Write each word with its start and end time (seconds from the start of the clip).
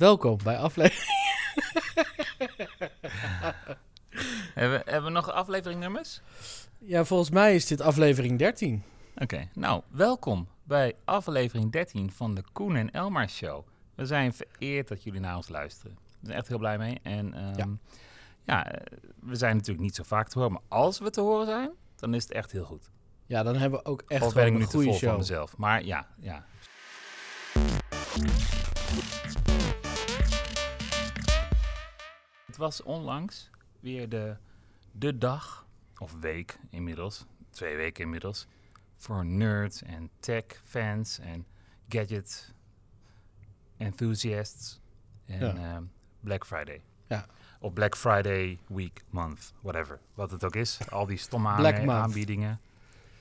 Welkom 0.00 0.38
bij 0.44 0.56
aflevering. 0.58 1.08
Hebben, 4.54 4.78
we- 4.78 4.90
hebben 4.90 5.04
we 5.04 5.10
nog 5.10 5.30
afleveringnummers? 5.30 6.20
Ja, 6.78 7.04
volgens 7.04 7.30
mij 7.30 7.54
is 7.54 7.66
dit 7.66 7.80
aflevering 7.80 8.38
13. 8.38 8.82
Oké, 9.16 9.48
nou, 9.54 9.82
welkom 9.90 10.48
bij 10.64 10.94
aflevering 11.04 11.72
13 11.72 12.12
van 12.12 12.34
de 12.34 12.42
Koen 12.52 12.76
en 12.76 12.90
Elmar 12.90 13.28
Show. 13.28 13.66
We 13.94 14.06
zijn 14.06 14.32
vereerd 14.32 14.88
dat 14.88 15.02
jullie 15.02 15.20
naar 15.20 15.36
ons 15.36 15.48
luisteren. 15.48 15.98
We 16.20 16.26
zijn 16.26 16.36
echt 16.38 16.48
heel 16.48 16.58
blij 16.58 16.78
mee. 16.78 16.98
En 17.02 17.34
ehm, 17.34 17.56
Ja. 17.58 17.66
ja, 18.44 18.66
eh, 18.72 18.98
we 19.20 19.36
zijn 19.36 19.54
natuurlijk 19.56 19.84
niet 19.84 19.94
zo 19.94 20.02
vaak 20.02 20.28
te 20.28 20.38
horen, 20.38 20.52
maar 20.52 20.62
als 20.68 20.98
we 20.98 21.10
te 21.10 21.20
horen 21.20 21.46
zijn, 21.46 21.70
dan 21.96 22.14
is 22.14 22.22
het 22.22 22.32
echt 22.32 22.52
heel 22.52 22.64
goed. 22.64 22.90
Ja, 23.26 23.42
dan 23.42 23.56
hebben 23.56 23.78
we 23.78 23.84
ook 23.84 24.02
echt 24.06 24.22
of 24.22 24.34
ben 24.34 24.46
ik 24.46 24.52
nu 24.52 24.58
een 24.60 24.64
te 24.64 24.70
goede 24.70 24.84
vol 24.90 24.98
van 24.98 25.08
show. 25.08 25.18
mezelf? 25.18 25.56
Maar 25.56 25.84
ja, 25.84 26.06
ja. 26.20 26.44
Was 32.60 32.82
onlangs 32.82 33.50
weer 33.80 34.08
de, 34.08 34.36
de 34.92 35.18
dag, 35.18 35.66
of 35.98 36.14
week 36.20 36.58
inmiddels, 36.70 37.24
twee 37.50 37.76
weken 37.76 38.04
inmiddels, 38.04 38.46
voor 38.96 39.24
nerds 39.26 39.82
en 39.82 40.10
tech 40.18 40.44
fans 40.64 41.18
en 41.18 41.46
gadget 41.88 42.52
enthusiasts 43.76 44.80
en 45.26 45.38
Ja. 45.40 45.54
ehm, 45.54 45.82
Black 46.20 46.46
Friday. 46.46 46.82
Ja. 47.06 47.26
Of 47.60 47.72
Black 47.72 47.96
Friday 47.96 48.58
week, 48.66 49.02
month, 49.10 49.52
whatever. 49.60 49.98
Wat 50.14 50.30
het 50.30 50.44
ook 50.44 50.54
is. 50.56 50.78
Al 50.90 51.06
die 51.06 51.16
stomme 51.18 51.48
aanbiedingen. 51.88 52.60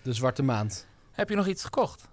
De 0.02 0.14
zwarte 0.14 0.44
maand. 0.44 0.88
Heb 1.12 1.30
je 1.30 1.36
nog 1.36 1.48
iets 1.48 1.64
gekocht? 1.64 2.08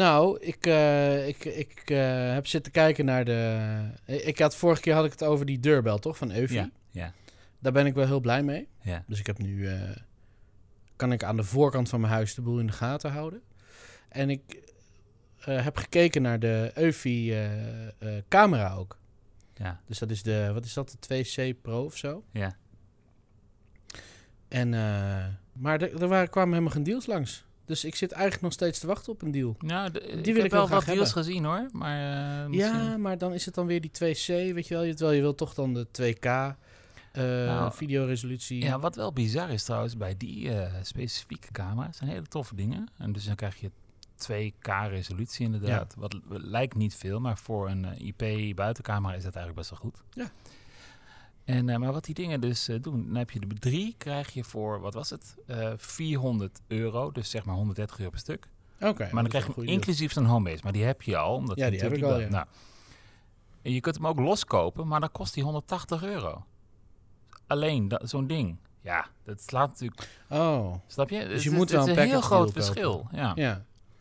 Nou, 0.00 0.38
ik, 0.40 0.66
eh, 0.66 1.28
ik, 1.28 1.44
ik 1.44 1.82
eh, 1.90 2.32
heb 2.32 2.46
zitten 2.46 2.72
kijken 2.72 3.04
naar 3.04 3.24
de... 3.24 3.68
Ik 4.04 4.38
had, 4.38 4.56
vorige 4.56 4.80
keer 4.80 4.94
had 4.94 5.04
ik 5.04 5.10
het 5.10 5.24
over 5.24 5.46
die 5.46 5.60
deurbel, 5.60 5.98
toch? 5.98 6.16
Van 6.16 6.32
Eufy. 6.32 6.54
Ja, 6.54 6.70
ja, 6.90 7.12
Daar 7.58 7.72
ben 7.72 7.86
ik 7.86 7.94
wel 7.94 8.06
heel 8.06 8.20
blij 8.20 8.42
mee. 8.42 8.68
ja. 8.80 9.04
Dus 9.06 9.18
ik 9.18 9.26
heb 9.26 9.38
nu... 9.38 9.68
eh, 9.68 9.90
kan 10.96 11.12
ik 11.12 11.24
aan 11.24 11.36
de 11.36 11.42
voorkant 11.44 11.88
van 11.88 12.00
mijn 12.00 12.12
huis 12.12 12.34
de 12.34 12.42
boel 12.42 12.58
in 12.58 12.66
de 12.66 12.72
gaten 12.72 13.10
houden. 13.10 13.42
En 14.08 14.30
ik 14.30 14.72
eh, 15.38 15.64
heb 15.64 15.76
gekeken 15.76 16.22
naar 16.22 16.38
de 16.38 16.70
Eufy 16.74 17.28
eh, 17.30 17.86
eh, 17.88 18.22
camera 18.28 18.74
ook. 18.74 18.98
Ja, 19.54 19.80
Dus 19.84 19.98
dat 19.98 20.10
is 20.10 20.22
de... 20.22 20.50
Wat 20.52 20.64
is 20.64 20.72
dat? 20.72 20.96
De 21.00 21.24
2C 21.54 21.60
Pro 21.62 21.84
of 21.84 21.96
zo? 21.96 22.24
ja. 22.32 22.56
En, 24.48 24.74
eh, 24.74 25.26
maar 25.52 25.80
er, 25.82 26.02
er 26.02 26.08
waren, 26.08 26.30
kwamen 26.30 26.50
helemaal 26.52 26.72
geen 26.74 26.82
deals 26.82 27.06
langs. 27.06 27.44
Dus 27.70 27.84
ik 27.84 27.94
zit 27.94 28.12
eigenlijk 28.12 28.42
nog 28.42 28.52
steeds 28.52 28.78
te 28.78 28.86
wachten 28.86 29.12
op 29.12 29.22
een 29.22 29.30
deal. 29.30 29.56
Nou, 29.58 29.90
de, 29.90 30.00
ik 30.00 30.24
wil 30.24 30.34
heb 30.34 30.44
ik 30.44 30.50
wel 30.50 30.60
wel 30.68 30.68
wat 30.78 30.84
deals 30.84 30.86
hebben. 30.86 31.24
gezien 31.24 31.44
hoor. 31.44 31.68
Maar 31.72 32.44
eh, 32.46 32.52
Ja, 32.52 32.96
maar 32.96 33.18
dan 33.18 33.32
is 33.34 33.44
het 33.44 33.54
dan 33.54 33.66
weer 33.66 33.80
die 33.80 33.90
2C, 33.90 34.26
weet 34.54 34.68
je 34.68 34.74
wel. 34.74 34.82
Je- 34.82 34.94
Terwijl 34.94 35.16
je 35.16 35.22
wil 35.22 35.34
toch 35.34 35.54
dan 35.54 35.74
de 35.74 35.86
2K 35.92 36.24
eh 36.24 37.22
Nou, 37.22 37.72
videoresolutie. 37.72 38.62
Ja, 38.62 38.78
wat 38.78 38.96
wel 38.96 39.12
bizar 39.12 39.50
is 39.50 39.64
trouwens 39.64 39.96
bij 39.96 40.16
die 40.16 40.52
eh, 40.54 40.74
specifieke 40.82 41.52
camera's, 41.52 41.96
zijn 41.96 42.10
hele 42.10 42.26
toffe 42.26 42.54
dingen. 42.54 42.88
En 42.98 43.12
dus 43.12 43.24
dan 43.24 43.34
krijg 43.34 43.56
je 43.60 43.70
2K 44.28 44.88
resolutie 44.88 45.44
inderdaad. 45.44 45.94
Wat 45.98 46.16
lijkt 46.28 46.74
niet 46.74 46.94
veel, 46.94 47.20
maar 47.20 47.38
voor 47.38 47.68
een 47.68 47.86
IP 47.98 48.56
buitencamera 48.56 49.14
is 49.14 49.22
dat 49.22 49.34
eigenlijk 49.36 49.56
best 49.68 49.70
wel 49.70 49.90
goed. 49.90 50.02
Ja. 50.12 50.30
En, 51.50 51.68
eh, 51.68 51.76
maar 51.76 51.92
wat 51.92 52.04
die 52.04 52.14
dingen 52.14 52.40
dus 52.40 52.68
eh, 52.68 52.76
doen, 52.82 53.06
dan 53.06 53.14
heb 53.16 53.30
je 53.30 53.40
de 53.40 53.46
drie, 53.54 53.94
krijg 53.98 54.30
je 54.32 54.44
voor, 54.44 54.80
wat 54.80 54.94
was 54.94 55.10
het, 55.10 55.36
Eh 55.46 55.72
400 55.76 56.60
euro, 56.66 57.10
dus 57.10 57.30
zeg 57.30 57.44
maar 57.44 57.54
130 57.54 57.98
euro 57.98 58.10
per 58.10 58.18
stuk. 58.20 58.48
Oké. 58.80 59.08
Maar 59.12 59.22
dan 59.22 59.28
krijg 59.28 59.46
je 59.56 59.64
inclusief 59.64 60.12
zijn 60.12 60.24
homebase, 60.26 60.60
maar 60.62 60.72
die 60.72 60.84
heb 60.84 61.02
je 61.02 61.16
al. 61.16 61.34
Omdat 61.34 61.56
Ja, 61.58 61.64
je 61.64 61.70
die 61.70 61.80
heb 61.80 61.92
ik 61.92 62.02
al, 62.02 62.18
Nou, 62.18 62.46
en 63.62 63.72
je 63.72 63.80
kunt 63.80 63.94
hem 63.94 64.06
ook 64.06 64.18
loskopen, 64.18 64.86
maar 64.86 65.00
dan 65.00 65.12
kost 65.12 65.34
hij 65.34 65.44
180 65.44 66.02
euro. 66.02 66.44
Alleen 67.46 67.88
dat- 67.88 68.08
zo'n 68.08 68.26
ding. 68.26 68.56
Ja, 68.80 69.06
dat 69.24 69.42
slaat 69.42 69.68
natuurlijk. 69.68 70.08
Oh, 70.28 70.74
Snap 70.86 71.10
je? 71.10 71.28
Dus 71.28 71.42
je 71.42 71.50
moet 71.50 71.60
het 71.60 71.70
wel 71.70 71.80
is 71.80 71.96
een 71.96 72.02
een 72.02 72.08
heel 72.08 72.20
groot 72.20 72.52
verschil. 72.52 73.08
Ja. 73.12 73.32
ja. 73.34 73.52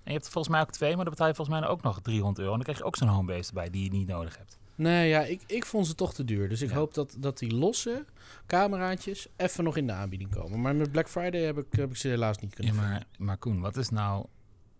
En 0.04 0.16
je 0.16 0.20
hebt 0.20 0.30
volgens 0.30 0.54
mij 0.54 0.62
ook 0.62 0.72
twee, 0.72 0.96
maar 0.96 1.04
dan 1.04 1.14
betaal 1.14 1.28
je 1.28 1.36
volgens 1.36 1.60
mij 1.60 1.70
ook 1.70 1.81
nog 1.81 2.02
300 2.02 2.38
euro. 2.40 2.50
En 2.52 2.56
dan 2.56 2.64
krijg 2.66 2.78
je 2.78 2.84
ook 2.84 2.96
zo'n 2.96 3.08
homebase 3.08 3.48
erbij 3.50 3.70
die 3.70 3.84
je 3.84 3.90
niet 3.90 4.08
nodig 4.08 4.38
hebt. 4.38 4.59
Nee, 4.80 5.10
ja, 5.10 5.22
ik, 5.22 5.42
ik 5.48 5.66
vond 5.66 5.88
ze 5.88 5.96
toch 5.96 6.14
te 6.14 6.24
duur. 6.26 6.50
Dus 6.50 6.62
ik 6.62 6.70
Ja. 6.70 6.76
hoop 6.76 6.94
dat, 6.94 7.16
dat 7.20 7.38
die 7.38 7.54
losse 7.56 8.06
cameraatjes 8.48 9.28
even 9.36 9.64
nog 9.64 9.78
in 9.78 9.88
de 9.88 9.94
aanbieding 9.94 10.32
komen. 10.32 10.62
Maar 10.62 10.76
met 10.76 10.92
Black 10.92 11.10
Friday 11.10 11.42
heb 11.42 11.58
ik, 11.58 11.66
heb 11.72 11.90
ik 11.90 11.96
ze 11.98 12.08
helaas 12.08 12.38
niet 12.38 12.50
Ja, 12.50 12.56
kunnen 12.56 12.74
vinden. 12.74 12.92
maar, 12.92 13.06
maar 13.18 13.38
Koen, 13.38 13.60
wat 13.60 13.78
is 13.78 13.90
nou. 13.90 14.26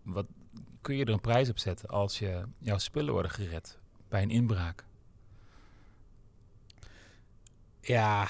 Wat, 0.02 0.26
kun 0.80 0.96
je 0.96 1.04
er 1.04 1.12
een 1.12 1.20
prijs 1.20 1.48
op 1.48 1.58
zetten 1.58 1.88
als 1.88 2.18
je, 2.18 2.42
jouw 2.58 2.78
spullen 2.78 3.12
worden 3.12 3.30
gered 3.30 3.78
bij 4.08 4.22
een 4.22 4.30
inbraak? 4.30 4.84
Ja, 7.80 8.28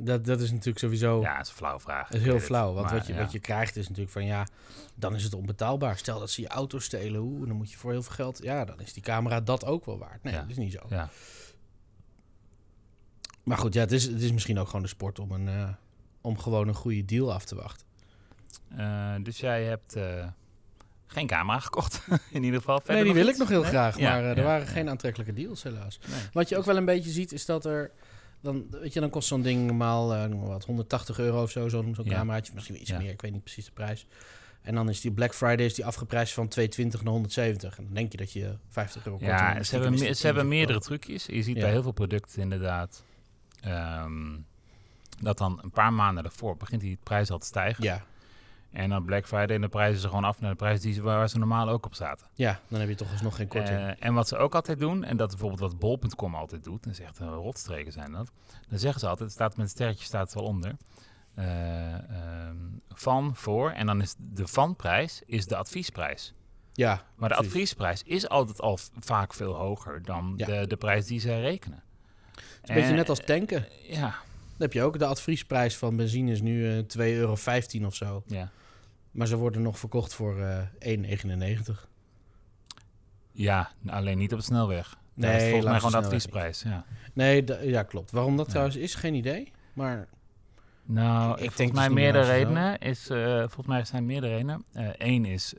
dat, 0.00 0.24
dat 0.24 0.40
is 0.40 0.50
natuurlijk 0.50 0.78
sowieso... 0.78 1.20
Ja, 1.20 1.36
dat 1.36 1.44
is 1.44 1.50
een 1.50 1.56
flauwe 1.56 1.80
vraag. 1.80 2.08
Dat 2.08 2.16
is 2.16 2.24
heel 2.24 2.34
het. 2.34 2.42
flauw, 2.42 2.72
want 2.72 2.86
Maar 2.86 2.94
wat, 2.94 3.06
je, 3.06 3.12
ja. 3.12 3.18
wat 3.18 3.32
je 3.32 3.38
krijgt 3.38 3.76
is 3.76 3.84
natuurlijk 3.88 4.12
van 4.12 4.24
ja, 4.24 4.46
dan 4.94 5.14
is 5.14 5.24
het 5.24 5.34
onbetaalbaar. 5.34 5.96
Stel 5.98 6.18
dat 6.18 6.30
ze 6.30 6.40
je 6.40 6.48
auto 6.48 6.78
stelen, 6.78 7.20
hoe, 7.20 7.46
dan 7.46 7.56
moet 7.56 7.70
je 7.70 7.76
voor 7.76 7.90
heel 7.90 8.02
veel 8.02 8.14
geld, 8.14 8.42
ja, 8.42 8.64
dan 8.64 8.80
is 8.80 8.92
die 8.92 9.02
camera 9.02 9.40
dat 9.40 9.64
ook 9.64 9.84
wel 9.84 9.98
waard. 9.98 10.22
Nee, 10.22 10.32
Ja. 10.34 10.40
dat 10.40 10.50
is 10.50 10.56
niet 10.56 10.72
zo. 10.72 10.80
Ja. 10.88 11.08
Maar 13.42 13.58
goed, 13.58 13.74
ja, 13.74 13.80
het 13.80 13.92
is, 13.92 14.04
het 14.04 14.22
is 14.22 14.32
misschien 14.32 14.58
ook 14.58 14.66
gewoon 14.66 14.82
de 14.82 14.88
sport 14.88 15.18
om, 15.18 15.30
een, 15.30 15.48
eh, 15.48 15.68
om 16.20 16.38
gewoon 16.38 16.68
een 16.68 16.74
goede 16.74 17.04
deal 17.04 17.32
af 17.32 17.44
te 17.44 17.54
wachten. 17.54 17.86
Eh, 18.76 19.14
dus 19.22 19.40
jij 19.40 19.64
hebt 19.64 19.96
eh, 19.96 20.26
geen 21.06 21.26
camera 21.26 21.58
gekocht, 21.60 22.00
in 22.30 22.42
ieder 22.42 22.58
geval. 22.58 22.78
Verder 22.78 22.94
nee, 22.94 23.04
die 23.04 23.12
wil 23.14 23.22
iets? 23.22 23.32
ik 23.32 23.38
nog 23.38 23.48
heel 23.48 23.60
Nee? 23.60 23.70
graag, 23.70 23.98
maar 24.00 24.24
er 24.24 24.36
ja, 24.36 24.42
waren 24.42 24.66
ja. 24.66 24.72
geen 24.72 24.88
aantrekkelijke 24.88 25.32
deals 25.32 25.62
helaas. 25.62 25.98
Nee. 26.08 26.20
Wat 26.32 26.48
je 26.48 26.56
ook 26.56 26.64
wel 26.64 26.76
een 26.76 26.84
beetje 26.84 27.10
ziet 27.10 27.32
is 27.32 27.44
dat 27.44 27.64
er, 27.64 27.90
dan, 28.40 28.66
weet 28.70 28.92
je, 28.92 29.00
dan 29.00 29.10
kost 29.10 29.28
zo'n 29.28 29.42
ding 29.42 29.66
normaal 29.66 30.14
eh, 30.14 30.24
wat, 30.48 30.64
180 30.64 31.18
euro 31.18 31.42
of 31.42 31.50
zo, 31.50 31.68
zo'n 31.68 31.96
Ja. 32.02 32.14
cameraatje, 32.14 32.52
misschien 32.54 32.80
iets 32.80 32.90
Ja. 32.90 32.98
meer, 32.98 33.10
ik 33.10 33.20
weet 33.20 33.32
niet 33.32 33.42
precies 33.42 33.64
de 33.64 33.70
prijs. 33.72 34.06
En 34.62 34.74
dan 34.74 34.88
is 34.88 35.00
die 35.00 35.12
Black 35.12 35.34
Friday 35.34 35.64
is 35.66 35.74
die 35.74 35.86
afgeprijsd 35.86 36.32
van 36.34 36.48
220 36.48 37.02
naar 37.02 37.12
170. 37.12 37.78
En 37.78 37.84
dan 37.84 37.94
denk 37.94 38.12
je 38.12 38.18
dat 38.18 38.32
je 38.32 38.54
50 38.68 39.04
euro 39.06 39.18
korting 39.18 39.38
hebt, 39.40 39.56
Ja, 39.56 39.62
ze 39.62 39.74
hebben, 39.74 39.90
me- 39.98 40.14
ze 40.14 40.24
hebben 40.26 40.42
10 40.42 40.52
meerdere 40.52 40.80
trucjes. 40.80 41.26
Je 41.26 41.42
ziet 41.42 41.56
Ja. 41.56 41.62
bij 41.62 41.70
heel 41.70 41.82
veel 41.82 41.92
producten 41.92 42.42
inderdaad 42.42 43.02
ehm, 43.60 44.36
dat 45.20 45.38
dan 45.38 45.58
een 45.62 45.70
paar 45.70 45.92
maanden 45.92 46.24
ervoor 46.24 46.56
begint 46.56 46.80
die 46.80 46.98
prijs 47.02 47.30
al 47.30 47.38
te 47.38 47.46
stijgen. 47.46 47.84
Ja, 47.84 48.04
En 48.72 48.90
dan 48.90 49.04
Black 49.04 49.26
Friday 49.26 49.54
en 49.56 49.60
de 49.60 49.68
prijzen 49.68 50.00
ze 50.00 50.08
gewoon 50.08 50.24
af 50.24 50.40
naar 50.40 50.50
de 50.50 50.56
prijs 50.56 50.80
die 50.80 50.92
ze, 50.92 51.02
waar 51.02 51.28
ze 51.28 51.38
normaal 51.38 51.68
ook 51.68 51.86
op 51.86 51.94
zaten. 51.94 52.26
ja, 52.34 52.60
dan 52.68 52.80
heb 52.80 52.88
je 52.88 52.94
toch 52.94 53.10
alsnog 53.10 53.36
geen 53.36 53.48
korting. 53.48 53.78
Eh, 53.78 53.90
en 53.98 54.14
wat 54.14 54.28
ze 54.28 54.36
ook 54.36 54.54
altijd 54.54 54.78
doen, 54.78 55.04
en 55.04 55.16
dat 55.16 55.28
is 55.32 55.36
bijvoorbeeld 55.36 55.70
wat 55.72 55.80
bol.com 55.80 56.34
altijd 56.34 56.64
doet, 56.64 56.82
dat 56.84 56.92
is 56.92 57.00
echt 57.00 57.18
een 57.18 57.28
rotstreken 57.34 57.92
zijn 57.92 58.12
dat. 58.12 58.30
Dan 58.68 58.78
zeggen 58.78 59.00
ze 59.00 59.06
altijd, 59.06 59.24
het 59.28 59.38
staat 59.38 59.56
met 59.56 59.64
een 59.66 59.70
sterretje 59.70 60.04
staat 60.04 60.24
het 60.24 60.34
wel 60.34 60.44
onder. 60.44 60.76
eh, 61.34 61.94
ehm, 61.94 62.56
van, 62.88 63.34
voor, 63.36 63.70
en 63.70 63.86
dan 63.86 64.00
is 64.02 64.14
de 64.18 64.46
vanprijs 64.46 65.22
is 65.26 65.46
de 65.46 65.56
adviesprijs. 65.56 66.34
ja, 66.72 67.02
Maar 67.16 67.28
de 67.28 67.34
precies. 67.34 67.52
adviesprijs 67.52 68.02
is 68.02 68.28
altijd 68.28 68.60
al 68.60 68.78
vaak 68.98 69.34
veel 69.34 69.54
hoger 69.54 70.02
dan 70.02 70.32
Ja. 70.36 70.46
de, 70.46 70.66
de 70.66 70.76
prijs 70.76 71.06
die 71.06 71.20
zij 71.20 71.40
rekenen. 71.40 71.82
Het 72.34 72.44
is 72.62 72.68
een 72.68 72.74
beetje 72.74 72.94
net 72.94 73.08
als 73.08 73.24
tanken. 73.24 73.70
eh, 73.70 73.90
Ja, 73.92 74.00
Dan 74.00 74.12
heb 74.58 74.72
je 74.72 74.82
ook 74.82 74.98
de 74.98 75.04
adviesprijs 75.06 75.76
van 75.76 75.96
benzine 75.96 76.30
is 76.30 76.40
nu 76.40 76.76
eh 76.78 76.84
2,15 76.98 76.98
euro 76.98 77.36
of 77.86 77.94
zo. 77.94 78.22
ja. 78.26 78.50
Maar 79.10 79.26
ze 79.26 79.36
worden 79.36 79.62
nog 79.62 79.78
verkocht 79.78 80.14
voor 80.14 80.38
eh 80.40 80.58
1,99. 81.68 81.88
ja, 83.32 83.70
alleen 83.86 84.18
niet 84.18 84.32
op 84.32 84.38
de 84.38 84.44
snelweg. 84.44 84.96
Nee, 85.14 85.36
is 85.36 85.42
volgens 85.42 85.64
mij 85.64 85.76
gewoon 85.80 85.90
de 86.00 86.06
adviesprijs. 86.06 86.62
Ja. 86.62 86.84
Nee, 87.12 87.44
ja, 87.68 87.82
klopt. 87.82 88.10
Waarom 88.10 88.36
dat 88.36 88.44
Ja. 88.46 88.50
trouwens 88.50 88.76
is, 88.76 88.94
geen 88.94 89.14
idee. 89.14 89.52
Maar 89.72 90.08
Nou, 90.84 91.30
Ik 91.30 91.34
ik 91.34 91.38
denk 91.38 91.52
volgens 91.52 91.70
dus 91.70 91.78
mij 91.78 91.88
meer 91.88 92.12
meerdere 92.12 92.32
redenen. 92.32 92.78
Is, 92.78 93.08
eh, 93.10 93.38
volgens 93.38 93.66
mij 93.66 93.84
zijn 93.84 94.06
meerdere 94.06 94.32
redenen. 94.32 94.64
Eén 94.98 95.24
is, 95.24 95.54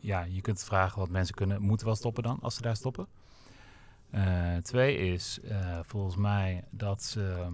ja, 0.00 0.24
je 0.24 0.40
kunt 0.40 0.64
vragen 0.64 0.98
wat 0.98 1.08
mensen 1.08 1.34
kunnen, 1.34 1.62
moeten 1.62 1.86
wel 1.86 1.96
stoppen 1.96 2.22
dan, 2.22 2.38
als 2.42 2.54
ze 2.54 2.62
daar 2.62 2.76
stoppen. 2.76 3.06
Twee 4.62 4.96
is, 4.96 5.38
volgens 5.82 6.16
mij, 6.16 6.64
dat 6.70 7.02
ze 7.02 7.46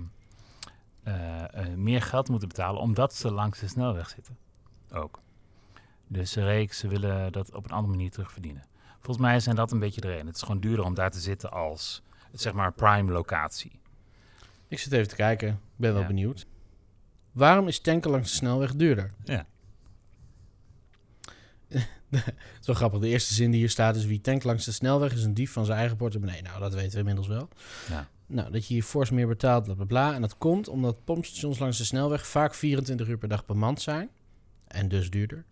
meer 1.77 2.03
geld 2.03 2.29
moeten 2.29 2.49
betalen, 2.49 2.81
omdat 2.81 3.15
ze 3.15 3.31
langs 3.33 3.59
de 3.59 3.69
snelweg 3.69 4.09
zitten. 4.09 4.37
Ook. 4.93 5.21
Dus 6.09 6.31
ze 6.31 6.45
rekenen, 6.45 6.75
ze 6.75 6.89
willen 6.89 7.33
dat 7.33 7.55
op 7.55 7.65
een 7.65 7.71
andere 7.71 7.95
manier 7.97 8.11
terugverdienen. 8.11 8.65
Volgens 9.01 9.27
mij 9.27 9.41
zijn 9.41 9.57
dat 9.57 9.73
een 9.73 9.79
beetje 9.79 10.01
de 10.01 10.07
reden. 10.09 10.27
Het 10.27 10.37
is 10.37 10.43
gewoon 10.43 10.61
duurder 10.61 10.85
om 10.85 10.95
daar 10.95 11.11
te 11.11 11.21
zitten 11.21 11.51
als, 11.51 12.03
zeg 12.33 12.53
maar, 12.53 12.73
prime 12.73 13.13
locatie. 13.13 13.81
ik 14.69 14.79
zit 14.79 14.93
even 14.93 15.09
te 15.09 15.15
kijken. 15.15 15.49
Ik 15.49 15.57
ben 15.77 15.93
wel 15.93 16.01
Ja. 16.03 16.07
benieuwd. 16.07 16.47
Waarom 17.33 17.69
is 17.69 17.81
tanken 17.81 18.11
langs 18.11 18.31
de 18.31 18.37
snelweg 18.37 18.75
duurder? 18.75 19.13
Ja. 19.25 19.47
Zo 22.61 22.75
grappig. 22.75 23.01
De 23.01 23.09
eerste 23.09 23.35
zin 23.35 23.51
die 23.51 23.61
hier 23.61 23.71
staat 23.71 23.97
is... 23.97 24.05
Wie 24.05 24.21
tankt 24.21 24.45
langs 24.45 24.65
de 24.65 24.73
snelweg 24.73 25.13
is 25.13 25.25
een 25.25 25.35
dief 25.35 25.53
van 25.53 25.65
zijn 25.65 25.79
eigen 25.79 25.97
portemonnee. 25.97 26.43
Nou, 26.43 26.61
dat 26.61 26.75
weten 26.75 26.93
we 26.93 26.99
inmiddels 26.99 27.27
wel. 27.27 27.49
Ja. 27.89 28.09
Nou, 28.31 28.51
dat 28.51 28.67
je 28.67 28.75
hier 28.75 28.83
fors 28.83 29.11
meer 29.11 29.27
betaalt, 29.27 29.65
bla 29.65 29.75
bla 29.75 29.85
bla. 29.85 30.15
En 30.15 30.21
dat 30.21 30.39
komt 30.39 30.69
omdat 30.69 31.05
pompstations 31.05 31.59
langs 31.59 31.79
de 31.79 31.85
snelweg... 31.85 32.27
vaak 32.27 32.55
24 32.55 33.09
uur 33.09 33.19
per 33.19 33.29
dag 33.29 33.47
bemand 33.47 33.81
zijn. 33.81 34.11
En 34.67 34.89
dus 34.89 35.11
duurder. 35.11 35.45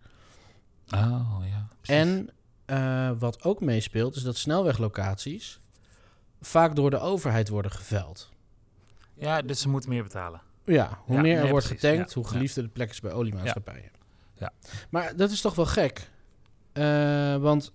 Oh, 0.93 1.41
ja. 1.49 1.67
precies. 1.81 2.03
En 2.03 2.29
eh, 2.65 3.11
wat 3.19 3.43
ook 3.43 3.61
meespeelt, 3.61 4.15
is 4.15 4.23
dat 4.23 4.37
snelweglocaties 4.37 5.59
vaak 6.41 6.75
door 6.75 6.89
de 6.89 6.99
overheid 6.99 7.49
worden 7.49 7.71
geveld. 7.71 8.29
Ja, 9.13 9.41
dus 9.41 9.61
ze 9.61 9.69
moeten 9.69 9.89
meer 9.89 10.03
betalen. 10.03 10.41
Ja, 10.63 10.99
hoe 11.05 11.15
Ja, 11.15 11.21
meer 11.21 11.35
er 11.35 11.41
nee, 11.41 11.51
wordt 11.51 11.65
precies, 11.65 11.83
getankt, 11.83 12.13
ja. 12.13 12.19
hoe 12.19 12.29
geliefder 12.29 12.63
de 12.63 12.69
plek 12.69 12.89
is 12.89 12.99
bij 12.99 13.11
oliemaatschappijen. 13.11 13.91
Ja. 14.33 14.53
Maar 14.89 15.15
dat 15.15 15.31
is 15.31 15.41
toch 15.41 15.55
wel 15.55 15.65
gek. 15.65 16.09
Eh, 16.73 17.35
want 17.35 17.71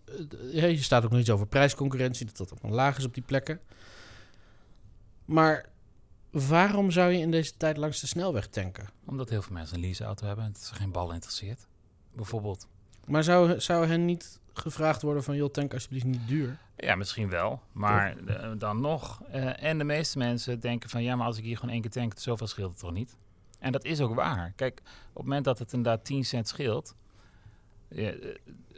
ja, 0.52 0.66
je 0.66 0.82
staat 0.82 1.04
ook 1.04 1.10
nog 1.10 1.20
iets 1.20 1.30
over 1.30 1.46
prijsconcurrentie, 1.46 2.26
dat 2.26 2.36
dat 2.36 2.50
allemaal 2.50 2.76
laag 2.76 2.98
is 2.98 3.04
op 3.04 3.14
die 3.14 3.22
plekken. 3.22 3.60
Maar 5.24 5.68
waarom 6.30 6.90
zou 6.90 7.12
je 7.12 7.18
in 7.18 7.30
deze 7.30 7.56
tijd 7.56 7.76
langs 7.76 8.00
de 8.00 8.06
snelweg 8.06 8.46
tanken? 8.46 8.88
Omdat 9.04 9.28
heel 9.28 9.42
veel 9.42 9.52
mensen 9.52 9.76
een 9.76 9.82
leaseauto 9.82 10.26
hebben 10.26 10.44
en 10.44 10.52
dat 10.52 10.62
ze 10.62 10.74
geen 10.74 10.92
bal 10.92 11.12
interesseert. 11.12 11.66
Bijvoorbeeld. 12.14 12.68
Maar 13.06 13.24
zou, 13.24 13.60
zou 13.60 13.86
hen 13.86 14.04
niet 14.04 14.40
gevraagd 14.52 15.02
worden 15.02 15.22
van, 15.24 15.36
joh, 15.36 15.50
tank 15.50 15.72
alsjeblieft 15.72 16.04
niet 16.04 16.28
duur? 16.28 16.58
Ja, 16.76 16.94
misschien 16.94 17.28
wel. 17.28 17.60
Maar 17.72 18.16
dan 18.58 18.80
nog. 18.80 19.22
eh, 19.22 19.62
en 19.62 19.78
de 19.78 19.84
meeste 19.84 20.18
mensen 20.18 20.60
denken 20.60 20.90
van... 20.90 21.02
ja, 21.02 21.16
maar 21.16 21.26
als 21.26 21.38
ik 21.38 21.44
hier 21.44 21.56
gewoon 21.56 21.72
één 21.72 21.80
keer 21.82 21.90
tank... 21.90 22.12
zoveel 22.16 22.46
scheelt 22.46 22.70
het 22.70 22.78
toch 22.80 22.92
niet? 22.92 23.16
En 23.58 23.72
dat 23.72 23.84
is 23.84 24.00
ook 24.00 24.14
waar. 24.14 24.52
Kijk, 24.56 24.80
op 25.08 25.14
het 25.14 25.22
moment 25.24 25.44
dat 25.44 25.58
het 25.58 25.72
inderdaad 25.72 26.04
10 26.04 26.24
cent 26.24 26.48
scheelt... 26.48 26.94
ja, 27.88 28.10
eh, 28.10 28.36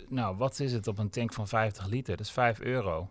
nou, 0.08 0.36
wat 0.36 0.60
is 0.60 0.72
het 0.72 0.86
op 0.86 0.98
een 0.98 1.10
tank 1.10 1.32
van 1.32 1.48
50 1.48 1.86
liter? 1.86 2.16
Dat 2.16 2.26
is 2.26 2.32
5 2.32 2.60
euro. 2.60 3.08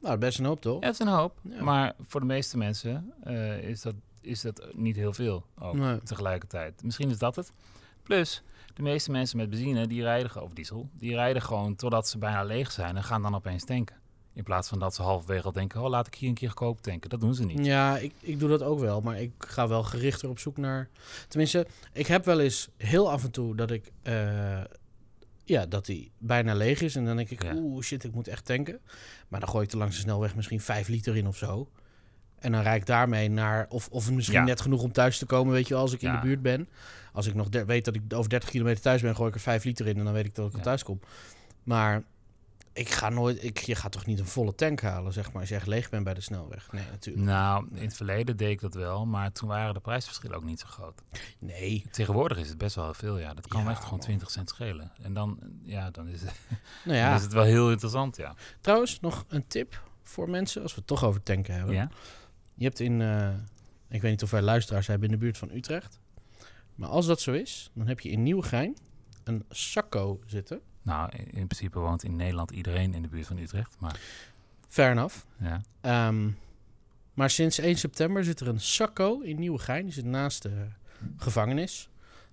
Nou, 0.00 0.18
best 0.18 0.38
een 0.38 0.44
hoop 0.44 0.60
toch? 0.60 0.80
Ja, 0.80 0.86
dat 0.86 0.92
is 0.92 0.98
een 1.06 1.12
hoop. 1.12 1.38
Ja. 1.42 1.62
Maar 1.62 1.94
voor 2.08 2.20
de 2.20 2.26
meeste 2.26 2.56
mensen 2.58 3.12
eh, 3.24 3.58
is, 3.58 3.80
dat, 3.82 3.94
is 4.20 4.40
dat 4.40 4.66
niet 4.74 4.96
heel 4.96 5.12
veel 5.12 5.44
ook, 5.58 5.74
Nee. 5.74 6.02
tegelijkertijd. 6.02 6.82
Misschien 6.82 7.10
is 7.10 7.18
dat 7.18 7.36
het. 7.36 7.52
Plus, 8.02 8.42
de 8.74 8.82
meeste 8.82 9.10
mensen 9.10 9.36
met 9.36 9.50
benzine, 9.50 9.86
die 9.86 10.02
rijden, 10.02 10.42
of 10.42 10.52
diesel... 10.52 10.88
die 10.98 11.14
rijden 11.14 11.42
gewoon 11.42 11.76
totdat 11.76 12.08
ze 12.08 12.18
bijna 12.18 12.42
leeg 12.44 12.72
zijn... 12.72 12.96
en 12.96 13.04
gaan 13.04 13.22
dan 13.22 13.34
opeens 13.34 13.64
tanken. 13.64 13.96
In 14.32 14.42
plaats 14.42 14.68
van 14.68 14.78
dat 14.78 14.94
ze 14.94 15.02
halverwege 15.02 15.44
al 15.44 15.52
denken... 15.52 15.80
oh, 15.82 15.88
laat 15.88 16.06
ik 16.06 16.14
hier 16.14 16.28
een 16.28 16.34
keer 16.34 16.48
goedkoop 16.48 16.82
tanken. 16.82 17.10
Dat 17.10 17.20
doen 17.20 17.34
ze 17.34 17.44
niet. 17.44 17.64
Ja, 17.66 17.98
ik, 17.98 18.12
ik 18.20 18.38
doe 18.38 18.48
dat 18.48 18.62
ook 18.62 18.78
wel. 18.80 19.00
Maar 19.00 19.20
ik 19.20 19.30
ga 19.38 19.68
wel 19.68 19.82
gerichter 19.82 20.28
op 20.28 20.38
zoek 20.38 20.56
naar... 20.56 20.88
Tenminste, 21.28 21.66
ik 21.92 22.06
heb 22.06 22.24
wel 22.24 22.40
eens 22.40 22.68
heel 22.76 23.10
af 23.10 23.24
en 23.24 23.30
toe 23.30 23.54
dat 23.56 23.70
ik... 23.70 23.92
eh, 24.02 24.60
ja, 25.46 25.66
dat 25.66 25.86
die 25.86 26.10
bijna 26.18 26.54
leeg 26.54 26.80
is. 26.80 26.96
En 26.96 27.04
dan 27.04 27.16
denk 27.16 27.30
ik, 27.30 27.42
Ja. 27.42 27.54
oeh, 27.54 27.82
shit, 27.84 28.04
ik 28.04 28.14
moet 28.14 28.28
echt 28.28 28.44
tanken. 28.44 28.80
Maar 29.28 29.40
dan 29.40 29.48
gooi 29.48 29.64
ik 29.66 29.72
er 29.72 29.78
langs 29.78 29.94
de 29.94 30.00
snelweg 30.00 30.34
misschien 30.34 30.60
5 30.60 30.88
liter 30.88 31.16
in 31.16 31.26
of 31.26 31.36
zo. 31.36 31.68
En 32.38 32.52
dan 32.52 32.62
rijd 32.62 32.80
ik 32.80 32.86
daarmee 32.86 33.28
naar... 33.30 33.66
Of, 33.68 33.88
of 33.90 34.10
misschien 34.10 34.38
Ja. 34.38 34.44
net 34.44 34.60
genoeg 34.60 34.82
om 34.82 34.92
thuis 34.92 35.18
te 35.18 35.26
komen, 35.26 35.52
weet 35.52 35.68
je 35.68 35.74
wel, 35.74 35.82
als 35.82 35.92
ik 35.92 36.02
in 36.02 36.12
de 36.12 36.18
buurt 36.18 36.42
ben. 36.42 36.68
Als 37.12 37.26
ik 37.26 37.34
nog 37.34 37.48
weet 37.66 37.84
dat 37.84 37.94
ik 37.94 38.02
over 38.14 38.30
30 38.30 38.48
kilometer 38.50 38.82
thuis 38.82 39.02
ben, 39.02 39.14
gooi 39.16 39.28
ik 39.28 39.34
er 39.34 39.40
5 39.40 39.64
liter 39.64 39.86
in. 39.86 39.98
En 39.98 40.04
dan 40.04 40.12
weet 40.12 40.24
ik 40.26 40.34
dat 40.34 40.48
ik 40.48 40.54
al 40.56 40.60
thuis 40.62 40.82
kom. 40.82 41.00
Maar... 41.62 42.02
Ik 42.76 42.88
ga 42.88 43.08
nooit, 43.08 43.44
ik, 43.44 43.58
je 43.58 43.74
gaat 43.74 43.92
toch 43.92 44.06
niet 44.06 44.18
een 44.18 44.26
volle 44.26 44.54
tank 44.54 44.80
halen, 44.80 45.12
zeg 45.12 45.32
maar, 45.32 45.40
als 45.40 45.48
je 45.48 45.54
echt 45.54 45.66
leeg 45.66 45.88
bent 45.88 46.04
bij 46.04 46.14
de 46.14 46.20
snelweg? 46.20 46.72
Nee, 46.72 46.84
natuurlijk. 46.90 47.26
Nou, 47.26 47.68
in 47.72 47.82
het 47.82 47.96
verleden 47.96 48.36
deed 48.36 48.50
ik 48.50 48.60
dat 48.60 48.74
wel... 48.74 49.06
maar 49.06 49.32
toen 49.32 49.48
waren 49.48 49.74
de 49.74 49.80
prijsverschillen 49.80 50.36
ook 50.36 50.44
niet 50.44 50.60
zo 50.60 50.66
groot. 50.66 51.02
Nee. 51.38 51.84
Tegenwoordig 51.90 52.38
is 52.38 52.48
het 52.48 52.58
best 52.58 52.74
wel 52.74 52.84
heel 52.84 52.94
veel, 52.94 53.18
ja. 53.18 53.34
Dat 53.34 53.48
kan 53.48 53.64
Ja, 53.64 53.70
echt 53.70 53.82
gewoon 53.82 53.98
man. 53.98 54.06
20 54.06 54.30
cent 54.30 54.48
schelen. 54.48 54.92
En 55.02 55.14
dan, 55.14 55.38
ja, 55.62 55.90
dan 55.90 56.08
is, 56.08 56.20
het, 56.20 56.30
Nou 56.50 56.60
dan 56.84 56.96
ja, 56.96 57.14
is 57.14 57.22
het 57.22 57.32
wel 57.32 57.44
heel 57.44 57.70
interessant, 57.70 58.16
ja. 58.16 58.34
trouwens, 58.60 59.00
nog 59.00 59.24
een 59.28 59.46
tip 59.46 59.82
voor 60.02 60.30
mensen, 60.30 60.62
als 60.62 60.72
we 60.72 60.78
het 60.78 60.86
toch 60.86 61.04
over 61.04 61.22
tanken 61.22 61.54
hebben. 61.54 61.74
Ja? 61.74 61.90
Je 62.54 62.64
hebt 62.64 62.80
in, 62.80 63.00
eh, 63.00 63.28
ik 63.88 64.00
weet 64.00 64.10
niet 64.10 64.22
of 64.22 64.30
wij 64.30 64.42
luisteraars 64.42 64.86
hebben 64.86 65.08
in 65.08 65.14
de 65.14 65.20
buurt 65.20 65.38
van 65.38 65.50
Utrecht. 65.50 66.00
Maar 66.74 66.88
als 66.88 67.06
dat 67.06 67.20
zo 67.20 67.32
is, 67.32 67.70
dan 67.74 67.86
heb 67.86 68.00
je 68.00 68.08
in 68.08 68.22
Nieuwegein 68.22 68.76
een 69.24 69.44
Sacco 69.50 70.20
zitten. 70.26 70.60
Nou, 70.86 71.10
in, 71.16 71.24
in 71.30 71.46
principe 71.46 71.78
woont 71.78 72.02
in 72.04 72.16
Nederland 72.16 72.50
iedereen 72.50 72.94
in 72.94 73.02
de 73.02 73.08
buurt 73.08 73.26
van 73.26 73.38
Utrecht. 73.38 73.76
Maar 73.78 74.00
Fair 74.68 74.90
enough. 74.90 75.16
ja, 75.38 75.60
Ehm, 75.80 76.30
maar 77.14 77.30
sinds 77.30 77.58
1 77.58 77.76
september 77.78 78.24
zit 78.24 78.40
er 78.40 78.48
een 78.48 78.60
Sacco 78.60 79.20
in 79.20 79.38
Nieuwegein. 79.38 79.84
Die 79.84 79.92
zit 79.92 80.04
naast 80.04 80.42
de 80.42 80.66
gevangenis. 81.16 81.88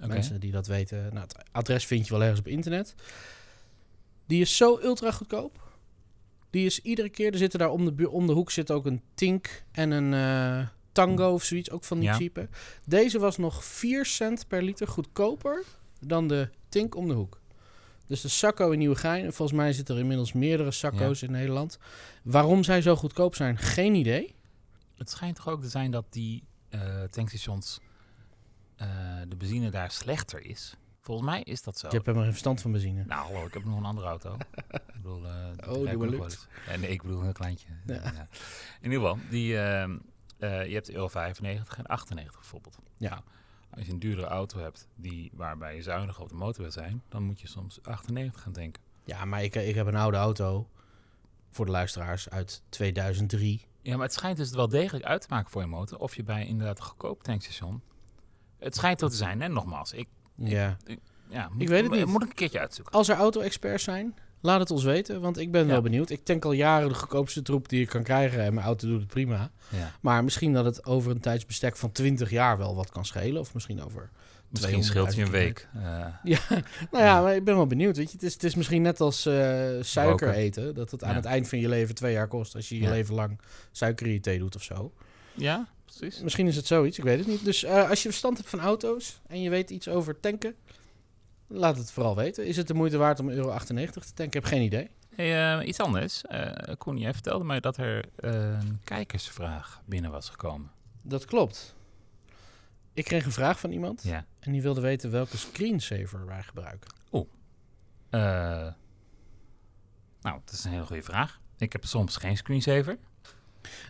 Mensen 0.07 0.39
die 0.39 0.51
dat 0.51 0.67
weten, 0.67 1.03
nou, 1.13 1.19
het 1.19 1.35
adres 1.51 1.85
vind 1.85 2.05
je 2.07 2.11
wel 2.13 2.21
ergens 2.21 2.39
op 2.39 2.47
internet. 2.47 2.95
Die 4.25 4.41
is 4.41 4.57
zo 4.57 4.79
ultra 4.81 5.11
goedkoop. 5.11 5.71
Die 6.49 6.65
is 6.65 6.79
iedere 6.79 7.09
keer, 7.09 7.31
er 7.31 7.37
zitten 7.37 7.59
daar 7.59 7.69
om 7.71 7.85
de, 7.85 7.91
bu- 7.91 8.05
om 8.05 8.27
de 8.27 8.33
hoek 8.33 8.51
zit 8.51 8.71
ook 8.71 8.85
een 8.85 9.01
Tink 9.13 9.63
en 9.71 9.91
een 9.91 10.13
eh, 10.13 10.67
Tango 10.91 11.33
of 11.33 11.43
zoiets, 11.43 11.69
ook 11.71 11.83
van 11.83 11.99
die 11.99 12.07
Ja. 12.09 12.17
Deze 12.85 13.19
was 13.19 13.37
nog 13.37 13.65
4 13.65 14.05
cent 14.05 14.47
per 14.47 14.63
liter 14.63 14.87
goedkoper 14.87 15.63
dan 15.99 16.27
de 16.27 16.49
Tink 16.69 16.95
om 16.95 17.07
de 17.07 17.13
hoek. 17.13 17.41
Dus 18.13 18.21
de 18.21 18.27
Sacco 18.27 18.71
in 18.71 18.79
Nieuwegein, 18.79 19.25
en 19.25 19.33
volgens 19.33 19.57
mij 19.57 19.73
zitten 19.73 19.95
er 19.95 20.01
inmiddels 20.01 20.33
meerdere 20.33 20.71
Sacco's 20.71 21.21
in 21.21 21.31
Nederland. 21.31 21.77
Waarom 22.23 22.63
zij 22.63 22.81
zo 22.81 22.95
goedkoop 22.95 23.35
zijn, 23.35 23.57
geen 23.57 23.95
idee. 23.95 24.35
Het 24.97 25.09
schijnt 25.09 25.35
toch 25.35 25.47
ook 25.47 25.61
te 25.61 25.69
zijn 25.69 25.91
dat 25.91 26.05
die 26.09 26.43
eh, 26.69 27.03
tankstations, 27.03 27.79
eh, 28.75 28.87
de 29.27 29.35
benzine 29.35 29.69
daar 29.69 29.91
slechter 29.91 30.45
is. 30.45 30.75
Volgens 31.01 31.27
mij 31.27 31.41
is 31.41 31.63
dat 31.63 31.77
zo. 31.77 31.87
Je 31.87 31.93
hebt 31.93 32.05
helemaal 32.05 32.23
geen 32.23 32.33
verstand 32.33 32.61
van 32.61 32.71
benzine. 32.71 33.03
Nou, 33.05 33.31
hallo, 33.31 33.45
ik 33.45 33.53
heb 33.53 33.65
nog 33.65 33.77
een 33.77 33.85
andere 33.85 34.07
auto. 34.07 34.37
ik 34.67 34.93
bedoel, 34.95 35.25
eh, 35.25 35.73
Oh, 35.73 35.89
die 35.89 36.09
lukt. 36.09 36.47
nee, 36.79 36.89
ik 36.89 37.01
bedoel 37.01 37.17
een 37.17 37.23
heel 37.23 37.33
kleintje. 37.33 37.67
Ja. 37.85 37.93
Ja. 37.93 38.27
In 38.81 38.91
ieder 38.91 38.99
geval, 38.99 39.17
die, 39.29 39.47
je 39.47 40.73
hebt 40.73 40.85
de 40.85 40.93
euro 40.93 41.07
95 41.07 41.77
en 41.77 41.85
98 41.85 42.39
bijvoorbeeld. 42.39 42.77
Ja. 42.97 43.09
Nou, 43.09 43.21
als 43.75 43.85
je 43.85 43.91
een 43.91 43.99
duurdere 43.99 44.27
auto 44.27 44.59
hebt 44.59 44.87
die, 44.95 45.31
waarbij 45.33 45.75
je 45.75 45.81
zuinig 45.81 46.19
op 46.19 46.29
de 46.29 46.35
motor 46.35 46.61
wil 46.61 46.71
zijn, 46.71 47.03
dan 47.09 47.23
moet 47.23 47.41
je 47.41 47.47
soms 47.47 47.79
98 47.83 48.41
gaan 48.41 48.53
denken. 48.53 48.81
Ja, 49.03 49.25
maar 49.25 49.43
ik, 49.43 49.55
ik 49.55 49.75
heb 49.75 49.87
een 49.87 49.95
oude 49.95 50.17
auto, 50.17 50.69
voor 51.51 51.65
de 51.65 51.71
luisteraars, 51.71 52.29
uit 52.29 52.61
2003. 52.69 53.65
Ja, 53.81 53.95
maar 53.95 54.05
het 54.05 54.13
schijnt 54.13 54.37
dus 54.37 54.51
wel 54.51 54.69
degelijk 54.69 55.05
uit 55.05 55.21
te 55.21 55.27
maken 55.29 55.51
voor 55.51 55.61
je 55.61 55.67
motor 55.67 55.99
of 55.99 56.15
je 56.15 56.23
bij 56.23 56.45
inderdaad 56.45 56.77
een 56.77 56.83
goedkoop 56.83 57.23
tankstation. 57.23 57.81
Het 58.57 58.75
schijnt 58.75 58.99
zo 58.99 59.07
te 59.07 59.15
zijn, 59.15 59.41
hè? 59.41 59.47
Nogmaals, 59.47 59.93
ik, 59.93 60.07
Ja. 60.35 60.77
ja, 61.27 61.49
moet, 61.49 61.61
Ik 61.61 61.67
weet 61.67 61.83
het 61.83 61.91
niet. 61.91 62.05
Moet 62.05 62.23
ik 62.23 62.29
een 62.29 62.35
keertje 62.35 62.59
uitzoeken. 62.59 62.93
Als 62.93 63.09
er 63.09 63.15
auto-experts 63.15 63.83
zijn, 63.83 64.15
laat 64.43 64.59
het 64.59 64.71
ons 64.71 64.83
weten, 64.83 65.21
want 65.21 65.37
ik 65.37 65.51
ben 65.51 65.61
Ja. 65.65 65.67
wel 65.71 65.81
benieuwd. 65.81 66.09
Ik 66.09 66.23
tank 66.25 66.45
al 66.45 66.51
jaren 66.51 66.87
de 66.89 66.93
goedkoopste 66.95 67.41
troep 67.41 67.69
die 67.69 67.81
ik 67.81 67.87
kan 67.89 68.03
krijgen 68.03 68.39
en 68.43 68.53
mijn 68.53 68.65
auto 68.65 68.87
doet 68.87 68.99
het 68.99 69.07
prima. 69.09 69.51
Ja. 69.69 69.91
Maar 70.01 70.23
misschien 70.23 70.53
dat 70.53 70.65
het 70.65 70.85
over 70.85 71.11
een 71.11 71.19
tijdsbestek 71.21 71.77
van 71.77 71.91
20 71.91 72.29
jaar 72.29 72.57
wel 72.57 72.75
wat 72.75 72.89
kan 72.89 73.05
schelen. 73.05 73.41
Of 73.41 73.53
misschien 73.53 73.83
over... 73.83 74.09
Misschien 74.49 74.83
scheelt 74.83 75.15
je 75.15 75.21
een 75.21 75.27
200.000 75.27 75.31
week. 75.31 75.67
Eh, 75.73 76.05
Nou 76.91 77.03
ja, 77.03 77.21
maar 77.21 77.35
ik 77.35 77.43
ben 77.43 77.55
wel 77.55 77.67
benieuwd. 77.67 77.97
Weet 77.97 78.07
je, 78.11 78.13
het, 78.13 78.23
is, 78.25 78.33
het 78.33 78.43
is 78.43 78.55
misschien 78.55 78.81
net 78.81 79.01
als 79.01 79.25
eh, 79.25 79.33
suiker 79.81 80.27
Roken. 80.27 80.33
eten. 80.33 80.75
Dat 80.75 80.91
het 80.91 81.03
aan 81.03 81.09
Ja. 81.09 81.15
het 81.15 81.25
eind 81.25 81.47
van 81.47 81.59
je 81.59 81.69
leven 81.69 81.95
twee 81.95 82.13
jaar 82.13 82.27
kost. 82.27 82.55
Als 82.55 82.69
je 82.69 82.75
je 82.75 82.81
Ja. 82.83 82.89
leven 82.89 83.15
lang 83.15 83.39
suiker 83.71 84.05
in 84.07 84.13
je 84.13 84.19
thee 84.19 84.39
doet 84.39 84.55
of 84.55 84.63
zo. 84.63 84.93
ja, 85.33 85.67
precies. 85.85 86.21
Misschien 86.21 86.47
is 86.47 86.55
het 86.55 86.65
zoiets, 86.65 86.97
ik 86.97 87.03
weet 87.03 87.17
het 87.19 87.27
niet. 87.27 87.45
Dus 87.45 87.63
eh, 87.63 87.89
als 87.89 88.03
je 88.03 88.09
verstand 88.09 88.37
hebt 88.37 88.49
van 88.49 88.59
auto's 88.59 89.19
en 89.27 89.41
je 89.41 89.49
weet 89.49 89.69
iets 89.69 89.87
over 89.87 90.19
tanken... 90.19 90.55
Laat 91.55 91.77
het 91.77 91.91
vooral 91.91 92.15
weten. 92.15 92.45
Is 92.45 92.57
het 92.57 92.67
de 92.67 92.73
moeite 92.73 92.97
waard 92.97 93.19
om 93.19 93.29
euro 93.29 93.49
98 93.49 94.03
te 94.05 94.13
tanken? 94.13 94.25
Ik 94.25 94.33
heb 94.33 94.43
geen 94.43 94.61
idee. 94.61 94.89
Hey, 95.15 95.57
eh, 95.59 95.67
iets 95.67 95.79
anders. 95.79 96.21
Eh 96.25 96.73
Koen, 96.77 96.97
jij 96.97 97.13
vertelde 97.13 97.43
mij 97.45 97.59
dat 97.59 97.77
er 97.77 98.05
eh, 98.15 98.31
een 98.59 98.79
kijkersvraag 98.83 99.81
binnen 99.85 100.11
was 100.11 100.29
gekomen. 100.29 100.71
Dat 101.03 101.25
klopt. 101.25 101.75
Ik 102.93 103.03
kreeg 103.03 103.25
een 103.25 103.31
vraag 103.31 103.59
van 103.59 103.71
iemand 103.71 104.03
Ja. 104.03 104.25
en 104.39 104.51
die 104.51 104.61
wilde 104.61 104.81
weten 104.81 105.11
welke 105.11 105.37
screensaver 105.37 106.25
wij 106.25 106.43
gebruiken. 106.43 106.91
Eh, 108.09 108.19
nou, 110.21 110.39
dat 110.45 110.53
is 110.53 110.63
een 110.63 110.71
hele 110.71 110.85
goede 110.85 111.01
vraag. 111.03 111.39
Ik 111.57 111.71
heb 111.71 111.85
soms 111.85 112.17
geen 112.17 112.37
screensaver. 112.37 112.97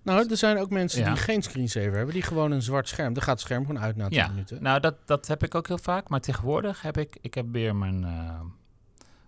Nou, 0.03 0.29
er 0.29 0.37
zijn 0.37 0.57
ook 0.57 0.69
mensen 0.69 1.01
Ja. 1.01 1.07
die 1.13 1.17
geen 1.23 1.41
screensaver 1.41 1.93
hebben, 1.95 2.13
die 2.13 2.23
gewoon 2.23 2.51
een 2.51 2.61
zwart 2.61 2.87
scherm. 2.87 3.13
Dan 3.13 3.23
gaat 3.23 3.33
het 3.33 3.41
scherm 3.41 3.65
gewoon 3.65 3.81
uit 3.81 3.95
na 3.95 4.07
10 4.07 4.17
Ja, 4.17 4.27
minuten. 4.27 4.63
Nou, 4.63 4.79
dat, 4.79 4.95
dat 5.05 5.27
heb 5.27 5.43
ik 5.43 5.55
ook 5.55 5.67
heel 5.67 5.77
vaak. 5.77 6.09
Maar 6.09 6.19
tegenwoordig 6.19 6.81
heb 6.81 6.97
ik, 6.97 7.17
ik 7.21 7.33
heb 7.33 7.45
weer 7.51 7.75
mijn, 7.75 8.03
eh, 8.03 8.39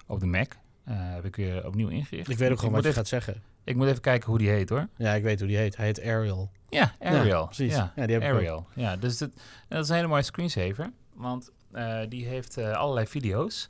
op 0.07 0.19
de 0.19 0.25
Mac, 0.25 0.53
eh, 0.83 0.93
heb 0.97 1.25
ik 1.25 1.35
weer 1.35 1.65
opnieuw 1.67 1.87
ingericht. 1.87 2.29
ik 2.29 2.37
weet 2.37 2.51
ook 2.51 2.57
gewoon 2.59 2.73
wat 2.73 2.83
je 2.83 2.89
even, 2.89 2.99
gaat 3.01 3.09
zeggen. 3.09 3.41
Ik 3.63 3.75
moet 3.75 3.87
even 3.87 4.01
kijken 4.01 4.29
hoe 4.29 4.37
die 4.37 4.49
heet 4.49 4.69
hoor. 4.69 4.87
Ja, 4.95 5.13
ik 5.13 5.23
weet 5.23 5.39
hoe 5.39 5.47
die 5.47 5.57
heet. 5.57 5.75
Hij 5.77 5.85
heet 5.85 6.01
Ariel. 6.01 6.51
Ja, 6.69 6.95
Ariel. 6.99 7.45
precies. 7.45 7.73
Ja, 7.75 7.93
Ja, 7.95 8.05
die 8.05 8.13
heb 8.15 8.23
ik 8.23 8.29
ook. 8.31 8.35
Ariel. 8.37 8.67
Ja, 8.73 8.95
dus 8.95 9.17
dat, 9.17 9.29
dat 9.67 9.83
is 9.83 9.89
een 9.89 9.95
hele 9.95 10.07
mooie 10.07 10.21
screensaver. 10.23 10.91
Want 11.13 11.51
eh, 11.71 11.99
die 12.09 12.25
heeft 12.25 12.57
allerlei 12.57 13.07
video's 13.07 13.69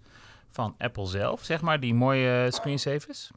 van 0.49 0.75
Apple 0.77 1.05
zelf, 1.07 1.43
zeg 1.43 1.61
maar, 1.61 1.79
die 1.79 1.93
mooie 1.93 2.47
screensavers. 2.51 3.31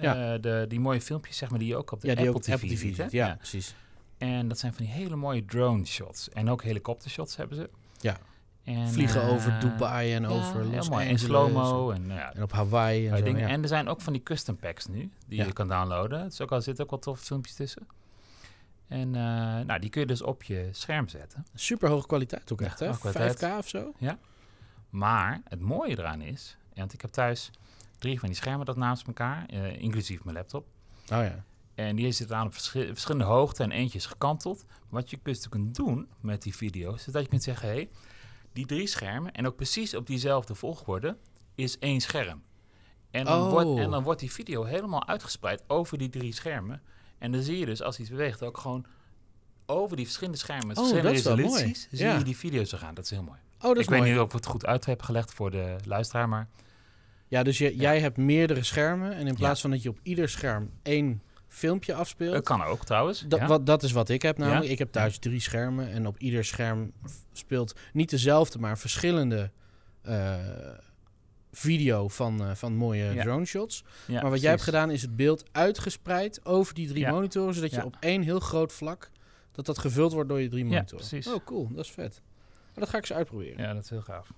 Ja. 0.00 0.34
Eh, 0.34 0.40
de, 0.40 0.64
die 0.68 0.80
mooie 0.80 1.00
filmpjes, 1.00 1.36
zeg 1.36 1.50
maar, 1.50 1.58
die 1.58 1.68
je 1.68 1.76
ook 1.76 1.92
op 1.92 2.00
de 2.00 2.06
Ja, 2.06 2.12
Apple 2.14 2.40
TV, 2.40 2.52
Apple 2.52 2.68
TV 2.68 2.78
ziet. 2.78 2.96
ziet. 2.96 3.10
Ja, 3.12 3.34
precies. 3.36 3.74
En 4.18 4.48
dat 4.48 4.58
zijn 4.58 4.72
van 4.74 4.84
die 4.84 4.94
hele 4.94 5.16
mooie 5.16 5.44
drone 5.44 5.84
shots. 5.84 6.28
En 6.28 6.50
ook 6.50 6.62
helikoptershots 6.62 7.36
hebben 7.36 7.56
ze. 7.56 7.70
Ja. 8.00 8.16
En, 8.64 8.88
Vliegen 8.88 9.22
eh, 9.22 9.28
over 9.32 9.60
Dubai 9.60 10.14
en 10.14 10.22
ja, 10.22 10.28
over 10.28 10.64
Los. 10.64 10.88
En 10.88 11.18
slow-mo. 11.18 11.90
En, 11.90 12.06
nou 12.06 12.18
ja, 12.20 12.34
En 12.34 12.42
op 12.42 12.52
Hawaii 12.52 13.08
en 13.08 13.18
zo. 13.18 13.24
dingen. 13.24 13.40
ja. 13.40 13.48
En 13.48 13.62
er 13.62 13.68
zijn 13.68 13.88
ook 13.88 14.00
van 14.00 14.12
die 14.12 14.22
custom 14.22 14.56
packs 14.56 14.86
nu, 14.86 15.10
die 15.26 15.38
Ja. 15.38 15.44
je 15.44 15.52
kan 15.52 15.68
downloaden. 15.68 16.24
Dus 16.28 16.40
ook 16.40 16.52
al 16.52 16.60
zitten 16.60 16.84
ook 16.84 16.90
wat 16.90 17.02
toffe 17.02 17.24
filmpjes 17.24 17.54
tussen. 17.54 17.86
En 18.88 19.14
eh, 19.14 19.20
nou, 19.66 19.78
die 19.78 19.90
kun 19.90 20.00
je 20.00 20.06
dus 20.06 20.22
op 20.22 20.42
je 20.42 20.68
scherm 20.72 21.08
zetten. 21.08 21.46
Super 21.54 21.88
hoge 21.88 22.06
kwaliteit 22.06 22.52
ook 22.52 22.60
Ja, 22.60 22.66
echt, 22.66 22.78
hè? 22.80 22.86
hoge 22.86 22.98
kwaliteit. 22.98 23.38
5K 23.54 23.58
of 23.58 23.68
zo? 23.68 23.92
Maar 24.90 25.40
het 25.48 25.60
mooie 25.60 25.98
eraan 25.98 26.20
is, 26.20 26.56
want 26.74 26.92
ik 26.92 27.00
heb 27.00 27.10
thuis 27.10 27.50
drie 27.98 28.18
van 28.18 28.28
die 28.28 28.36
schermen 28.36 28.66
dat 28.66 28.76
naast 28.76 29.06
elkaar, 29.06 29.46
eh, 29.46 29.80
inclusief 29.82 30.24
mijn 30.24 30.36
laptop. 30.36 30.66
Oh 31.02 31.08
ja. 31.08 31.44
En 31.74 31.96
die 31.96 32.12
zit 32.12 32.32
aan 32.32 32.46
op 32.46 32.52
verschi- 32.52 32.86
verschillende 32.86 33.24
hoogte 33.24 33.62
en 33.62 33.70
eentje 33.70 33.98
is 33.98 34.06
gekanteld. 34.06 34.64
Wat 34.88 35.10
je 35.10 35.18
dus 35.22 35.48
kunt 35.48 35.74
doen 35.74 36.08
met 36.20 36.42
die 36.42 36.56
video's, 36.56 37.06
is 37.06 37.12
dat 37.12 37.22
je 37.22 37.28
kunt 37.28 37.42
zeggen, 37.42 37.68
hé, 37.68 37.74
hey, 37.74 37.88
die 38.52 38.66
drie 38.66 38.86
schermen 38.86 39.32
en 39.32 39.46
ook 39.46 39.56
precies 39.56 39.94
op 39.94 40.06
diezelfde 40.06 40.54
volgorde 40.54 41.16
is 41.54 41.78
één 41.78 42.00
scherm. 42.00 42.42
En 43.10 43.24
dan, 43.24 43.42
Oh. 43.42 43.50
wordt, 43.50 43.80
en 43.80 43.90
dan 43.90 44.02
wordt 44.02 44.20
die 44.20 44.32
video 44.32 44.64
helemaal 44.64 45.06
uitgespreid 45.06 45.62
over 45.66 45.98
die 45.98 46.08
drie 46.08 46.32
schermen. 46.32 46.82
En 47.18 47.32
dan 47.32 47.42
zie 47.42 47.58
je 47.58 47.66
dus, 47.66 47.82
als 47.82 47.98
iets 47.98 48.10
beweegt, 48.10 48.42
ook 48.42 48.58
gewoon 48.58 48.84
over 49.66 49.96
die 49.96 50.04
verschillende 50.04 50.38
schermen 50.38 50.68
Oh, 50.70 50.74
verschillende 50.76 51.08
dat 51.08 51.18
is 51.18 51.22
wel 51.24 51.36
mooi. 51.36 51.48
resoluties, 51.48 51.88
zie 51.90 52.06
Ja. 52.06 52.18
je 52.18 52.24
die 52.24 52.36
video's 52.36 52.72
gaan. 52.72 52.94
Dat 52.94 53.04
is 53.04 53.10
heel 53.10 53.22
mooi. 53.22 53.38
Oh, 53.56 53.62
dat 53.62 53.76
is 53.76 53.82
ik 53.84 53.90
weet 53.90 54.02
niet 54.02 54.18
of 54.18 54.26
ik 54.26 54.32
het 54.32 54.46
goed 54.46 54.66
uit 54.66 54.84
heb 54.84 55.02
gelegd 55.02 55.32
voor 55.34 55.50
de 55.50 55.76
luisteraar, 55.84 56.28
maar 56.28 56.48
Ja, 57.28 57.42
dus 57.42 57.58
je, 57.58 57.76
jij 57.76 58.00
hebt 58.00 58.16
meerdere 58.16 58.62
schermen. 58.62 59.12
En 59.12 59.26
in 59.26 59.34
plaats 59.34 59.60
van 59.60 59.70
dat 59.70 59.82
je 59.82 59.88
op 59.88 59.98
ieder 60.02 60.28
scherm 60.28 60.70
één 60.82 61.22
filmpje 61.48 61.94
afspeelt... 61.94 62.34
het 62.34 62.44
kan 62.44 62.62
ook 62.62 62.84
trouwens. 62.84 63.24
Dat, 63.28 63.38
ja. 63.38 63.46
wat, 63.46 63.66
dat 63.66 63.82
is 63.82 63.92
wat 63.92 64.08
ik 64.08 64.22
heb 64.22 64.38
namelijk. 64.38 64.64
Ja? 64.64 64.70
Ik 64.70 64.78
heb 64.78 64.92
thuis 64.92 65.18
drie 65.18 65.40
schermen 65.40 65.90
en 65.90 66.06
op 66.06 66.18
ieder 66.18 66.44
scherm 66.44 66.92
speelt 67.32 67.74
niet 67.92 68.10
dezelfde, 68.10 68.58
maar 68.58 68.78
verschillende 68.78 69.50
eh, 70.02 70.34
video 71.52 72.08
van, 72.08 72.40
eh, 72.44 72.54
van 72.54 72.74
mooie 72.76 73.04
Ja. 73.14 73.22
drone 73.22 73.44
shots. 73.44 73.84
Maar 74.06 74.30
wat 74.30 74.40
jij 74.40 74.50
hebt 74.50 74.62
gedaan 74.62 74.90
is 74.90 75.02
het 75.02 75.16
beeld 75.16 75.44
uitgespreid 75.52 76.44
over 76.44 76.74
die 76.74 76.88
drie 76.88 77.08
monitoren, 77.08 77.54
zodat 77.54 77.70
je 77.70 77.84
op 77.84 77.96
één 78.00 78.22
heel 78.22 78.40
groot 78.40 78.72
vlak 78.72 79.10
dat 79.52 79.66
dat 79.66 79.78
gevuld 79.78 80.12
wordt 80.12 80.28
door 80.28 80.40
je 80.40 80.48
drie 80.48 80.64
Ja, 80.64 80.70
monitoren. 80.70 81.06
precies. 81.08 81.32
Oh, 81.32 81.44
cool, 81.44 81.68
dat 81.74 81.84
is 81.84 81.90
vet. 81.90 82.20
Maar 82.78 82.86
dat 82.86 82.88
ga 82.88 82.96
ik 82.96 83.08
eens 83.10 83.18
uitproberen. 83.18 83.56
Ja, 83.58 83.68
Ja, 83.68 83.74
dat 83.74 83.82
is 83.84 83.90
heel 83.90 84.00
gaaf. 84.02 84.28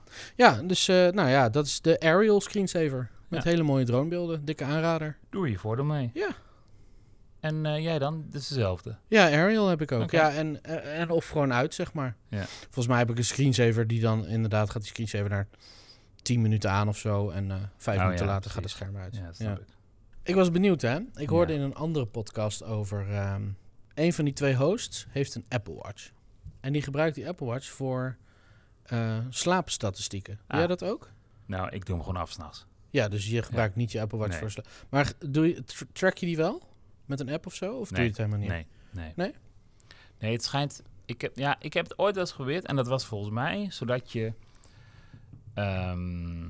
dus 0.65 0.89
eh, 0.89 1.09
nou 1.09 1.29
ja, 1.29 1.49
dat 1.49 1.67
is 1.67 1.81
de 1.81 2.01
aerial 2.01 2.41
screensaver 2.41 3.11
met 3.29 3.43
Ja. 3.43 3.51
hele 3.51 3.63
mooie 3.63 3.85
dronebeelden. 3.85 4.45
Dikke 4.45 4.65
aanrader. 4.65 5.17
Doe 5.31 5.51
je 5.51 5.59
voordeel 5.59 5.85
mee. 5.85 6.11
Ja. 6.15 6.29
En 7.41 7.67
eh, 7.67 7.83
jij 7.83 7.99
dan? 7.99 8.25
Dat 8.31 8.41
is 8.41 8.49
dezelfde. 8.49 8.97
Ja, 9.09 9.25
Ariel 9.31 9.69
heb 9.69 9.81
ik 9.83 9.93
ook. 9.93 10.11
Ja, 10.11 10.33
en, 10.33 10.63
eh, 10.63 11.01
en 11.01 11.11
of 11.11 11.29
gewoon 11.29 11.53
uit, 11.53 11.75
zeg 11.75 11.93
maar. 11.93 12.17
Ja. 12.29 12.45
Volgens 12.45 12.87
mij 12.87 12.99
heb 12.99 13.11
ik 13.11 13.19
een 13.19 13.25
screensaver 13.25 13.87
die 13.87 14.01
dan 14.01 14.27
inderdaad 14.27 14.71
gaat 14.71 14.83
die 14.83 14.91
screensaver 14.91 15.29
naar 15.31 15.49
10 16.23 16.41
minuten 16.41 16.71
aan 16.71 16.89
of 16.89 16.97
zo. 16.99 17.31
En 17.31 17.71
vijf 17.77 17.99
Oh, 17.99 18.05
minuten 18.05 18.27
ja, 18.27 18.33
later 18.33 18.51
gaat 18.51 18.63
het 18.63 18.73
scherm 18.73 18.97
uit. 18.97 19.17
Ja, 19.17 19.25
dat 19.27 19.37
snap 19.37 19.59
ik. 19.59 19.67
Ik 20.23 20.35
was 20.35 20.51
benieuwd, 20.51 20.81
hè? 20.81 20.99
Ik 21.15 21.29
hoorde 21.29 21.53
Ja. 21.53 21.59
in 21.59 21.65
een 21.65 21.75
andere 21.75 22.07
podcast 22.07 22.63
over... 22.65 23.11
ehm 23.11 23.43
een 23.95 24.13
van 24.13 24.25
die 24.25 24.35
twee 24.35 24.55
hosts 24.57 25.07
heeft 25.11 25.35
een 25.35 25.45
Apple 25.49 25.75
Watch. 25.75 26.11
En 26.61 26.73
die 26.73 26.83
gebruikt 26.83 27.15
die 27.15 27.29
Apple 27.29 27.47
Watch 27.47 27.69
voor 27.69 28.17
eh, 28.91 29.19
slaapstatistieken. 29.29 30.35
Doe 30.35 30.45
Ah. 30.47 30.59
jij 30.59 30.67
dat 30.67 30.85
ook? 30.85 31.11
Nou, 31.47 31.69
ik 31.71 31.87
doe 31.87 31.95
hem 31.97 32.05
gewoon 32.05 32.21
af 32.21 32.31
s'nachts. 32.31 32.67
Ja, 32.91 33.09
dus 33.09 33.27
je 33.29 33.43
gebruikt 33.43 33.77
niet 33.77 33.93
je 33.93 34.01
Apple 34.01 34.19
Watch 34.19 34.31
Nee. 34.31 34.39
voor 34.41 34.51
slaap. 34.51 34.67
Maar 34.89 35.13
doe 35.29 35.49
je, 35.49 35.65
tra- 35.65 35.87
track 35.93 36.17
je 36.19 36.27
die 36.27 36.37
wel? 36.37 36.63
Met 37.07 37.21
een 37.21 37.31
app 37.31 37.47
of 37.47 37.55
zo? 37.55 37.75
Of 37.77 37.89
doe 37.89 38.03
je 38.03 38.09
het 38.09 38.17
helemaal 38.17 38.39
niet? 38.39 38.49
Nee, 38.49 38.67
nee. 38.91 39.13
Nee? 39.17 39.35
Nee, 40.19 40.33
het 40.33 40.45
schijnt... 40.45 40.83
Ik 41.05 41.21
heb, 41.21 41.37
ja, 41.37 41.57
ik 41.61 41.73
heb 41.73 41.85
het 41.89 41.99
ooit 41.99 42.13
wel 42.15 42.23
eens 42.23 42.33
geprobeerd. 42.33 42.67
En 42.67 42.77
dat 42.77 42.87
was 42.87 43.05
volgens 43.07 43.33
mij 43.35 43.67
zodat 43.71 44.13
je... 44.13 44.33
ehm, 45.55 46.45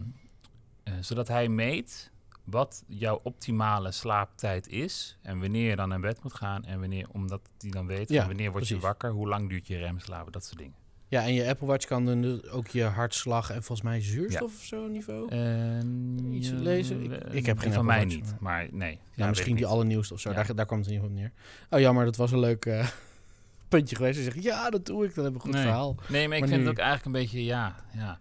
eh, 0.82 0.94
zodat 1.00 1.28
hij 1.28 1.48
meet 1.48 2.10
wat 2.44 2.82
jouw 2.86 3.20
optimale 3.22 3.92
slaaptijd 3.92 4.68
is. 4.68 5.18
En 5.22 5.40
wanneer 5.40 5.68
je 5.70 5.76
dan 5.76 5.88
naar 5.88 6.00
bed 6.00 6.22
moet 6.22 6.34
gaan. 6.34 6.64
En 6.64 6.80
wanneer, 6.80 7.06
omdat 7.12 7.40
hij 7.58 7.70
dan 7.70 7.86
weet, 7.86 8.08
Ja, 8.08 8.26
wanneer 8.26 8.52
word 8.52 8.68
je 8.68 8.78
wakker. 8.78 9.10
Hoe 9.10 9.28
lang 9.28 9.48
duurt 9.48 9.66
je 9.66 9.78
remslapen, 9.78 10.32
dat 10.32 10.44
soort 10.44 10.58
dingen. 10.58 10.74
Ja, 11.10 11.22
en 11.22 11.34
je 11.34 11.48
Apple 11.48 11.66
Watch 11.66 11.86
kan 11.86 12.04
dan 12.06 12.22
dus 12.22 12.46
ook 12.48 12.66
je 12.68 12.84
hartslag 12.84 13.50
en 13.50 13.54
volgens 13.62 13.82
mij 13.82 14.00
zuurstof 14.00 14.54
of 14.56 14.62
zo 14.62 14.86
niveau. 14.88 15.28
Eh, 15.30 16.34
Iets 16.34 16.48
ja, 16.48 16.54
lezen? 16.54 17.02
Ik- 17.12 17.32
ik 17.32 17.46
heb 17.46 17.58
geen 17.58 17.72
Van 17.72 17.84
mij 17.84 18.02
Watch, 18.02 18.14
niet, 18.14 18.34
maar 18.40 18.68
nee. 18.72 18.98
Ja, 19.14 19.28
misschien 19.28 19.50
ik 19.50 19.56
die 19.56 19.66
allernieuwste 19.66 20.14
of 20.14 20.20
zo. 20.20 20.28
Ja. 20.30 20.34
Daar, 20.34 20.54
daar 20.54 20.66
kwam 20.66 20.78
het 20.78 20.86
in 20.88 20.92
ieder 20.94 21.08
geval 21.08 21.24
op 21.24 21.32
neer. 21.32 21.42
Oh 21.70 21.80
jammer, 21.80 22.04
dat 22.04 22.16
was 22.16 22.32
een 22.32 22.38
leuk 22.38 22.64
eh, 22.66 22.88
puntje 23.68 23.96
geweest. 23.96 24.16
Ze 24.16 24.22
zeggen, 24.22 24.42
ja, 24.42 24.70
dat 24.70 24.86
doe 24.86 25.04
ik. 25.04 25.14
Dan 25.14 25.24
hebben 25.24 25.40
we 25.42 25.46
een 25.48 25.52
goed 25.54 25.62
Nee. 25.62 25.62
verhaal. 25.70 25.94
Nee, 26.08 26.28
maar 26.28 26.36
ik 26.36 26.40
Maar 26.42 26.48
vind 26.48 26.60
nu- 26.62 26.68
het 26.68 26.78
ook 26.78 26.84
eigenlijk 26.84 27.06
een 27.16 27.22
beetje, 27.22 27.44
ja, 27.44 27.84
ja. 27.92 28.18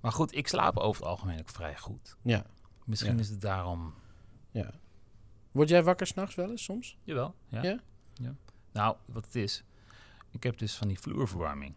Maar 0.00 0.12
goed, 0.12 0.34
ik 0.36 0.48
slaap 0.48 0.76
over 0.78 1.00
het 1.02 1.10
algemeen 1.10 1.38
ook 1.38 1.48
vrij 1.50 1.76
goed. 1.78 2.16
Ja, 2.22 2.44
Misschien 2.84 3.18
is 3.18 3.28
het 3.28 3.40
daarom... 3.40 3.94
ja. 4.50 4.70
Word 5.52 5.68
jij 5.68 5.82
wakker 5.82 6.06
s'nachts 6.06 6.34
wel 6.34 6.50
eens 6.50 6.64
soms? 6.64 6.98
Jawel, 7.02 7.34
ja. 7.48 7.62
Ja? 7.62 7.80
ja. 8.14 8.34
Nou, 8.72 8.96
wat 9.12 9.24
het 9.24 9.34
is... 9.34 9.64
Ik 10.30 10.42
heb 10.42 10.58
dus 10.58 10.74
van 10.74 10.88
die 10.88 10.98
vloerverwarming. 11.00 11.74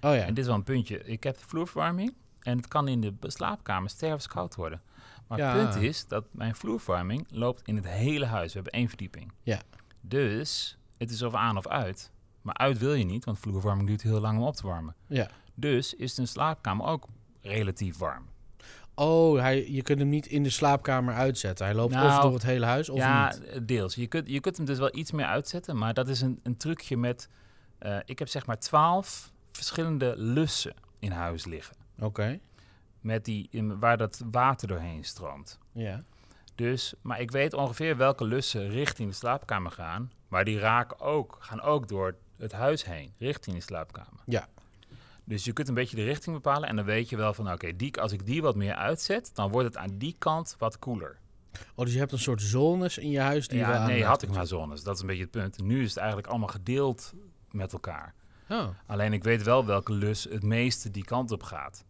Oh 0.00 0.14
ja. 0.14 0.20
En 0.22 0.28
dit 0.34 0.38
is 0.38 0.46
wel 0.46 0.54
een 0.54 0.62
puntje. 0.62 1.04
Ik 1.04 1.22
heb 1.22 1.36
vloerverwarming 1.44 2.14
en 2.40 2.56
het 2.56 2.68
kan 2.68 2.88
in 2.88 3.00
de 3.00 3.14
slaapkamer 3.20 3.90
stervenskoud 3.90 4.54
worden. 4.54 4.82
Maar 5.28 5.38
Ja. 5.38 5.56
het 5.56 5.70
punt 5.70 5.82
is 5.84 6.06
dat 6.06 6.24
mijn 6.30 6.54
vloerverwarming 6.54 7.26
loopt 7.30 7.62
in 7.64 7.76
het 7.76 7.86
hele 7.88 8.24
huis. 8.26 8.48
We 8.48 8.54
hebben 8.54 8.72
één 8.72 8.88
verdieping. 8.88 9.32
Ja. 9.42 9.60
Dus 10.00 10.78
het 10.98 11.10
is 11.10 11.22
of 11.22 11.34
aan 11.34 11.56
of 11.56 11.66
uit. 11.66 12.10
Maar 12.42 12.54
uit 12.56 12.78
wil 12.78 12.94
je 12.94 13.04
niet, 13.04 13.24
want 13.24 13.38
vloerverwarming 13.38 13.88
duurt 13.88 14.02
heel 14.02 14.20
lang 14.20 14.38
om 14.38 14.44
op 14.44 14.54
te 14.54 14.66
warmen. 14.66 14.94
ja. 15.06 15.30
Dus 15.58 15.94
is 15.94 16.14
de 16.14 16.26
slaapkamer 16.26 16.86
ook 16.86 17.06
relatief 17.40 17.98
warm. 17.98 18.24
Oh, 18.94 19.38
hij, 19.40 19.70
je 19.70 19.82
kunt 19.82 19.98
hem 19.98 20.08
niet 20.08 20.26
in 20.26 20.42
de 20.42 20.50
slaapkamer 20.50 21.14
uitzetten. 21.14 21.66
Hij 21.66 21.74
loopt 21.74 21.94
of 21.94 22.00
Nou, 22.00 22.22
door 22.22 22.32
het 22.32 22.42
hele 22.42 22.66
huis 22.66 22.88
of 22.88 22.98
ja, 22.98 23.28
niet. 23.52 23.68
deels. 23.68 23.94
Je 23.94 24.06
kunt, 24.06 24.28
je 24.28 24.40
kunt 24.40 24.56
hem 24.56 24.66
dus 24.66 24.78
wel 24.78 24.96
iets 24.96 25.10
meer 25.12 25.26
uitzetten, 25.26 25.78
maar 25.78 25.94
dat 25.94 26.08
is 26.08 26.20
een, 26.20 26.40
een 26.42 26.56
trucje 26.56 26.96
met... 26.96 27.28
eh, 27.78 27.96
ik 28.04 28.18
heb 28.18 28.28
zeg 28.28 28.46
maar 28.46 28.58
twaalf 28.58 29.32
verschillende 29.56 30.14
lussen 30.16 30.74
in 30.98 31.10
huis 31.12 31.44
liggen. 31.44 31.76
Oké, 31.98 32.38
Met 33.00 33.24
die, 33.24 33.48
in, 33.50 33.78
waar 33.78 33.96
dat 33.96 34.22
water 34.30 34.68
doorheen 34.68 35.04
stroomt. 35.04 35.58
ja. 35.72 36.04
Dus, 36.54 36.94
maar 37.02 37.20
ik 37.20 37.30
weet 37.30 37.52
ongeveer 37.54 37.96
welke 37.96 38.24
lussen 38.24 38.68
richting 38.68 39.08
de 39.08 39.14
slaapkamer 39.14 39.70
gaan. 39.72 40.12
Maar 40.28 40.44
die 40.44 40.58
raken 40.58 41.00
ook, 41.00 41.36
gaan 41.40 41.60
ook 41.60 41.88
door 41.88 42.16
het 42.36 42.52
huis 42.52 42.84
heen, 42.84 43.12
richting 43.18 43.56
de 43.56 43.62
slaapkamer. 43.62 44.20
Ja. 44.26 44.48
Dus 45.24 45.44
je 45.44 45.52
kunt 45.52 45.68
een 45.68 45.74
beetje 45.74 45.96
de 45.96 46.04
richting 46.04 46.34
bepalen 46.36 46.68
en 46.68 46.76
dan 46.76 46.84
weet 46.84 47.08
je 47.08 47.16
wel 47.16 47.34
van, 47.34 47.52
oké, 47.52 47.76
die 47.76 48.00
als 48.00 48.12
ik 48.12 48.26
die 48.26 48.42
wat 48.42 48.54
meer 48.56 48.74
uitzet, 48.74 49.30
dan 49.34 49.50
wordt 49.50 49.66
het 49.66 49.76
aan 49.76 49.98
die 49.98 50.14
kant 50.18 50.54
wat 50.58 50.78
koeler. 50.78 51.18
Oh, 51.74 51.84
dus 51.84 51.92
je 51.92 51.98
hebt 51.98 52.12
een 52.12 52.18
soort 52.18 52.42
zones 52.42 52.98
in 52.98 53.10
je 53.10 53.20
huis 53.20 53.48
die 53.48 53.58
Ja, 53.58 53.86
nee, 53.86 54.04
had 54.04 54.22
ik 54.22 54.30
maar 54.30 54.46
zones. 54.46 54.82
Dat 54.82 54.94
is 54.94 55.00
een 55.00 55.06
beetje 55.06 55.22
het 55.22 55.30
punt. 55.30 55.58
Nu 55.62 55.82
is 55.82 55.88
het 55.88 55.98
eigenlijk 55.98 56.28
allemaal 56.28 56.48
gedeeld 56.48 57.12
met 57.50 57.72
elkaar. 57.72 58.14
Oh, 58.50 58.68
Alleen 58.86 59.12
ik 59.12 59.24
weet 59.24 59.42
wel 59.42 59.64
welke 59.66 59.92
lus 59.92 60.24
het 60.24 60.42
meeste 60.42 60.90
die 60.90 61.04
kant 61.04 61.30
op 61.32 61.42
gaat. 61.42 61.84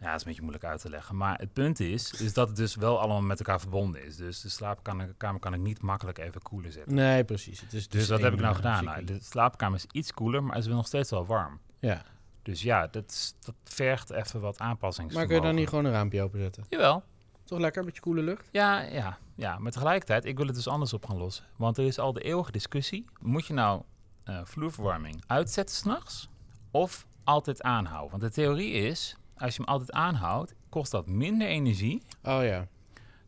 Ja, 0.00 0.06
dat 0.10 0.14
is 0.14 0.20
een 0.20 0.26
beetje 0.26 0.42
moeilijk 0.42 0.64
uit 0.64 0.80
te 0.80 0.90
leggen. 0.90 1.16
Maar 1.16 1.38
het 1.38 1.52
punt 1.52 1.80
is, 1.80 2.12
is 2.20 2.32
dat 2.32 2.48
het 2.48 2.56
dus 2.56 2.74
wel 2.74 2.98
allemaal 3.00 3.22
met 3.22 3.38
elkaar 3.38 3.60
verbonden 3.60 4.04
is. 4.04 4.16
Dus 4.16 4.40
de 4.40 4.48
slaapkamer 4.48 5.14
kan 5.40 5.54
ik 5.54 5.60
niet 5.60 5.82
makkelijk 5.82 6.18
even 6.18 6.42
koeler 6.42 6.72
zetten. 6.72 6.94
nee, 6.94 7.24
precies. 7.24 7.60
Het 7.60 7.72
is, 7.72 7.82
het 7.82 7.92
Dus 7.92 8.02
is 8.02 8.08
wat 8.08 8.20
heb 8.20 8.32
ik 8.32 8.40
nou 8.40 8.54
gedaan? 8.54 8.84
Nou, 8.84 9.04
de 9.04 9.18
slaapkamer 9.22 9.78
is 9.78 9.86
iets 9.92 10.12
koeler, 10.12 10.42
maar 10.44 10.56
is 10.56 10.66
wel 10.66 10.76
nog 10.76 10.86
steeds 10.86 11.10
wel 11.10 11.26
warm. 11.26 11.60
Ja, 11.78 12.02
Dus 12.42 12.62
ja, 12.62 12.86
dat, 12.86 13.10
is- 13.10 13.34
dat 13.40 13.54
vergt 13.64 14.10
even 14.10 14.40
wat 14.40 14.58
aanpassingen. 14.58 15.14
maar 15.14 15.26
kun 15.26 15.34
je 15.34 15.40
dan 15.42 15.54
niet 15.54 15.68
gewoon 15.68 15.84
een 15.84 15.92
raampje 15.92 16.22
openzetten? 16.22 16.64
Jawel. 16.68 17.02
Toch 17.44 17.58
lekker, 17.58 17.80
een 17.80 17.86
beetje 17.86 18.00
koele 18.02 18.22
lucht? 18.22 18.48
Ja, 18.52 18.80
ja, 18.80 19.18
ja, 19.34 19.58
maar 19.58 19.72
tegelijkertijd, 19.72 20.24
ik 20.24 20.36
wil 20.36 20.46
het 20.46 20.54
dus 20.54 20.68
anders 20.68 20.92
op 20.92 21.06
gaan 21.06 21.16
lossen. 21.16 21.44
Want 21.56 21.78
er 21.78 21.84
is 21.84 21.98
al 21.98 22.12
de 22.12 22.20
eeuwige 22.20 22.52
discussie. 22.52 23.04
Moet 23.20 23.46
je 23.46 23.52
nou 23.52 23.82
eh, 24.24 24.40
vloerverwarming 24.44 25.22
uitzetten 25.26 25.76
s'nachts 25.76 26.28
of 26.70 27.06
altijd 27.24 27.62
aanhouden? 27.62 28.10
Want 28.10 28.22
de 28.22 28.30
theorie 28.30 28.72
is, 28.72 29.16
als 29.36 29.56
je 29.56 29.62
hem 29.62 29.70
altijd 29.70 29.92
aanhoudt, 29.92 30.54
kost 30.68 30.90
dat 30.90 31.06
minder 31.06 31.48
energie 31.48 32.02
Oh 32.22 32.42
ja. 32.44 32.66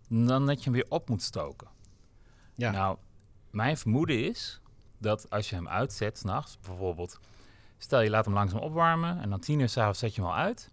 dan 0.08 0.46
dat 0.46 0.58
je 0.58 0.64
hem 0.64 0.72
weer 0.72 0.86
op 0.88 1.08
moet 1.08 1.22
stoken. 1.22 1.68
Ja. 2.54 2.70
Nou, 2.70 2.96
mijn 3.50 3.76
vermoeden 3.76 4.24
is 4.24 4.60
dat 4.98 5.30
als 5.30 5.48
je 5.50 5.54
hem 5.54 5.68
uitzet 5.68 6.18
s'nachts, 6.18 6.58
bijvoorbeeld, 6.60 7.20
stel 7.78 8.00
je 8.00 8.10
laat 8.10 8.24
hem 8.24 8.34
langzaam 8.34 8.60
opwarmen 8.60 9.20
en 9.20 9.30
dan 9.30 9.40
tien 9.40 9.60
uur 9.60 9.68
s'avonds 9.68 9.98
zet 9.98 10.14
je 10.14 10.20
hem 10.20 10.30
al 10.30 10.36
uit. 10.36 10.70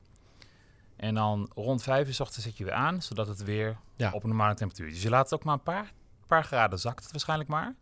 En 0.96 1.14
dan 1.16 1.50
rond 1.54 1.84
vijf 1.84 2.08
uur 2.08 2.14
s 2.14 2.20
ochtends 2.20 2.44
zet 2.46 2.58
je 2.58 2.64
weer 2.64 2.74
aan, 2.74 3.02
zodat 3.02 3.28
het 3.28 3.44
weer 3.44 3.78
Ja. 3.96 4.12
op 4.12 4.24
een 4.24 4.30
normale 4.30 4.54
temperatuur 4.54 4.88
is. 4.88 4.94
Dus 4.94 5.04
je 5.04 5.10
laat 5.10 5.24
het 5.30 5.34
ook 5.34 5.44
maar 5.44 5.54
een 5.54 5.64
paar, 5.64 5.94
paar 6.28 6.44
graden 6.44 6.80
zakt 6.80 7.04
het 7.04 7.12
waarschijnlijk 7.12 7.50
maar. 7.50 7.76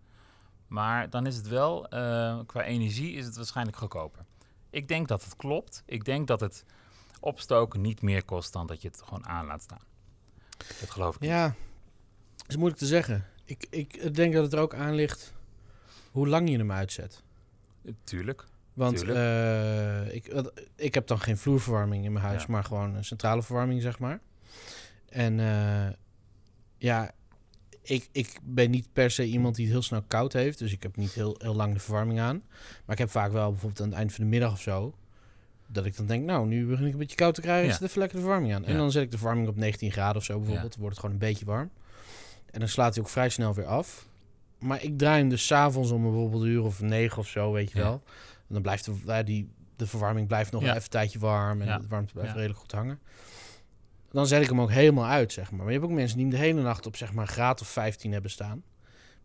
Maar 0.72 1.10
dan 1.10 1.25
is 1.25 1.36
het 1.36 1.48
wel, 1.48 1.88
eh, 1.90 2.40
qua 2.46 2.63
energie 2.63 3.13
is 3.13 3.25
het 3.25 3.36
waarschijnlijk 3.36 3.78
goedkoper. 3.78 4.25
Ik 4.70 4.88
denk 4.88 5.08
dat 5.08 5.24
het 5.24 5.36
klopt. 5.36 5.84
Ik 5.86 6.06
denk 6.06 6.28
dat 6.28 6.40
het 6.40 6.66
opstoken 7.20 7.82
niet 7.82 8.01
meer 8.01 8.24
kost 8.24 8.54
dan 8.54 8.68
dat 8.68 8.82
je 8.82 8.88
het 8.88 9.01
gewoon 9.01 9.25
aan 9.25 9.46
laat 9.46 9.62
staan. 9.62 9.82
Dat 10.80 10.90
geloof 10.90 11.16
ik 11.16 11.22
niet. 11.22 11.30
Ja, 11.30 11.56
is 12.48 12.56
moeilijk 12.56 12.80
te 12.80 12.88
zeggen. 12.88 13.25
Ik, 13.44 13.68
ik 13.70 14.16
denk 14.16 14.34
dat 14.34 14.44
het 14.44 14.54
er 14.54 14.60
ook 14.60 14.74
aan 14.74 14.94
ligt 14.96 15.34
hoe 16.12 16.28
lang 16.28 16.50
je 16.50 16.58
hem 16.58 16.72
uitzet. 16.72 17.24
Tuurlijk. 18.04 18.46
Want 18.74 19.04
eh, 19.04 20.13
ik, 20.13 20.51
ik 20.75 20.94
heb 20.94 21.08
dan 21.08 21.20
geen 21.20 21.38
vloerverwarming 21.38 22.06
in 22.06 22.12
mijn 22.13 22.25
huis, 22.25 22.42
Ja. 22.42 22.48
maar 22.50 22.63
gewoon 22.63 22.96
een 22.96 23.06
centrale 23.06 23.44
verwarming, 23.44 23.82
zeg 23.82 24.00
maar. 24.00 24.20
En 25.10 25.40
eh, 25.40 25.94
ja, 26.78 27.12
ik, 27.91 28.07
ik 28.12 28.39
ben 28.43 28.71
niet 28.71 28.88
per 28.93 29.12
se 29.12 29.25
iemand 29.25 29.55
die 29.55 29.65
het 29.65 29.74
heel 29.74 29.83
snel 29.83 30.01
koud 30.07 30.33
heeft, 30.33 30.60
dus 30.60 30.71
ik 30.71 30.83
heb 30.83 30.95
niet 30.95 31.12
heel, 31.13 31.36
heel 31.38 31.55
lang 31.55 31.74
de 31.74 31.79
verwarming 31.79 32.19
aan. 32.19 32.43
Maar 32.86 32.95
ik 32.95 32.98
heb 32.98 33.10
vaak 33.10 33.31
wel 33.31 33.50
bijvoorbeeld 33.51 33.81
aan 33.81 33.88
het 33.89 33.98
eind 33.98 34.13
van 34.13 34.24
de 34.24 34.29
middag 34.29 34.51
of 34.51 34.62
zo, 34.62 34.93
dat 35.67 35.86
ik 35.86 35.98
dan 35.98 36.05
denk, 36.05 36.25
nou, 36.25 36.48
nu 36.48 36.65
begin 36.65 36.86
ik 36.86 36.91
een 36.93 37.00
beetje 37.00 37.15
koud 37.15 37.33
te 37.36 37.41
krijgen, 37.41 37.67
Ja. 37.67 37.74
zet 37.74 37.81
even 37.81 38.00
lekker 38.00 38.17
de 38.17 38.24
verwarming 38.24 38.53
aan. 38.55 38.65
En 38.65 38.71
Ja. 38.71 38.77
dan 38.77 38.91
zet 38.91 39.03
ik 39.03 39.12
de 39.12 39.17
verwarming 39.17 39.48
op 39.48 39.55
19 39.55 39.91
graden 39.91 40.15
of 40.17 40.24
zo 40.24 40.38
bijvoorbeeld, 40.38 40.71
dan 40.71 40.79
wordt 40.81 40.95
het 40.95 41.05
gewoon 41.05 41.21
een 41.21 41.27
beetje 41.27 41.45
warm. 41.45 41.69
En 42.51 42.60
dan 42.60 42.69
slaat 42.69 42.93
hij 42.95 43.03
ook 43.03 43.10
vrij 43.10 43.29
snel 43.29 43.53
weer 43.53 43.65
af. 43.65 44.05
Maar 44.60 44.83
ik 44.83 44.98
draai 44.98 45.19
hem 45.19 45.29
dus 45.29 45.45
s'avonds 45.45 45.91
om 45.91 46.01
bijvoorbeeld 46.01 46.41
een 46.43 46.48
uur 46.50 46.63
of 46.63 46.81
negen 46.81 47.17
of 47.17 47.27
zo, 47.27 47.51
weet 47.51 47.71
je 47.71 47.77
wel. 47.77 48.01
En 48.48 48.53
dan 48.53 48.62
blijft 48.62 48.86
de, 48.86 49.24
die, 49.24 49.50
de 49.75 49.88
verwarming 49.88 50.27
blijft 50.27 50.51
nog 50.51 50.62
even 50.63 50.75
een 50.75 50.81
tijdje 50.89 51.19
warm 51.19 51.62
en 51.62 51.79
de 51.81 51.88
warmte 51.88 52.13
blijft 52.13 52.33
redelijk 52.36 52.60
goed 52.60 52.71
hangen. 52.71 53.00
Dan 54.12 54.27
zet 54.27 54.41
ik 54.41 54.50
hem 54.50 54.62
ook 54.62 54.72
helemaal 54.72 55.06
uit, 55.06 55.34
zeg 55.34 55.51
maar. 55.51 55.60
Maar 55.60 55.72
je 55.74 55.80
hebt 55.80 55.91
ook 55.91 55.98
mensen 55.98 56.18
die 56.18 56.25
hem 56.25 56.36
de 56.36 56.41
hele 56.41 56.62
nacht 56.62 56.86
op 56.86 56.96
zeg 56.96 57.13
maar 57.13 57.27
een 57.27 57.34
graad 57.34 57.62
of 57.62 57.68
15 57.68 58.12
hebben 58.12 58.32
staan. 58.32 58.63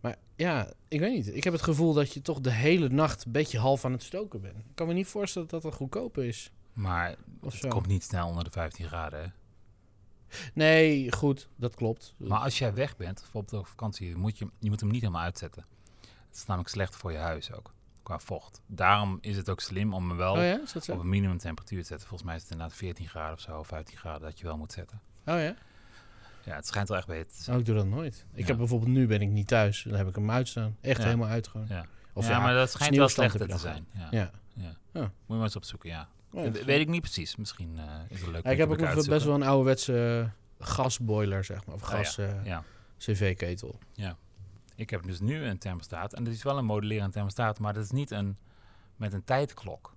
Maar 0.00 0.16
ja, 0.36 0.72
ik 0.88 1.00
weet 1.00 1.12
niet. 1.12 1.34
Ik 1.34 1.44
heb 1.44 1.52
het 1.52 1.62
gevoel 1.62 1.92
dat 1.92 2.12
je 2.12 2.22
toch 2.22 2.40
de 2.40 2.50
hele 2.52 2.88
nacht 2.88 3.24
een 3.24 3.32
beetje 3.32 3.58
half 3.58 3.84
aan 3.84 3.92
het 3.92 4.02
stoken 4.02 4.40
bent. 4.40 4.56
Ik 4.56 4.64
kan 4.74 4.86
me 4.86 4.92
niet 4.92 5.06
voorstellen 5.06 5.48
dat 5.48 5.62
dat 5.62 5.74
goedkoper 5.74 6.24
is. 6.24 6.50
Maar 6.72 7.14
Of 7.40 7.52
het 7.52 7.62
zo. 7.62 7.68
komt 7.68 7.86
niet 7.86 8.02
snel 8.02 8.28
onder 8.28 8.44
de 8.44 8.50
15 8.50 8.86
graden. 8.86 9.20
Hè? 9.22 9.26
Nee, 10.54 11.12
goed, 11.12 11.48
dat 11.56 11.74
klopt. 11.74 12.14
Maar 12.16 12.38
als 12.38 12.58
jij 12.58 12.74
weg 12.74 12.96
bent, 12.96 13.20
bijvoorbeeld 13.20 13.62
op 13.62 13.66
vakantie, 13.68 14.16
moet 14.16 14.38
je, 14.38 14.48
je 14.58 14.68
moet 14.70 14.80
hem 14.80 14.90
niet 14.90 15.00
helemaal 15.00 15.22
uitzetten. 15.22 15.64
Het 16.26 16.36
is 16.36 16.46
namelijk 16.46 16.70
slecht 16.72 16.96
voor 16.96 17.12
je 17.12 17.18
huis 17.18 17.52
ook, 17.52 17.74
qua 18.06 18.18
vocht. 18.18 18.60
Daarom 18.66 19.18
is 19.20 19.36
het 19.36 19.50
ook 19.50 19.60
slim 19.60 19.94
om 19.94 20.08
hem 20.08 20.16
wel 20.16 20.32
oh 20.34 20.42
ja, 20.42 20.60
op 20.92 20.98
een 21.00 21.08
minimum 21.08 21.38
temperatuur 21.38 21.80
te 21.80 21.86
zetten. 21.86 22.08
Volgens 22.08 22.28
mij 22.28 22.36
is 22.36 22.42
het 22.42 22.50
inderdaad 22.52 22.76
14 22.76 23.08
graden 23.08 23.32
of 23.34 23.40
zo, 23.40 23.58
of 23.58 23.66
15 23.66 23.96
graden 23.98 24.20
dat 24.20 24.38
je 24.38 24.44
wel 24.44 24.56
moet 24.56 24.72
zetten. 24.72 25.00
Oh 25.26 25.34
ja? 25.40 25.54
Ja, 26.44 26.54
het 26.54 26.66
schijnt 26.66 26.88
wel 26.88 26.98
echt 26.98 27.06
beter 27.06 27.32
te 27.32 27.42
zijn. 27.42 27.54
Oh, 27.56 27.60
ik 27.60 27.66
doe 27.66 27.74
dat 27.76 27.86
nooit. 27.86 28.24
Ik 28.34 28.40
Ja. 28.40 28.46
heb 28.46 28.56
bijvoorbeeld 28.56 28.90
nu 28.92 29.06
ben 29.06 29.20
ik 29.22 29.28
niet 29.28 29.46
thuis. 29.46 29.82
Dan 29.82 29.98
heb 29.98 30.08
ik 30.08 30.14
hem 30.14 30.30
uitstaan. 30.30 30.76
Echt 30.80 30.98
Ja. 30.98 31.04
helemaal 31.04 31.28
uit 31.28 31.48
gewoon. 31.48 31.66
Ja. 31.68 31.86
Of 32.12 32.28
ja, 32.28 32.40
maar 32.40 32.54
dat 32.54 32.70
schijnt 32.70 32.96
wel 32.96 33.08
slechter 33.08 33.48
te 33.48 33.58
zijn. 33.58 33.86
Ja. 33.92 34.08
Ja. 34.10 34.30
Ja. 34.54 34.76
Ja. 34.92 35.00
Moet 35.00 35.10
je 35.26 35.34
maar 35.34 35.42
eens 35.42 35.56
opzoeken, 35.56 35.90
ja. 35.90 36.08
Oh, 36.32 36.44
Dat 36.44 36.64
weet 36.64 36.80
ik 36.80 36.88
niet 36.88 37.00
precies. 37.00 37.36
Misschien 37.36 37.78
eh, 37.78 37.84
is 38.08 38.20
het 38.20 38.30
leuk. 38.30 38.44
Ja, 38.44 38.50
ik 38.50 38.58
heb 38.58 38.70
ook 38.70 38.78
nog 38.80 39.06
best 39.06 39.24
wel 39.24 39.34
een 39.34 39.42
ouderwetse 39.42 40.28
gasboiler, 40.58 41.44
zeg 41.44 41.66
maar. 41.66 41.74
Of 41.74 41.82
Oh 41.82 41.88
ja, 41.90 41.96
gas 41.96 42.18
eh, 42.18 42.44
Ja, 42.44 42.62
cv-ketel. 42.98 43.78
Ik 44.76 44.90
heb 44.90 45.02
dus 45.02 45.20
nu 45.20 45.44
een 45.44 45.58
thermostaat. 45.58 46.12
En 46.14 46.24
dat 46.24 46.32
is 46.32 46.42
wel 46.42 46.58
een 46.58 46.64
modellerend 46.64 47.12
thermostaat, 47.12 47.58
maar 47.58 47.74
dat 47.74 47.84
is 47.84 47.90
niet 47.90 48.10
een 48.10 48.36
met 48.96 49.12
een 49.12 49.24
tijdklok. 49.24 49.94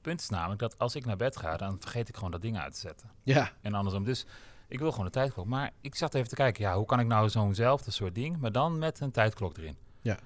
Punt 0.00 0.20
is 0.20 0.28
namelijk 0.28 0.60
dat 0.60 0.78
als 0.78 0.94
ik 0.94 1.04
naar 1.04 1.16
bed 1.16 1.36
ga, 1.36 1.56
dan 1.56 1.76
vergeet 1.80 2.08
ik 2.08 2.14
gewoon 2.14 2.30
dat 2.30 2.42
ding 2.42 2.58
uit 2.58 2.74
te 2.74 2.80
zetten. 2.80 3.10
Ja, 3.22 3.50
En 3.60 3.74
andersom. 3.74 4.04
Dus 4.04 4.26
ik 4.68 4.78
wil 4.78 4.90
gewoon 4.90 5.06
een 5.06 5.12
tijdklok. 5.12 5.46
Maar 5.46 5.70
ik 5.80 5.94
zat 5.94 6.14
even 6.14 6.28
te 6.28 6.34
kijken, 6.34 6.62
ja, 6.64 6.76
hoe 6.76 6.86
kan 6.86 7.00
ik 7.00 7.06
nou 7.06 7.28
zo'nzelfde 7.28 7.90
soort 7.90 8.14
ding, 8.14 8.38
maar 8.38 8.52
dan 8.52 8.78
met 8.78 9.00
een 9.00 9.10
tijdklok 9.10 9.56
erin? 9.56 9.76
Ja. 10.00 10.18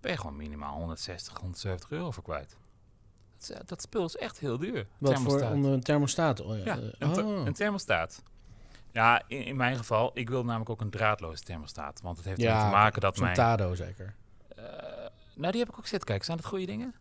Ben 0.00 0.10
je 0.12 0.18
gewoon 0.18 0.36
minimaal 0.36 0.74
160, 0.76 1.38
170 1.40 1.90
euro 1.90 2.10
voor 2.10 2.22
kwijt. 2.22 2.56
Dat, 3.38 3.50
is- 3.50 3.66
dat 3.66 3.82
spul 3.82 4.04
is 4.04 4.16
echt 4.16 4.38
heel 4.38 4.58
duur. 4.58 4.86
wat 4.98 5.10
Thermostaat. 5.14 5.42
voor 5.42 5.50
onder 5.50 5.72
een 5.72 5.82
thermostaat. 5.82 6.40
Oh, 6.40 6.64
Ja, 6.64 6.76
eh, 6.76 6.82
een, 6.98 7.12
th- 7.12 7.22
oh. 7.22 7.46
een 7.46 7.52
thermostaat. 7.52 8.22
Ja, 8.96 9.22
in, 9.26 9.44
in 9.44 9.56
mijn 9.56 9.76
geval, 9.76 10.10
ik 10.14 10.28
wil 10.28 10.44
namelijk 10.44 10.70
ook 10.70 10.80
een 10.80 10.90
draadloze 10.90 11.42
thermostaat. 11.42 12.00
Want 12.02 12.16
het 12.16 12.26
heeft 12.26 12.42
ermee 12.42 12.62
te 12.62 12.70
maken 12.70 13.00
dat 13.00 13.18
mijn... 13.18 13.34
Tado 13.34 13.74
zeker. 13.74 14.14
Eh, 14.48 14.64
nou, 15.34 15.52
die 15.52 15.60
heb 15.60 15.68
ik 15.68 15.78
ook 15.78 15.86
zitten 15.86 16.06
kijken. 16.08 16.24
Zijn 16.24 16.36
dat 16.36 16.46
goede 16.46 16.66
dingen? 16.66 16.94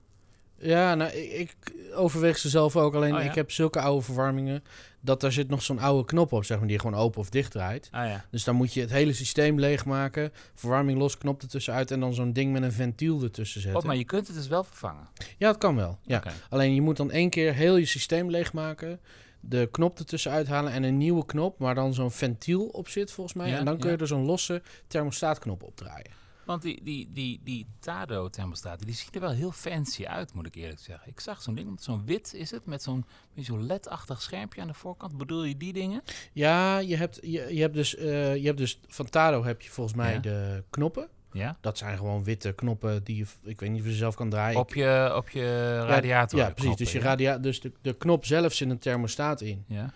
Ja, 0.57 0.95
nou, 0.95 1.11
ik, 1.11 1.31
ik 1.31 1.73
overweeg 1.93 2.37
ze 2.37 2.49
zelf 2.49 2.75
ook. 2.75 2.95
Alleen 2.95 3.13
Oh, 3.15 3.19
ja? 3.23 3.29
ik 3.29 3.35
heb 3.35 3.51
zulke 3.51 3.79
oude 3.79 4.01
verwarmingen... 4.01 4.63
dat 5.01 5.21
daar 5.21 5.31
zit 5.31 5.49
nog 5.49 5.61
zo'n 5.61 5.79
oude 5.79 6.05
knop 6.05 6.31
op, 6.31 6.43
zeg 6.45 6.57
maar... 6.57 6.67
die 6.67 6.75
je 6.75 6.81
gewoon 6.81 6.99
open 6.99 7.19
of 7.19 7.29
dicht 7.29 7.51
draait. 7.51 7.89
Ah 7.91 8.07
ja. 8.07 8.25
Dus 8.31 8.43
dan 8.43 8.55
moet 8.55 8.73
je 8.73 8.81
het 8.81 8.89
hele 8.89 9.13
systeem 9.13 9.59
leegmaken. 9.59 10.31
Verwarming 10.53 10.99
los, 10.99 11.17
knop 11.17 11.41
ertussenuit... 11.41 11.91
en 11.91 11.99
dan 11.99 12.13
zo'n 12.13 12.33
ding 12.33 12.53
met 12.53 12.63
een 12.63 12.71
ventiel 12.71 13.23
ertussen 13.23 13.61
zetten. 13.61 13.81
Oh, 13.81 13.87
maar 13.87 13.95
je 13.95 14.05
kunt 14.05 14.27
het 14.27 14.35
dus 14.35 14.47
wel 14.47 14.63
vervangen. 14.63 15.07
Ja, 15.37 15.47
dat 15.47 15.57
kan 15.57 15.75
wel. 15.75 15.99
Ja. 16.01 16.23
Alleen 16.49 16.73
je 16.73 16.81
moet 16.81 16.97
dan 16.97 17.11
één 17.11 17.29
keer 17.29 17.53
heel 17.53 17.75
je 17.75 17.85
systeem 17.85 18.29
leegmaken. 18.29 18.99
De 19.47 19.67
knop 19.71 19.99
ertussen 19.99 20.31
uithalen 20.31 20.71
en 20.71 20.83
een 20.83 20.97
nieuwe 20.97 21.25
knop, 21.25 21.59
waar 21.59 21.75
dan 21.75 21.93
zo'n 21.93 22.11
ventiel 22.11 22.65
op 22.65 22.87
zit 22.87 23.11
volgens 23.11 23.35
mij. 23.35 23.49
Ja, 23.49 23.57
en 23.57 23.65
dan 23.65 23.77
kun 23.77 23.89
ja. 23.89 23.95
je 23.95 24.01
er 24.01 24.07
zo'n 24.07 24.25
losse 24.25 24.61
thermostaatknop 24.87 25.63
opdraaien. 25.63 26.11
Want 26.45 26.61
die, 26.61 26.83
die, 26.83 27.09
die, 27.13 27.41
die 27.43 27.67
Tado-thermostaten, 27.79 28.85
die 28.85 28.95
zien 28.95 29.07
er 29.11 29.19
wel 29.19 29.31
heel 29.31 29.51
fancy 29.51 30.05
uit, 30.05 30.33
moet 30.33 30.45
ik 30.45 30.55
eerlijk 30.55 30.79
zeggen. 30.79 31.09
Ik 31.09 31.19
zag 31.19 31.41
zo'n 31.41 31.55
ding, 31.55 31.81
zo'n 31.81 32.05
wit 32.05 32.33
is 32.33 32.51
het, 32.51 32.65
met 32.65 32.83
zo'n 32.83 33.05
zo'n 33.35 33.65
LED-achtig 33.65 34.21
schermpje 34.21 34.61
aan 34.61 34.67
de 34.67 34.73
voorkant. 34.73 35.17
Bedoel 35.17 35.43
je 35.43 35.57
die 35.57 35.73
dingen? 35.73 36.01
Ja, 36.33 36.77
je 36.77 36.95
hebt, 36.95 37.19
je, 37.21 37.55
je 37.55 37.61
hebt, 37.61 37.73
dus, 37.73 37.95
eh, 37.95 38.35
je 38.35 38.45
hebt 38.45 38.57
dus 38.57 38.79
van 38.87 39.09
Tado 39.09 39.43
heb 39.43 39.61
je 39.61 39.69
volgens 39.69 39.95
mij 39.95 40.13
Ja. 40.13 40.19
de 40.19 40.63
knoppen. 40.69 41.09
Ja? 41.35 41.57
Dat 41.61 41.77
zijn 41.77 41.97
gewoon 41.97 42.23
witte 42.23 42.53
knoppen 42.53 43.03
die 43.03 43.15
je, 43.17 43.25
ik 43.43 43.59
weet 43.59 43.69
niet 43.69 43.79
of 43.79 43.85
je 43.85 43.91
ze 43.91 43.97
zelf 43.97 44.15
kan 44.15 44.29
draaien. 44.29 44.59
Op 44.59 44.73
je, 44.73 45.13
op 45.15 45.29
je 45.29 45.79
radiator. 45.79 46.39
ja, 46.39 46.49
precies. 46.49 46.75
Dus, 46.75 46.91
je 46.91 46.99
radia 46.99 47.37
dus 47.37 47.61
de, 47.61 47.71
de 47.81 47.93
knop 47.93 48.25
zelf 48.25 48.53
zit 48.53 48.69
een 48.69 48.77
thermostaat 48.77 49.41
in. 49.41 49.63
Ja? 49.67 49.93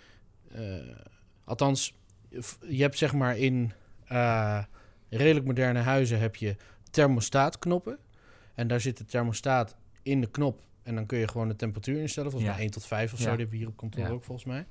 Eh, 0.52 0.62
althans, 1.43 1.93
je 2.69 2.82
hebt 2.82 2.97
zeg 2.97 3.13
maar 3.13 3.38
in 3.38 3.71
eh, 4.08 4.63
redelijk 5.10 5.45
moderne 5.45 5.80
huizen 5.80 6.19
heb 6.19 6.36
je 6.36 6.56
thermostaatknoppen. 6.91 7.97
En 8.56 8.67
daar 8.67 8.82
zit 8.82 8.97
de 8.97 9.06
thermostaat 9.06 9.75
in 10.04 10.21
de 10.21 10.28
knop. 10.32 10.62
En 10.84 10.95
dan 10.95 11.06
kun 11.06 11.17
je 11.19 11.28
gewoon 11.28 11.47
de 11.47 11.56
temperatuur 11.56 12.02
instellen. 12.02 12.32
Volgens 12.32 12.52
Ja. 12.52 12.58
mij 12.58 12.65
1 12.65 12.73
tot 12.73 12.86
5 12.86 13.13
of 13.13 13.17
Ja. 13.19 13.23
zo. 13.23 13.30
Die 13.30 13.39
hebben 13.39 13.49
we 13.56 13.58
hier 13.62 13.67
op 13.67 13.78
kantoor 13.78 14.04
Ja. 14.04 14.10
ook 14.10 14.23
volgens 14.23 14.47
mij. 14.47 14.65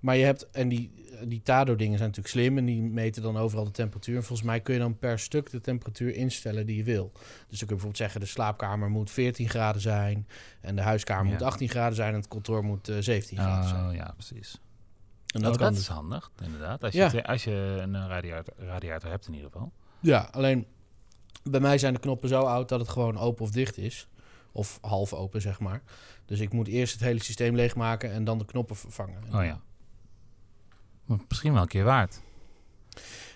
Maar 0.00 0.16
je 0.16 0.24
hebt, 0.24 0.50
en 0.50 0.68
die, 0.68 1.04
die 1.24 1.42
Tado-dingen 1.42 1.98
zijn 1.98 2.08
natuurlijk 2.08 2.34
slim. 2.34 2.58
En 2.58 2.64
die 2.64 2.82
meten 2.82 3.22
dan 3.22 3.36
overal 3.36 3.64
de 3.64 3.70
temperatuur. 3.70 4.16
En 4.16 4.22
volgens 4.24 4.48
mij 4.48 4.60
kun 4.60 4.74
je 4.74 4.80
dan 4.80 4.98
per 4.98 5.18
stuk 5.18 5.50
de 5.50 5.60
temperatuur 5.60 6.14
instellen 6.14 6.66
die 6.66 6.76
je 6.76 6.82
wil. 6.84 7.10
Dus 7.12 7.22
dan 7.22 7.48
kun 7.48 7.58
je 7.58 7.66
bijvoorbeeld 7.66 7.96
zeggen: 7.96 8.20
de 8.20 8.26
slaapkamer 8.26 8.90
moet 8.90 9.10
14 9.10 9.48
graden 9.48 9.80
zijn. 9.80 10.26
En 10.60 10.76
de 10.76 10.82
huiskamer 10.82 11.26
Ja. 11.26 11.32
moet 11.32 11.42
18 11.42 11.68
graden 11.68 11.94
zijn. 11.96 12.12
En 12.12 12.18
het 12.20 12.28
kantoor 12.28 12.64
moet 12.64 12.88
eh, 12.88 12.96
17 12.98 13.38
graden 13.38 13.68
zijn. 13.68 13.86
Oh, 13.88 13.94
ja, 13.94 14.12
precies. 14.16 14.60
En 15.28 15.40
Dat, 15.40 15.52
dat 15.52 15.56
kan 15.62 15.72
is 15.74 15.86
handig, 15.88 16.30
inderdaad. 16.44 16.84
Als 16.84 16.92
je, 16.92 16.98
Ja. 17.12 17.20
als 17.20 17.44
je 17.44 17.78
een 17.82 17.94
eh, 17.94 18.04
radiator, 18.08 18.54
radiator 18.58 19.10
hebt 19.10 19.26
in 19.26 19.34
ieder 19.34 19.50
geval. 19.50 19.72
Ja, 20.00 20.28
alleen 20.32 20.66
bij 21.42 21.60
mij 21.60 21.78
zijn 21.78 21.94
de 21.94 22.00
knoppen 22.00 22.28
zo 22.28 22.40
oud 22.40 22.68
dat 22.68 22.80
het 22.80 22.88
gewoon 22.88 23.18
open 23.18 23.44
of 23.44 23.50
dicht 23.50 23.76
is. 23.78 24.08
Of 24.52 24.78
half 24.80 25.12
open, 25.12 25.40
zeg 25.40 25.60
maar. 25.60 25.82
Dus 26.24 26.40
ik 26.40 26.52
moet 26.52 26.68
eerst 26.68 26.92
het 26.92 27.02
hele 27.02 27.22
systeem 27.22 27.54
leegmaken 27.54 28.12
en 28.12 28.24
dan 28.24 28.38
de 28.38 28.44
knoppen 28.44 28.76
vervangen. 28.76 29.22
Oh 29.34 29.44
ja. 29.44 29.60
Misschien 31.28 31.52
wel 31.52 31.62
een 31.62 31.68
keer 31.68 31.84
waard. 31.84 32.20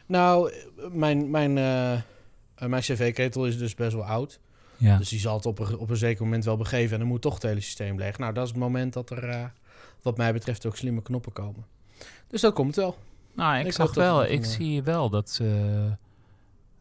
Nou, 0.07 0.53
mijn, 0.93 1.31
mijn, 1.31 1.59
eh, 1.59 2.69
mijn 2.69 2.83
cv-ketel 2.83 3.47
is 3.47 3.59
dus 3.59 3.75
best 3.75 3.93
wel 3.93 4.05
oud. 4.05 4.41
Ja. 4.77 4.97
Dus 4.97 5.09
die 5.09 5.21
zal 5.21 5.37
het 5.37 5.47
op 5.47 5.59
een, 5.59 5.79
op 5.79 5.91
een 5.91 5.97
zeker 5.97 6.25
moment 6.25 6.45
wel 6.45 6.57
begeven. 6.57 6.93
En 6.93 6.99
dan 6.99 7.09
moet 7.09 7.23
toch 7.23 7.35
het 7.35 7.43
hele 7.43 7.61
systeem 7.61 7.99
leeg. 7.99 8.19
Nou, 8.19 8.33
dat 8.33 8.45
is 8.45 8.51
het 8.51 8.59
moment 8.59 8.93
dat 8.93 9.11
er, 9.11 9.29
eh, 9.29 9.45
wat 10.03 10.17
mij 10.17 10.33
betreft, 10.33 10.67
ook 10.67 10.77
slimme 10.77 11.03
knoppen 11.03 11.33
komen. 11.33 11.67
Dus 12.27 12.41
dat 12.41 12.55
komt 12.55 12.77
wel. 12.77 12.97
Nou, 13.35 13.59
ik, 13.59 13.67
Ik 13.67 13.73
zag 13.73 13.95
wel, 13.95 14.25
ik 14.25 14.43
eh, 14.43 14.49
zie 14.49 14.83
wel 14.83 15.11
dat 15.11 15.31
ze 15.31 15.91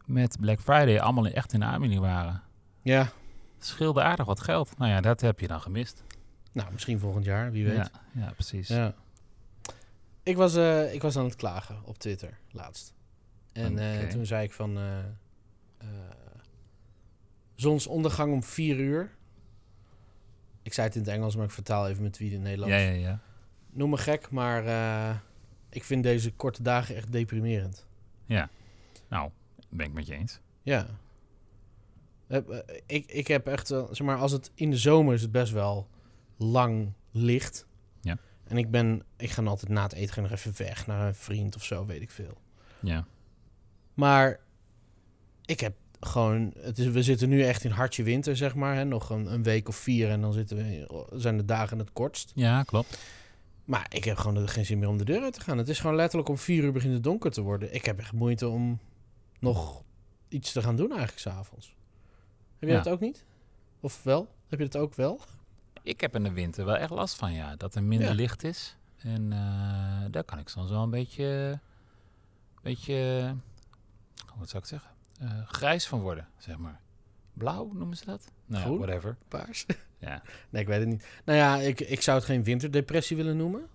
met 0.04 0.36
Black 0.40 0.60
Friday 0.60 1.00
allemaal 1.00 1.26
echt 1.26 1.52
in 1.52 1.60
de 1.60 1.66
aanbieding 1.66 2.00
waren. 2.00 2.42
Ja, 2.82 3.00
Het 3.58 3.66
scheelde 3.66 4.02
aardig 4.02 4.26
wat 4.26 4.40
geld. 4.40 4.78
Nou 4.78 4.90
ja, 4.90 5.00
dat 5.00 5.20
heb 5.20 5.40
je 5.40 5.46
dan 5.46 5.60
gemist. 5.60 6.04
nou, 6.52 6.72
misschien 6.72 6.98
volgend 6.98 7.24
jaar, 7.24 7.50
wie 7.50 7.64
weet. 7.64 7.76
Ja, 7.76 7.90
ja 8.12 8.30
precies. 8.32 8.68
Ja. 8.68 8.94
Ik 10.22 10.36
was, 10.36 10.54
eh, 10.54 10.94
ik 10.94 11.02
was 11.02 11.16
aan 11.16 11.24
het 11.24 11.36
klagen 11.36 11.84
op 11.84 11.98
Twitter 11.98 12.38
laatst. 12.50 12.94
En 13.52 13.78
eh, 13.78 14.08
toen 14.08 14.26
zei 14.26 14.44
ik 14.44 14.52
van... 14.52 14.78
eh, 14.78 15.86
zonsondergang 17.54 18.32
om 18.32 18.42
vier 18.42 18.76
uur. 18.76 19.14
Ik 20.62 20.72
zei 20.72 20.86
het 20.86 20.96
in 20.96 21.02
het 21.02 21.10
Engels, 21.10 21.36
maar 21.36 21.44
ik 21.44 21.50
vertaal 21.50 21.88
even 21.88 22.02
met 22.02 22.18
wie 22.18 22.28
in 22.28 22.34
het 22.34 22.42
Nederlands. 22.42 22.74
Ja, 22.74 22.80
ja, 22.80 22.92
ja. 22.92 23.20
Noem 23.70 23.90
me 23.90 23.96
gek, 23.96 24.30
maar 24.30 24.62
ik 25.68 25.84
vind 25.84 26.02
deze 26.02 26.32
korte 26.32 26.62
dagen 26.62 26.96
echt 26.96 27.12
deprimerend. 27.12 27.86
Nou, 29.08 29.30
ben 29.68 29.86
ik 29.86 29.92
met 29.92 30.06
je 30.06 30.14
eens. 30.14 30.40
Ja. 30.62 30.86
Ik, 32.86 33.06
ik 33.06 33.26
heb 33.26 33.46
echt, 33.46 33.66
zeg 33.66 34.02
maar, 34.02 34.16
als 34.16 34.32
het 34.32 34.50
in 34.54 34.70
de 34.70 34.76
zomer 34.76 35.14
is 35.14 35.22
het 35.22 35.32
best 35.32 35.52
wel 35.52 35.88
lang 36.36 36.92
licht. 37.10 37.66
En 38.52 38.58
ik 38.58 38.70
ben, 38.70 39.02
ik 39.16 39.30
ga 39.30 39.42
altijd 39.42 39.70
na 39.70 39.82
het 39.82 39.92
eten 39.92 40.22
nog 40.22 40.30
even 40.30 40.52
weg 40.56 40.86
naar 40.86 41.06
een 41.06 41.14
vriend 41.14 41.56
of 41.56 41.64
zo, 41.64 41.86
weet 41.86 42.02
ik 42.02 42.10
veel. 42.10 42.38
Ja. 42.80 43.04
Maar 43.94 44.40
ik 45.44 45.60
heb 45.60 45.74
gewoon, 46.00 46.52
het 46.58 46.78
is, 46.78 46.86
we 46.86 47.02
zitten 47.02 47.28
nu 47.28 47.42
echt 47.42 47.64
in 47.64 47.70
hartje 47.70 48.02
winter, 48.02 48.36
zeg 48.36 48.54
maar. 48.54 48.74
Hè? 48.76 48.84
Nog 48.84 49.10
een, 49.10 49.32
een 49.32 49.42
week 49.42 49.68
of 49.68 49.76
vier 49.76 50.10
en 50.10 50.20
dan 50.20 50.32
zitten 50.32 50.56
we, 50.56 51.06
zijn 51.12 51.36
de 51.36 51.44
dagen 51.44 51.78
het 51.78 51.92
kortst. 51.92 52.32
Ja, 52.34 52.62
klopt. 52.62 52.98
Maar 53.64 53.86
ik 53.88 54.04
heb 54.04 54.16
gewoon 54.16 54.48
geen 54.48 54.66
zin 54.66 54.78
meer 54.78 54.88
om 54.88 54.98
de 54.98 55.04
deur 55.04 55.22
uit 55.22 55.32
te 55.32 55.40
gaan. 55.40 55.58
Het 55.58 55.68
is 55.68 55.80
gewoon 55.80 55.96
letterlijk 55.96 56.28
om 56.28 56.38
vier 56.38 56.64
uur 56.64 56.72
begint 56.72 56.94
het 56.94 57.04
donker 57.04 57.30
te 57.30 57.40
worden. 57.40 57.74
Ik 57.74 57.84
heb 57.84 57.98
echt 57.98 58.12
moeite 58.12 58.48
om 58.48 58.78
nog 59.38 59.82
iets 60.28 60.52
te 60.52 60.62
gaan 60.62 60.76
doen 60.76 60.88
eigenlijk 60.90 61.20
s'avonds. 61.20 61.74
Heb 62.58 62.68
je 62.68 62.74
Ja. 62.74 62.82
dat 62.82 62.92
ook 62.92 63.00
niet? 63.00 63.24
Of 63.80 64.02
wel? 64.02 64.28
Heb 64.48 64.58
je 64.58 64.68
dat 64.68 64.82
ook 64.82 64.94
wel? 64.94 65.20
Ik 65.82 66.00
heb 66.00 66.14
in 66.14 66.22
de 66.22 66.32
winter 66.32 66.64
wel 66.64 66.76
echt 66.76 66.90
last 66.90 67.14
van, 67.16 67.32
ja. 67.32 67.56
Dat 67.56 67.74
er 67.74 67.82
minder 67.82 68.08
Ja. 68.08 68.14
licht 68.14 68.44
is. 68.44 68.76
En 68.98 69.32
eh, 69.32 70.10
daar 70.10 70.24
kan 70.24 70.38
ik 70.38 70.48
soms 70.48 70.70
wel 70.70 70.82
een 70.82 70.90
beetje... 70.90 71.60
beetje 72.62 73.34
wat 74.36 74.48
zou 74.48 74.62
ik 74.62 74.68
zeggen? 74.68 74.90
Eh, 75.20 75.46
grijs 75.46 75.86
van 75.86 76.00
worden, 76.00 76.28
zeg 76.38 76.58
maar. 76.58 76.80
Blauw 77.32 77.70
noemen 77.72 77.96
ze 77.96 78.04
dat? 78.04 78.32
Nou, 78.46 78.72
ja, 78.72 78.78
whatever. 78.78 79.16
Paars? 79.28 79.66
Ja. 79.98 80.22
Nee, 80.50 80.62
ik 80.62 80.68
weet 80.68 80.78
het 80.80 80.88
niet. 80.88 81.06
Nou 81.24 81.38
ja, 81.38 81.56
ik, 81.56 81.80
ik 81.80 82.00
zou 82.00 82.16
het 82.16 82.26
geen 82.26 82.44
winterdepressie 82.44 83.16
willen 83.16 83.36
noemen. 83.36 83.66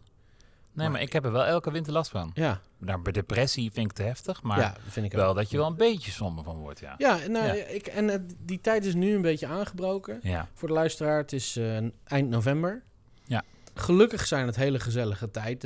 Nee, 0.78 0.90
maar 0.90 1.02
ik 1.02 1.14
heb 1.14 1.26
er 1.26 1.32
wel 1.32 1.46
elke 1.46 1.72
winter 1.72 1.94
last 1.94 2.10
van. 2.12 2.32
Ja, 2.34 2.62
Nou, 2.78 3.02
bij 3.02 3.12
depressie 3.12 3.72
vind 3.72 3.90
ik 3.90 3.96
te 3.98 4.04
heftig, 4.04 4.42
maar 4.44 4.60
ja, 4.60 4.76
vind 4.88 5.06
ik 5.06 5.12
wel 5.12 5.30
ook. 5.30 5.36
dat 5.36 5.50
je 5.50 5.58
wel 5.58 5.68
een 5.68 5.76
beetje 5.76 6.12
somber 6.12 6.44
van 6.44 6.56
wordt, 6.58 6.80
ja. 6.80 6.94
Ja, 6.98 7.22
en, 7.22 7.32
nou, 7.32 7.46
Ja. 7.46 7.54
Ik, 7.54 7.88
en 7.88 8.28
die 8.40 8.62
tijd 8.62 8.86
is 8.86 8.94
nu 8.94 9.16
een 9.16 9.22
beetje 9.22 9.48
aangebroken. 9.48 10.20
Ja, 10.22 10.48
Voor 10.54 10.68
de 10.68 10.74
luisteraar, 10.74 11.18
het 11.18 11.34
is 11.34 11.56
eh, 11.56 11.78
eind 12.04 12.30
november. 12.30 12.84
Ja. 13.26 13.44
Gelukkig 13.74 14.28
zijn 14.28 14.46
het 14.46 14.56
hele 14.56 14.80
gezellige 14.80 15.32
tijd, 15.32 15.60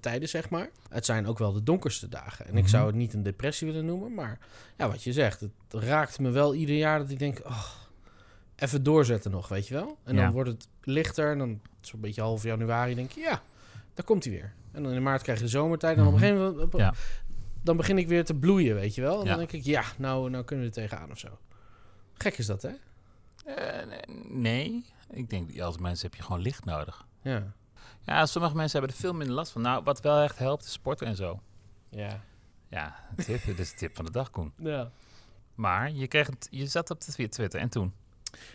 tijden, 0.00 0.28
zeg 0.28 0.50
maar. 0.50 0.68
Het 0.88 1.04
zijn 1.04 1.26
ook 1.26 1.38
wel 1.38 1.52
de 1.52 1.62
donkerste 1.62 2.08
dagen. 2.08 2.44
En 2.46 2.56
ik 2.56 2.62
Mhm. 2.62 2.68
zou 2.70 2.86
het 2.86 2.94
niet 2.94 3.14
een 3.14 3.22
depressie 3.22 3.66
willen 3.66 3.84
noemen, 3.86 4.14
maar 4.14 4.38
ja, 4.76 4.88
wat 4.88 5.02
je 5.02 5.12
zegt, 5.12 5.40
het 5.40 5.50
raakt 5.70 6.18
me 6.18 6.30
wel 6.30 6.54
ieder 6.54 6.76
jaar 6.76 6.98
dat 6.98 7.10
ik 7.10 7.18
denk, 7.18 7.38
oh, 7.44 7.64
even 8.56 8.82
doorzetten 8.82 9.30
nog, 9.30 9.48
weet 9.48 9.68
je 9.68 9.74
wel? 9.74 9.98
En 10.04 10.16
dan 10.16 10.30
wordt 10.32 10.50
het 10.50 10.68
lichter 10.82 11.30
en 11.32 11.38
dan 11.38 11.60
zo'n 11.80 12.00
beetje 12.00 12.20
half 12.20 12.42
januari 12.42 12.94
denk 12.94 13.10
je, 13.12 13.20
ja, 13.20 13.42
daar 13.98 14.06
komt 14.06 14.24
hij 14.24 14.32
weer. 14.32 14.52
En 14.72 14.82
dan 14.82 14.92
in 14.92 15.02
maart 15.02 15.22
krijg 15.22 15.38
je 15.38 15.44
de 15.44 15.50
zomertijd 15.50 15.96
en 15.96 16.02
op 16.06 16.08
een 16.08 16.14
Mhm. 16.14 16.22
gegeven 16.22 16.44
moment... 16.44 16.74
op- 16.74 16.80
Ja. 16.80 16.94
Dan 17.62 17.76
begin 17.76 17.98
ik 17.98 18.08
weer 18.08 18.24
te 18.24 18.34
bloeien, 18.34 18.74
weet 18.74 18.94
je 18.94 19.00
wel? 19.00 19.20
En 19.20 19.26
dan 19.26 19.38
denk 19.38 19.52
ik, 19.52 19.64
ja, 19.64 19.82
nou, 19.96 20.30
nou 20.30 20.44
kunnen 20.44 20.64
we 20.64 20.70
er 20.80 20.88
tegenaan 20.88 21.10
of 21.10 21.18
zo. 21.18 21.38
Gek 22.14 22.38
is 22.38 22.46
dat, 22.46 22.62
hè? 22.62 22.70
Eh, 23.44 23.86
nee, 24.28 24.84
ik 25.10 25.30
denk 25.30 25.54
dat 25.56 25.66
als 25.66 25.78
mensen 25.78 26.06
heb 26.08 26.16
je 26.18 26.22
gewoon 26.24 26.40
licht 26.40 26.64
nodig. 26.64 27.06
Ja. 27.22 27.52
Ja, 28.02 28.26
sommige 28.26 28.54
mensen 28.54 28.78
hebben 28.78 28.96
er 28.96 29.02
veel 29.02 29.12
minder 29.14 29.34
last 29.34 29.52
van. 29.52 29.62
Nou, 29.62 29.82
wat 29.84 30.00
wel 30.00 30.22
echt 30.22 30.38
helpt, 30.38 30.64
is 30.64 30.72
sporten 30.72 31.06
en 31.06 31.16
zo. 31.16 31.40
Ja. 31.90 32.20
Ja, 32.68 32.96
tip, 33.16 33.44
dit 33.44 33.58
is 33.58 33.70
de 33.70 33.76
tip 33.76 33.96
van 33.96 34.04
de 34.04 34.10
dag, 34.10 34.30
Koen. 34.30 34.52
Ja. 34.56 34.90
Maar 35.54 35.90
je, 35.92 36.06
kreeg 36.06 36.26
het, 36.26 36.48
je 36.50 36.66
zat 36.66 36.90
op 36.90 37.00
Twitter 37.00 37.54
en 37.60 37.68
toen? 37.68 37.92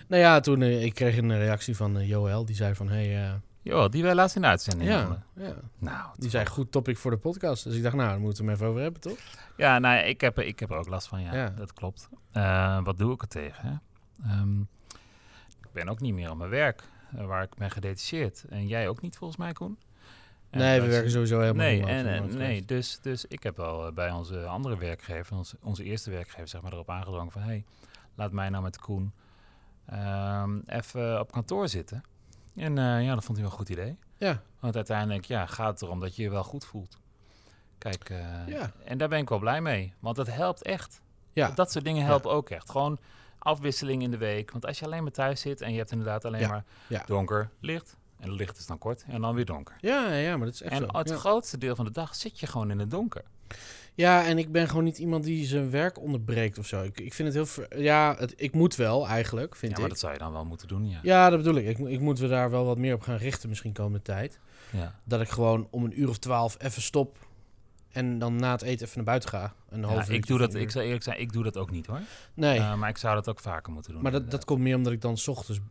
Nou 0.08 0.22
ja, 0.22 0.40
toen 0.40 0.62
eh, 0.62 0.84
ik 0.84 0.94
kreeg 0.94 1.18
een 1.18 1.38
reactie 1.38 1.76
van 1.76 1.98
eh, 1.98 2.08
Joël. 2.08 2.46
Die 2.46 2.56
zei 2.56 2.76
van, 2.76 2.90
hey, 2.90 3.42
Joh, 3.64 3.90
die 3.90 4.04
wij 4.04 4.16
laatst 4.16 4.36
in 4.36 4.42
de 4.42 4.48
uitzending 4.48 4.90
ja, 4.90 5.24
ja. 5.36 5.54
Nou, 5.78 6.10
Die 6.18 6.30
zei, 6.30 6.46
goed 6.46 6.72
topic 6.72 6.98
voor 6.98 7.12
de 7.12 7.18
podcast. 7.18 7.64
Dus 7.64 7.76
ik 7.76 7.84
dacht, 7.84 7.96
nou, 7.96 8.10
daar 8.10 8.20
moeten 8.20 8.44
we 8.44 8.50
hem 8.50 8.60
even 8.60 8.70
over 8.70 8.82
hebben, 8.82 9.02
toch? 9.02 9.18
Ja, 9.58 9.80
nou, 9.80 10.04
ik 10.06 10.22
heb, 10.22 10.40
ik 10.40 10.60
heb 10.60 10.70
er 10.70 10.78
ook 10.78 10.88
last 10.88 11.08
van, 11.08 11.22
ja. 11.22 11.36
Ja. 11.36 11.50
Dat 11.50 11.74
klopt. 11.74 12.10
Eh, 12.32 12.84
wat 12.84 12.98
doe 12.98 13.14
ik 13.14 13.22
er 13.22 13.28
tegen? 13.28 13.68
Hè? 13.68 13.76
Ehm, 14.30 14.62
ik 15.62 15.72
ben 15.72 15.90
ook 15.90 16.00
niet 16.00 16.14
meer 16.14 16.30
aan 16.30 16.38
mijn 16.38 16.50
werk, 16.50 16.84
eh, 17.18 17.26
waar 17.26 17.44
ik 17.44 17.56
ben 17.58 17.72
gedetacheerd. 17.72 18.46
En 18.50 18.68
jij 18.68 18.88
ook 18.88 19.02
niet, 19.02 19.18
volgens 19.18 19.40
mij, 19.40 19.54
Koen? 19.54 19.78
En 20.50 20.60
nee, 20.60 20.82
we 20.82 20.88
werken 20.88 21.12
sowieso 21.12 21.40
helemaal 21.40 21.66
Nee, 21.66 21.80
niet 21.80 21.88
en, 21.88 22.38
nee 22.38 22.66
dus, 22.66 23.00
dus 23.02 23.26
ik 23.26 23.44
heb 23.44 23.58
wel 23.58 23.88
eh, 23.88 23.94
bij 23.94 24.12
onze 24.12 24.46
andere 24.46 24.78
werkgever, 24.78 25.38
onze, 25.38 25.58
onze 25.62 25.84
eerste 25.84 26.10
werkgever, 26.10 26.48
zeg 26.48 26.62
maar, 26.62 26.74
erop 26.74 26.90
aangedrongen 26.90 27.32
van... 27.32 27.42
hey, 27.42 27.66
laat 28.16 28.32
mij 28.32 28.50
nou 28.50 28.64
met 28.64 28.80
Koen 28.80 29.14
ehm, 29.86 30.60
even 30.66 31.20
op 31.20 31.32
kantoor 31.32 31.68
zitten. 31.70 32.04
En 32.56 32.78
eh, 32.78 33.04
ja, 33.06 33.14
dat 33.14 33.24
vond 33.24 33.38
hij 33.38 33.48
wel 33.48 33.52
een 33.52 33.66
goed 33.66 33.70
idee. 33.70 33.98
Ja, 34.18 34.42
Want 34.60 34.76
uiteindelijk 34.76 35.26
ja, 35.26 35.46
gaat 35.46 35.72
het 35.72 35.82
erom 35.82 36.00
dat 36.00 36.16
je 36.16 36.22
je 36.24 36.30
wel 36.30 36.44
goed 36.44 36.66
voelt. 36.66 36.98
Kijk, 37.78 38.10
eh, 38.10 38.48
Ja. 38.48 38.72
en 38.86 38.98
daar 38.98 39.08
ben 39.10 39.20
ik 39.20 39.30
wel 39.30 39.40
blij 39.40 39.62
mee. 39.62 39.94
Want 40.00 40.18
het 40.18 40.34
helpt 40.34 40.62
echt. 40.64 41.02
ja, 41.32 41.52
Dat 41.52 41.72
soort 41.72 41.86
dingen 41.86 42.06
helpen 42.06 42.32
ook 42.32 42.50
echt. 42.50 42.70
Gewoon 42.70 43.00
afwisseling 43.40 44.02
in 44.02 44.12
de 44.12 44.18
week. 44.18 44.52
Want 44.52 44.66
als 44.66 44.80
je 44.80 44.86
alleen 44.86 45.04
maar 45.04 45.12
thuis 45.12 45.42
zit 45.42 45.62
en 45.62 45.72
je 45.72 45.78
hebt 45.78 45.92
inderdaad 45.92 46.26
alleen 46.26 46.42
Ja, 46.42 46.48
maar 46.48 47.04
donker, 47.06 47.50
licht. 47.60 47.98
En 48.20 48.30
het 48.30 48.38
licht 48.38 48.58
is 48.58 48.66
dan 48.66 48.78
kort 48.78 49.04
en 49.08 49.22
dan 49.22 49.36
weer 49.36 49.46
donker. 49.46 49.76
ja, 49.80 50.12
ja, 50.14 50.38
maar 50.38 50.46
dat 50.46 50.54
is 50.56 50.62
echt 50.62 50.74
en 50.82 50.88
zo. 50.92 50.98
het 50.98 51.12
grootste 51.12 51.58
deel 51.58 51.76
van 51.76 51.86
de 51.86 51.92
dag 51.92 52.16
zit 52.16 52.40
je 52.40 52.48
gewoon 52.48 52.72
in 52.72 52.80
het 52.80 52.92
donker. 52.92 53.24
Ja, 53.94 54.26
en 54.26 54.38
ik 54.38 54.52
ben 54.52 54.68
gewoon 54.68 54.84
niet 54.84 54.98
iemand 54.98 55.24
die 55.24 55.46
zijn 55.46 55.70
werk 55.70 56.00
onderbreekt 56.00 56.58
of 56.58 56.68
zo. 56.68 56.84
Ik, 56.84 57.00
ik 57.00 57.14
vind 57.14 57.34
het 57.34 57.56
heel... 57.56 57.66
Ja, 57.82 58.16
het, 58.20 58.34
ik 58.38 58.54
moet 58.54 58.76
wel 58.76 59.08
eigenlijk, 59.08 59.56
vind 59.56 59.72
ja, 59.72 59.78
maar 59.78 59.88
ik. 59.88 59.92
dat 59.94 60.02
zou 60.02 60.14
je 60.14 60.20
dan 60.20 60.32
wel 60.32 60.46
moeten 60.46 60.68
doen, 60.68 60.90
ja. 60.90 61.00
Ja, 61.04 61.30
dat 61.30 61.38
bedoel 61.38 61.56
ik. 61.56 61.66
ik. 61.68 61.78
Ik 61.88 62.00
moet 62.00 62.20
we 62.20 62.28
daar 62.28 62.50
wel 62.52 62.66
wat 62.66 62.78
meer 62.78 62.94
op 62.94 63.02
gaan 63.02 63.18
richten 63.18 63.50
misschien 63.50 63.74
komende 63.74 64.02
tijd. 64.02 64.40
Ja. 64.72 64.96
Dat 65.04 65.22
ik 65.22 65.30
gewoon 65.30 65.68
om 65.72 65.84
een 65.84 66.00
uur 66.02 66.10
of 66.10 66.18
twaalf 66.18 66.56
even 66.62 66.82
stop... 66.82 67.18
en 67.92 68.20
dan 68.20 68.36
na 68.36 68.52
het 68.52 68.62
eten 68.62 68.82
even 68.86 68.96
naar 68.96 69.06
buiten 69.06 69.30
ga. 69.30 69.54
Een 69.70 69.80
Ja, 69.82 69.88
half 69.88 70.04
ik 70.04 70.10
uurtje 70.16 70.26
doe 70.38 70.38
dat, 70.48 70.56
ik 70.56 70.72
zou 70.72 70.86
eerlijk 70.86 71.04
zijn, 71.04 71.20
ik 71.20 71.34
doe 71.34 71.44
dat 71.44 71.58
ook 71.58 71.72
niet 71.72 71.86
hoor. 71.86 72.02
Nee, 72.34 72.60
Eh, 72.60 72.76
maar 72.76 72.90
ik 72.90 72.98
zou 72.98 73.16
dat 73.16 73.30
ook 73.30 73.40
vaker 73.40 73.74
moeten 73.74 73.92
doen. 73.94 74.02
maar 74.02 74.12
dat, 74.12 74.32
dat 74.32 74.46
komt 74.46 74.62
meer 74.62 74.76
omdat 74.76 74.94
ik 74.94 75.02
dan 75.02 75.18
's 75.18 75.28
ochtends 75.28 75.62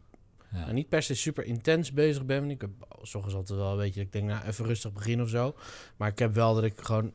Ja. 0.53 0.59
Nou, 0.61 0.73
niet 0.73 0.89
per 0.89 1.03
se 1.03 1.15
super 1.15 1.45
intens 1.45 1.93
bezig 1.93 2.25
ben. 2.25 2.51
Ik 2.51 2.61
heb 2.61 2.71
s 3.03 3.15
ochtends 3.15 3.37
altijd 3.37 3.59
wel 3.59 3.71
een 3.71 3.77
beetje... 3.79 4.01
Ik 4.01 4.13
denk, 4.13 4.27
nou, 4.29 4.45
even 4.47 4.65
rustig 4.65 4.93
beginnen 4.93 5.25
of 5.25 5.31
zo. 5.31 5.55
Maar 5.97 6.09
ik 6.09 6.19
heb 6.19 6.35
wel 6.35 6.55
dat 6.55 6.65
ik 6.65 6.81
gewoon 6.81 7.13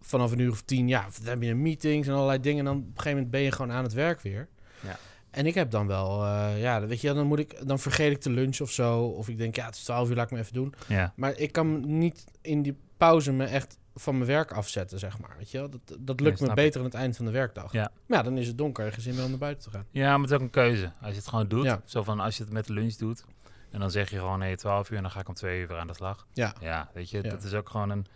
vanaf 0.00 0.32
een 0.32 0.38
uur 0.38 0.50
of 0.50 0.62
tien... 0.62 0.88
Ja, 0.88 1.06
dan 1.18 1.28
heb 1.28 1.42
je 1.42 1.50
een 1.50 1.62
meetings 1.62 2.08
en 2.08 2.14
allerlei 2.14 2.40
dingen. 2.40 2.58
En 2.58 2.64
dan 2.64 2.76
op 2.76 2.80
een 2.82 2.88
gegeven 2.88 3.10
moment 3.12 3.30
ben 3.30 3.40
je 3.40 3.52
gewoon 3.52 3.72
aan 3.72 3.82
het 3.82 3.92
werk 3.92 4.20
weer. 4.20 4.48
Ja. 4.80 4.96
En 5.30 5.46
ik 5.46 5.54
heb 5.54 5.70
dan 5.70 5.86
wel... 5.86 6.24
eh, 6.24 6.60
ja, 6.60 6.86
weet 6.86 7.00
je, 7.00 7.12
dan 7.12 7.26
moet 7.26 7.38
ik... 7.38 7.66
Dan 7.66 7.78
vergeet 7.78 8.10
ik 8.12 8.22
de 8.22 8.30
lunch 8.30 8.60
of 8.60 8.70
zo. 8.70 9.00
Of 9.04 9.28
ik 9.28 9.38
denk, 9.38 9.56
ja, 9.56 9.64
het 9.66 9.74
is 9.74 9.82
twaalf 9.84 10.08
uur, 10.10 10.16
laat 10.16 10.24
ik 10.24 10.30
me 10.32 10.38
even 10.38 10.52
doen. 10.52 10.74
ja. 10.88 11.12
Maar 11.16 11.36
ik 11.38 11.52
kan 11.52 11.98
niet 11.98 12.24
in 12.40 12.62
die 12.62 12.76
pauze 12.96 13.32
me 13.32 13.44
echt 13.44 13.78
van 13.94 14.14
mijn 14.14 14.26
werk 14.26 14.52
afzetten, 14.52 14.98
zeg 14.98 15.18
maar. 15.18 15.34
Weet 15.38 15.50
je 15.50 15.58
wel? 15.58 15.70
Dat, 15.70 15.96
dat 16.00 16.20
lukt 16.20 16.40
me 16.40 16.48
ik. 16.48 16.54
beter 16.54 16.78
aan 16.80 16.86
het 16.86 16.94
eind 16.94 17.16
van 17.16 17.24
de 17.24 17.30
werkdag. 17.30 17.72
Ja. 17.72 17.90
Maar 18.06 18.18
ja, 18.18 18.24
dan 18.24 18.38
is 18.38 18.46
het 18.46 18.58
donker 18.58 18.84
en 18.86 18.92
geen 18.92 19.02
zin 19.02 19.14
meer 19.14 19.24
om 19.24 19.30
naar 19.30 19.38
buiten 19.38 19.70
te 19.70 19.76
gaan. 19.76 19.86
Ja, 19.90 20.10
maar 20.10 20.20
het 20.20 20.30
is 20.30 20.36
ook 20.36 20.42
een 20.42 20.50
keuze. 20.50 20.92
Als 21.00 21.10
je 21.10 21.16
het 21.16 21.28
gewoon 21.28 21.48
doet, 21.48 21.64
Ja. 21.64 21.80
zo 21.84 22.02
van 22.02 22.20
als 22.20 22.36
je 22.36 22.42
het 22.44 22.52
met 22.52 22.66
de 22.66 22.72
lunch 22.72 22.94
doet, 22.94 23.24
en 23.70 23.80
dan 23.80 23.90
zeg 23.90 24.10
je 24.10 24.18
gewoon 24.18 24.38
nee, 24.38 24.56
12 24.56 24.90
uur 24.90 24.96
en 24.96 25.02
dan 25.02 25.12
ga 25.12 25.20
ik 25.20 25.28
om 25.28 25.34
2 25.34 25.60
uur 25.60 25.68
weer 25.68 25.76
aan 25.78 25.86
de 25.86 25.94
slag. 25.94 26.26
Ja, 26.32 26.54
Ja, 26.60 26.90
weet 26.94 27.10
je, 27.10 27.22
Ja. 27.22 27.30
dat 27.30 27.42
is 27.42 27.54
ook 27.54 27.68
gewoon 27.68 27.90
een, 27.90 28.06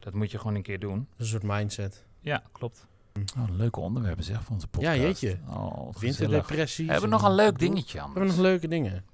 dat 0.00 0.14
moet 0.14 0.30
je 0.30 0.38
gewoon 0.38 0.54
een 0.54 0.62
keer 0.62 0.78
doen. 0.78 1.08
een 1.16 1.26
soort 1.26 1.42
mindset. 1.42 2.04
Ja, 2.20 2.42
klopt. 2.52 2.86
Oh, 3.38 3.44
leuke 3.50 3.80
onderwerpen 3.80 4.24
zeg 4.24 4.42
voor 4.42 4.54
onze 4.54 4.66
podcast. 4.68 4.96
Ja, 4.96 5.02
jeetje. 5.02 5.38
Oh, 5.48 5.72
gezellig. 5.92 6.00
Winterdepressies. 6.00 6.86
We 6.86 6.92
hebben 6.92 7.10
en- 7.12 7.16
nog 7.18 7.28
een 7.28 7.34
leuk 7.34 7.58
dingetje 7.58 7.98
We 7.98 8.04
anders. 8.04 8.18
hebben 8.26 8.36
nog 8.42 8.50
leuke 8.52 8.68
dingen. 8.68 9.04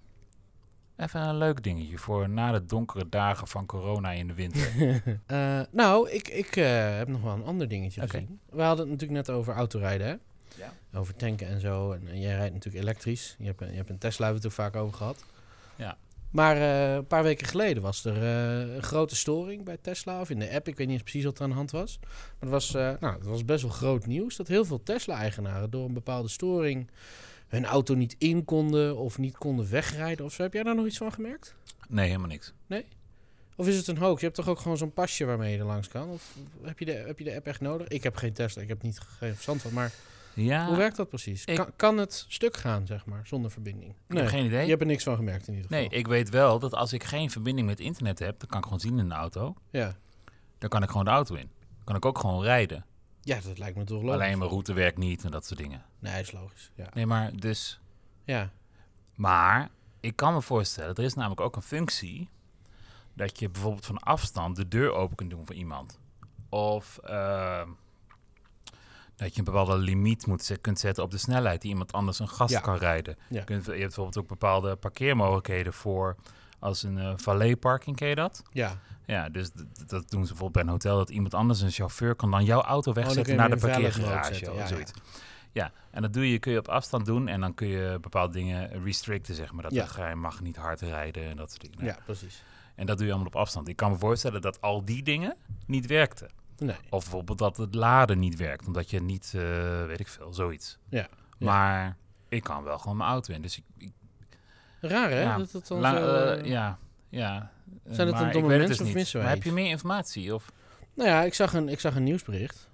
Even 0.96 1.20
een 1.20 1.37
leuk 1.37 1.62
dingetje 1.62 1.99
voor 1.99 2.29
na 2.29 2.53
de 2.53 2.64
donkere 2.64 3.09
dagen 3.09 3.46
van 3.49 3.66
corona 3.66 4.11
in 4.11 4.27
de 4.27 4.35
winter. 4.35 4.70
Eh, 5.27 5.61
nou, 5.70 6.11
ik, 6.11 6.29
ik 6.29 6.57
eh, 6.57 6.96
heb 6.96 7.09
nog 7.09 7.20
wel 7.22 7.35
een 7.35 7.44
ander 7.44 7.68
dingetje 7.68 8.01
gezien. 8.01 8.40
We 8.51 8.62
hadden 8.62 8.88
het 8.88 9.01
natuurlijk 9.01 9.27
net 9.27 9.37
over 9.37 9.55
autorijden, 9.55 10.07
hè? 10.07 10.14
Ja. 10.62 10.72
Over 10.99 11.14
tanken 11.16 11.46
en 11.49 11.61
zo. 11.61 11.92
En, 11.92 12.09
en 12.09 12.20
jij 12.20 12.35
rijdt 12.37 12.55
natuurlijk 12.55 12.85
elektrisch. 12.85 13.35
Je 13.38 13.44
hebt, 13.44 13.61
een- 13.61 13.70
je 13.70 13.77
hebt 13.77 13.90
een 13.90 13.99
Tesla, 13.99 14.25
hebben 14.25 14.42
we 14.42 14.49
het 14.49 14.59
er 14.59 14.64
vaak 14.64 14.77
over 14.77 14.96
gehad. 14.96 15.25
Ja. 15.77 15.96
Maar 16.37 16.57
eh, 16.57 16.94
een 16.94 17.07
paar 17.07 17.22
weken 17.22 17.46
geleden 17.46 17.83
was 17.83 18.05
er 18.05 18.22
eh, 18.22 18.75
een 18.75 18.83
grote 18.83 19.16
storing 19.16 19.64
bij 19.64 19.77
Tesla. 19.77 20.20
Of 20.20 20.31
in 20.31 20.38
de 20.38 20.51
app, 20.51 20.68
ik 20.68 20.77
weet 20.77 20.87
niet 20.87 20.96
eens 20.96 21.03
precies 21.03 21.25
wat 21.25 21.37
er 21.37 21.42
aan 21.42 21.49
de 21.49 21.55
hand 21.55 21.70
was. 21.70 21.99
Maar 22.01 22.37
het 22.40 22.49
was, 22.49 22.75
eh, 22.75 22.92
nou, 23.01 23.14
het 23.14 23.25
was 23.27 23.44
best 23.44 23.62
wel 23.62 23.70
groot 23.70 24.07
nieuws. 24.07 24.37
Dat 24.37 24.49
heel 24.49 24.64
veel 24.64 24.83
Tesla-eigenaren 24.83 25.70
door 25.70 25.85
een 25.85 25.94
bepaalde 25.94 26.29
storing... 26.29 26.90
hun 27.46 27.64
auto 27.64 27.94
niet 27.94 28.14
in 28.18 28.44
konden 28.44 28.96
of 28.96 29.18
niet 29.18 29.38
konden 29.38 29.70
wegrijden 29.70 30.25
of 30.25 30.33
zo. 30.33 30.42
Heb 30.42 30.53
jij 30.53 30.62
daar 30.62 30.75
nog 30.75 30.87
iets 30.87 30.96
van 30.96 31.12
gemerkt? 31.12 31.55
Nee, 31.88 32.07
helemaal 32.07 32.29
niks. 32.29 32.53
Of 33.57 33.68
is 33.68 33.77
het 33.77 33.87
een 33.87 33.99
hoax? 33.99 34.20
Je 34.20 34.27
hebt 34.27 34.38
toch 34.38 34.49
ook 34.49 34.59
gewoon 34.59 34.77
zo'n 34.77 34.92
pasje 34.92 35.25
waarmee 35.25 35.53
je 35.53 35.59
er 35.59 35.64
langs 35.64 35.88
kan? 35.88 36.09
Of 36.09 36.37
heb 36.62 36.79
je, 36.79 36.85
de, 36.85 36.92
heb 36.92 37.18
je 37.18 37.25
de 37.25 37.35
app 37.35 37.46
echt 37.46 37.61
nodig? 37.61 37.88
Ik 37.88 38.03
heb 38.03 38.16
geen 38.16 38.33
Tesla, 38.33 38.62
ik 38.62 38.68
heb 38.68 38.83
niet 38.83 38.99
geen 38.99 39.33
verstand 39.33 39.62
van. 39.62 39.72
Maar 39.72 39.92
Ja, 40.44 40.66
hoe 40.66 40.77
werkt 40.77 40.96
dat 40.96 41.09
precies? 41.09 41.44
ik- 41.44 41.57
Kan, 41.57 41.70
kan 41.77 41.96
het 41.99 42.25
stuk 42.29 42.57
gaan, 42.57 42.87
zeg 42.87 43.07
maar, 43.07 43.27
zonder 43.27 43.51
verbinding? 43.51 43.94
ik 44.09 44.16
heb 44.16 44.27
geen 44.27 44.44
idee. 44.44 44.62
Je 44.62 44.68
hebt 44.68 44.81
er 44.81 44.87
niks 44.87 45.03
van 45.05 45.16
gemerkt 45.16 45.49
in 45.49 45.55
ieder 45.55 45.68
geval. 45.70 45.87
Nee, 45.88 45.99
ik 45.99 46.07
weet 46.07 46.29
wel 46.31 46.59
dat 46.59 46.75
als 46.75 46.92
ik 46.92 47.05
geen 47.05 47.31
verbinding 47.31 47.66
met 47.66 47.81
internet 47.81 48.18
heb, 48.18 48.38
dan 48.40 48.49
kan 48.49 48.59
ik 48.59 48.64
gewoon 48.64 48.81
zien 48.81 48.99
in 48.99 49.09
de 49.09 49.14
auto. 49.14 49.55
Ja. 49.70 49.96
Dan 50.59 50.68
kan 50.68 50.83
ik 50.83 50.88
gewoon 50.88 51.05
de 51.05 51.11
auto 51.11 51.35
in. 51.35 51.51
kan 51.85 51.96
ik 51.96 52.05
ook 52.05 52.18
gewoon 52.18 52.42
rijden. 52.42 52.85
ja, 53.20 53.40
dat 53.40 53.59
lijkt 53.59 53.77
me 53.77 53.85
toch 53.85 54.03
logisch. 54.03 54.20
Alleen 54.20 54.38
mijn 54.38 54.51
route 54.51 54.72
werkt 54.72 54.99
niet 54.99 55.25
en 55.25 55.31
dat 55.31 55.46
soort 55.46 55.61
dingen. 55.61 55.85
Nee, 55.99 56.20
is 56.20 56.33
logisch. 56.33 56.70
Ja. 56.75 56.87
Nee, 56.94 57.07
maar 57.07 57.37
dus... 57.37 57.81
ja. 58.25 58.51
Maar 59.14 59.68
ik 60.01 60.16
kan 60.16 60.35
me 60.35 60.42
voorstellen, 60.42 60.94
er 60.94 61.05
is 61.05 61.14
namelijk 61.14 61.40
ook 61.40 61.57
een 61.57 61.62
functie... 61.62 62.29
dat 63.14 63.38
je 63.38 63.51
bijvoorbeeld 63.51 63.87
van 63.87 63.99
afstand 63.99 64.57
de 64.57 64.68
deur 64.68 64.92
open 64.92 65.16
kunt 65.16 65.31
doen 65.31 65.46
voor 65.46 65.55
iemand. 65.55 65.99
Of 66.49 66.99
ehm, 66.99 67.68
dat 69.16 69.33
je 69.33 69.38
een 69.38 69.44
bepaalde 69.44 69.76
limiet 69.76 70.26
moet 70.26 70.59
kunt 70.61 70.79
zetten 70.79 71.05
op 71.05 71.11
de 71.11 71.18
snelheid... 71.18 71.61
die 71.61 71.70
iemand 71.70 71.92
anders 71.92 72.18
een 72.18 72.29
gast 72.29 72.52
Ja. 72.52 72.61
kan 72.61 72.76
rijden. 72.76 73.16
Ja. 73.29 73.38
Je, 73.38 73.44
kunt, 73.44 73.64
je 73.64 73.70
hebt 73.70 73.81
bijvoorbeeld 73.83 74.18
ook 74.18 74.29
bepaalde 74.29 74.76
parkeermogelijkheden 74.76 75.72
voor... 75.72 76.16
als 76.59 76.83
een 76.83 76.98
eh 76.98 77.12
valetparking, 77.16 77.96
ken 77.96 78.09
je 78.09 78.14
dat? 78.14 78.42
Ja. 78.52 78.79
Ja, 79.07 79.29
dus 79.29 79.50
dat 79.87 80.11
doen 80.11 80.26
ze 80.26 80.33
bijvoorbeeld 80.33 80.52
bij 80.52 80.62
een 80.62 80.68
hotel... 80.68 80.96
dat 80.96 81.11
iemand 81.11 81.35
anders, 81.35 81.61
een 81.61 81.70
chauffeur, 81.70 82.14
kan 82.14 82.31
dan 82.31 82.44
jouw 82.44 82.61
auto 82.62 82.90
Oh, 82.90 82.96
wegzetten 82.96 83.37
naar 83.37 83.50
de 83.50 83.57
parkeergarage 83.57 84.50
of 84.52 84.57
ja, 84.59 84.66
zoiets. 84.66 84.92
Ja, 85.52 85.72
en 85.90 86.02
dat 86.02 86.12
doe 86.12 86.31
je, 86.31 86.38
kun 86.38 86.52
je 86.52 86.59
op 86.59 86.68
afstand 86.68 87.07
doen 87.07 87.29
en 87.29 87.40
dan 87.40 87.55
kun 87.55 87.66
je 87.68 87.98
bepaalde 88.00 88.33
dingen 88.33 88.83
restricten, 88.85 89.35
zeg 89.35 89.52
maar. 89.52 89.62
Dat 89.62 89.72
Ja. 89.72 90.09
je 90.09 90.14
mag 90.14 90.40
niet 90.40 90.57
hard 90.57 90.81
rijden 90.81 91.24
en 91.24 91.37
dat 91.37 91.50
soort 91.50 91.62
dingen. 91.62 91.85
Ja, 91.85 91.98
precies. 92.05 92.42
En 92.74 92.87
dat 92.87 92.96
doe 92.96 93.07
je 93.07 93.12
allemaal 93.12 93.33
op 93.33 93.40
afstand. 93.40 93.68
Ik 93.68 93.76
kan 93.76 93.90
me 93.90 93.98
voorstellen 93.98 94.40
dat 94.40 94.61
al 94.61 94.85
die 94.85 95.02
dingen 95.02 95.37
niet 95.66 95.87
werkten. 95.87 96.29
Nee. 96.58 96.76
Of 96.90 97.02
bijvoorbeeld 97.02 97.38
dat 97.38 97.56
het 97.56 97.74
laden 97.74 98.18
niet 98.18 98.36
werkt, 98.36 98.66
omdat 98.66 98.90
je 98.90 99.00
niet, 99.00 99.32
eh, 99.34 99.84
weet 99.86 100.00
ik 100.00 100.08
veel, 100.08 100.32
zoiets. 100.34 100.78
Ja. 100.88 100.98
Ja. 101.38 101.46
Maar 101.46 101.96
ik 102.28 102.42
kan 102.42 102.62
wel 102.62 102.78
gewoon 102.78 102.96
mijn 102.96 103.10
auto 103.10 103.34
in. 103.34 103.42
Dus 103.42 103.56
ik, 103.58 103.64
ik 103.78 103.90
Raar, 104.80 105.10
hè? 105.10 105.20
Ja. 105.22 105.36
Dat 105.36 105.52
het 105.52 105.66
dan 105.66 105.80
la- 105.80 105.96
zo, 105.98 106.14
eh, 106.14 106.38
eh, 106.38 106.44
ja, 106.44 106.78
ja. 107.08 107.50
Zijn 107.84 108.08
het 108.08 108.16
dan 108.16 108.32
domme 108.32 108.48
mensen 108.48 108.68
dus 108.68 108.80
of 108.80 108.86
niet. 108.86 108.94
missen 108.94 109.16
wij 109.16 109.26
Maar 109.26 109.34
heb 109.36 109.44
je 109.44 109.52
meer 109.52 109.68
informatie? 109.70 110.34
Of? 110.34 110.52
Nou 110.94 111.08
ja, 111.08 111.22
ik 111.22 111.34
zag 111.34 111.52
een, 111.54 111.68
ik 111.68 111.80
zag 111.80 111.94
een 111.96 112.02
nieuwsbericht. 112.04 112.68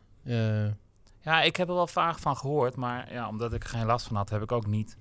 Ja, 1.20 1.42
ik 1.42 1.56
heb 1.56 1.68
er 1.68 1.74
wel 1.74 1.86
vaag 1.86 2.20
van 2.20 2.36
gehoord, 2.36 2.76
maar 2.76 3.12
ja, 3.12 3.28
omdat 3.28 3.52
ik 3.52 3.62
er 3.62 3.68
geen 3.68 3.86
last 3.86 4.06
van 4.06 4.16
had, 4.16 4.30
heb 4.30 4.42
ik 4.42 4.52
ook 4.52 4.66
niet, 4.66 4.96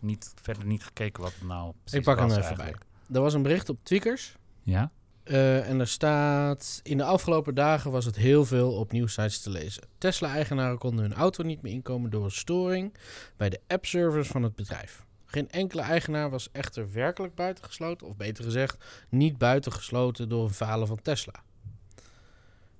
niet 0.00 0.32
verder 0.42 0.66
niet 0.66 0.84
gekeken 0.84 1.22
wat 1.22 1.32
het 1.34 1.48
nou 1.48 1.72
precies 1.80 1.98
ik 1.98 2.04
pak 2.04 2.18
hem 2.18 2.28
was 2.28 2.36
even 2.36 2.48
eigenlijk. 2.48 2.78
bij. 2.78 3.16
Er 3.16 3.22
was 3.22 3.34
een 3.34 3.42
bericht 3.42 3.68
op 3.68 3.78
Tweakers. 3.82 4.36
Ja? 4.62 4.90
Eh, 5.24 5.68
en 5.68 5.80
er 5.80 5.88
staat... 5.88 6.80
In 6.82 6.96
de 6.96 7.04
afgelopen 7.04 7.54
dagen 7.54 7.90
was 7.90 8.04
het 8.04 8.16
heel 8.16 8.44
veel 8.44 8.72
op 8.72 8.92
nieuwsites 8.92 9.40
te 9.40 9.50
lezen. 9.50 9.82
Tesla-eigenaren 9.98 10.78
konden 10.78 11.04
hun 11.04 11.14
auto 11.14 11.42
niet 11.42 11.62
meer 11.62 11.72
inkomen 11.72 12.10
door 12.10 12.24
een 12.24 12.30
storing 12.30 12.94
bij 13.36 13.48
de 13.48 13.60
app-servers 13.66 14.28
van 14.28 14.42
het 14.42 14.54
bedrijf. 14.54 15.04
Geen 15.24 15.50
enkele 15.50 15.82
eigenaar 15.82 16.30
was 16.30 16.48
echter 16.52 16.92
werkelijk 16.92 17.34
buitengesloten, 17.34 18.06
of 18.06 18.16
beter 18.16 18.44
gezegd, 18.44 18.84
niet 19.08 19.38
buitengesloten 19.38 20.28
door 20.28 20.44
een 20.44 20.54
falen 20.54 20.86
van 20.86 21.02
Tesla. 21.02 21.42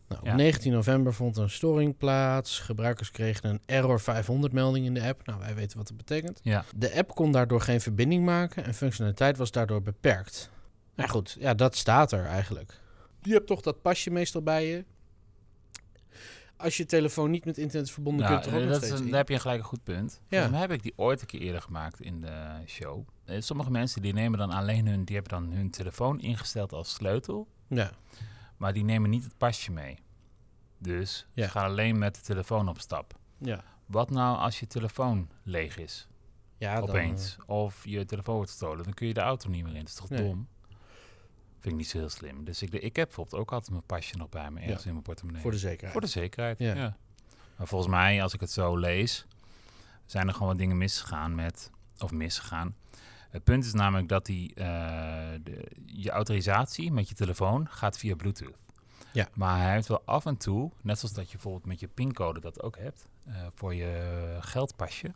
Nou, 0.08 0.20
Ja. 0.24 0.30
Op 0.30 0.36
19 0.36 0.72
november 0.72 1.14
vond 1.14 1.36
een 1.36 1.50
storing 1.50 1.96
plaats. 1.96 2.58
Gebruikers 2.58 3.10
kregen 3.10 3.50
een 3.50 3.60
error 3.66 4.00
500 4.00 4.52
melding 4.52 4.86
in 4.86 4.94
de 4.94 5.02
app. 5.02 5.26
Nou, 5.26 5.38
wij 5.40 5.54
weten 5.54 5.78
wat 5.78 5.88
dat 5.88 5.96
betekent. 5.96 6.40
Ja. 6.42 6.64
De 6.76 6.94
app 6.94 7.14
kon 7.14 7.32
daardoor 7.32 7.60
geen 7.60 7.80
verbinding 7.80 8.24
maken 8.24 8.64
en 8.64 8.74
functionaliteit 8.74 9.36
was 9.36 9.50
daardoor 9.50 9.82
beperkt. 9.82 10.50
Nou 10.94 11.08
goed, 11.10 11.36
ja, 11.38 11.54
dat 11.54 11.76
staat 11.76 12.12
er 12.12 12.24
eigenlijk. 12.26 12.80
Je 13.22 13.32
hebt 13.32 13.46
toch 13.46 13.60
dat 13.60 13.82
pasje 13.82 14.10
meestal 14.10 14.42
bij 14.42 14.66
je. 14.68 14.84
Als 16.56 16.76
je 16.76 16.86
telefoon 16.86 17.30
niet 17.30 17.44
met 17.44 17.58
internet 17.58 17.90
verbonden, 17.90 18.26
Nou, 18.26 18.40
kun 18.42 18.44
je 18.52 18.56
het 18.58 18.60
er 18.62 18.66
ook 18.74 18.80
dat 18.80 18.82
is 18.92 19.00
een, 19.00 19.08
daar 19.08 19.18
heb 19.18 19.28
je 19.28 19.38
gelijk 19.38 19.58
een 19.58 19.64
goed 19.64 19.82
punt. 19.84 20.20
Ja. 20.28 20.48
Mij 20.48 20.60
heb 20.60 20.70
ik 20.72 20.82
die 20.82 20.92
ooit 20.96 21.20
een 21.20 21.26
keer 21.26 21.40
eerder 21.40 21.62
gemaakt 21.62 22.00
in 22.00 22.20
de 22.20 22.62
show. 22.66 23.06
Eh, 23.24 23.40
Sommige 23.40 23.70
mensen 23.70 24.02
die 24.02 24.12
nemen 24.12 24.38
dan 24.38 24.50
alleen 24.50 24.86
hun, 24.86 25.04
die 25.04 25.14
hebben 25.16 25.40
dan 25.40 25.52
hun 25.52 25.70
telefoon 25.70 26.20
ingesteld 26.20 26.72
als 26.72 26.94
sleutel, 26.94 27.48
Ja, 27.68 27.90
maar 28.56 28.72
die 28.72 28.84
nemen 28.84 29.10
niet 29.10 29.24
het 29.24 29.36
pasje 29.38 29.72
mee. 29.72 29.98
Dus 30.78 31.26
Ja. 31.32 31.44
ze 31.44 31.50
gaan 31.50 31.64
alleen 31.64 31.98
met 31.98 32.14
de 32.14 32.20
telefoon 32.20 32.68
op 32.68 32.78
stap. 32.80 33.14
ja. 33.38 33.64
Wat 33.86 34.10
nou 34.10 34.38
als 34.38 34.60
je 34.60 34.66
telefoon 34.66 35.28
leeg 35.42 35.76
is, 35.78 36.08
ja 36.56 36.74
dan, 36.80 36.88
opeens? 36.88 37.36
Of 37.46 37.84
je 37.84 38.04
telefoon 38.04 38.34
wordt 38.34 38.50
gestolen, 38.50 38.84
dan 38.84 38.94
kun 38.94 39.06
je 39.06 39.14
de 39.14 39.20
auto 39.20 39.48
niet 39.48 39.64
meer 39.64 39.72
in. 39.74 39.78
Dat 39.78 39.88
is 39.88 39.94
toch 39.94 40.08
Nee. 40.08 40.22
dom? 40.28 40.48
Vind 41.64 41.76
ik 41.76 41.82
niet 41.82 41.90
zo 41.90 41.98
heel 41.98 42.08
slim. 42.08 42.44
Dus 42.44 42.62
ik, 42.62 42.72
ik 42.72 42.96
heb 42.96 43.06
bijvoorbeeld 43.06 43.40
ook 43.42 43.52
altijd 43.52 43.70
mijn 43.70 43.82
pasje 43.86 44.16
nog 44.16 44.28
bij 44.28 44.50
me, 44.50 44.60
ergens 44.60 44.84
in 44.86 44.90
mijn 44.92 45.02
portemonnee. 45.02 45.42
voor 45.42 45.50
de 45.50 45.58
zekerheid. 45.58 45.92
Voor 45.92 46.00
de 46.00 46.06
zekerheid, 46.06 46.58
Ja. 46.58 46.74
ja. 46.74 46.96
Maar 47.56 47.66
volgens 47.66 47.90
mij, 47.90 48.22
als 48.22 48.34
ik 48.34 48.40
het 48.40 48.50
zo 48.50 48.76
lees, 48.76 49.26
zijn 50.06 50.26
er 50.26 50.32
gewoon 50.32 50.48
wat 50.48 50.58
dingen 50.58 50.78
misgegaan 50.78 51.34
met, 51.34 51.70
of 51.98 52.10
misgegaan. 52.10 52.76
Het 53.30 53.44
punt 53.44 53.64
is 53.64 53.72
namelijk 53.72 54.08
dat 54.08 54.26
die, 54.26 54.54
eh, 54.54 54.64
de, 55.42 55.70
je 55.86 56.10
autorisatie 56.10 56.92
met 56.92 57.08
je 57.08 57.14
telefoon 57.14 57.68
gaat 57.70 57.98
via 57.98 58.14
Bluetooth. 58.14 58.56
Ja. 59.12 59.28
Maar 59.34 59.58
hij 59.60 59.72
heeft 59.72 59.88
wel 59.88 60.02
af 60.04 60.26
en 60.26 60.36
toe, 60.36 60.70
net 60.82 60.98
zoals 60.98 61.14
dat 61.14 61.24
je 61.26 61.32
bijvoorbeeld 61.32 61.66
met 61.66 61.80
je 61.80 61.88
pincode 61.88 62.40
dat 62.40 62.62
ook 62.62 62.76
hebt, 62.78 63.06
eh, 63.26 63.34
voor 63.54 63.74
je 63.74 64.36
geldpasje. 64.40 65.12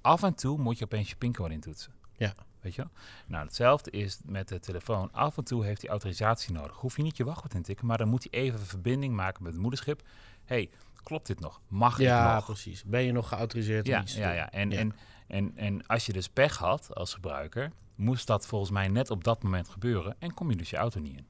Af 0.00 0.22
en 0.22 0.34
toe 0.34 0.58
moet 0.58 0.78
je 0.78 0.84
opeens 0.84 1.08
je 1.08 1.16
pincode 1.16 1.54
intoetsen. 1.54 1.92
Ja. 2.16 2.34
Weet 2.66 2.74
je 2.74 2.82
wel? 2.82 2.90
Nou, 3.26 3.44
hetzelfde 3.44 3.90
is 3.90 4.18
met 4.24 4.48
de 4.48 4.60
telefoon. 4.60 5.12
Af 5.12 5.36
en 5.36 5.44
toe 5.44 5.64
heeft 5.64 5.80
hij 5.80 5.90
autorisatie 5.90 6.52
nodig. 6.52 6.76
Hoef 6.76 6.96
je 6.96 7.02
niet 7.02 7.16
je 7.16 7.24
wachtwoord 7.24 7.54
in 7.54 7.60
te 7.60 7.66
tikken, 7.66 7.86
maar 7.86 7.98
dan 7.98 8.08
moet 8.08 8.26
hij 8.30 8.40
even 8.40 8.58
verbinding 8.58 9.14
maken 9.14 9.42
met 9.42 9.52
het 9.52 9.60
moederschip. 9.60 10.02
hey, 10.44 10.70
klopt 11.02 11.26
dit 11.26 11.40
nog? 11.40 11.60
Mag 11.68 11.98
ja, 11.98 12.28
ik 12.28 12.34
nog? 12.34 12.44
precies. 12.44 12.84
Ben 12.84 13.02
je 13.02 13.12
nog 13.12 13.28
geautoriseerd 13.28 13.86
Ja, 13.86 14.02
ja, 14.06 14.32
ja. 14.32 14.50
En, 14.50 14.70
Ja. 14.70 14.76
En, 14.78 14.94
en, 15.26 15.52
en 15.56 15.86
als 15.86 16.06
je 16.06 16.12
dus 16.12 16.28
pech 16.28 16.56
had 16.56 16.94
als 16.94 17.14
gebruiker, 17.14 17.72
moest 17.94 18.26
dat 18.26 18.46
volgens 18.46 18.70
mij 18.70 18.88
net 18.88 19.10
op 19.10 19.24
dat 19.24 19.42
moment 19.42 19.68
gebeuren. 19.68 20.16
En 20.18 20.34
kom 20.34 20.50
je 20.50 20.56
dus 20.56 20.70
je 20.70 20.76
auto 20.76 21.00
niet 21.00 21.16
in, 21.16 21.26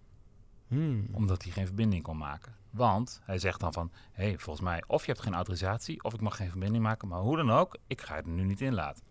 Hmm. 0.68 1.08
omdat 1.12 1.42
hij 1.42 1.52
geen 1.52 1.66
verbinding 1.66 2.02
kon 2.02 2.16
maken. 2.16 2.54
Want 2.70 3.20
hij 3.24 3.38
zegt 3.38 3.60
dan 3.60 3.72
van, 3.72 3.92
hé, 4.12 4.24
hey, 4.24 4.38
volgens 4.38 4.64
mij, 4.64 4.82
of 4.86 5.06
je 5.06 5.12
hebt 5.12 5.24
geen 5.24 5.34
autorisatie, 5.34 6.04
of 6.04 6.14
ik 6.14 6.20
mag 6.20 6.36
geen 6.36 6.50
verbinding 6.50 6.82
maken. 6.82 7.08
Maar 7.08 7.20
hoe 7.20 7.36
dan 7.36 7.50
ook, 7.50 7.76
ik 7.86 8.00
ga 8.00 8.14
het 8.14 8.26
er 8.26 8.32
nu 8.32 8.44
niet 8.44 8.60
in 8.60 8.74
laten. 8.74 9.04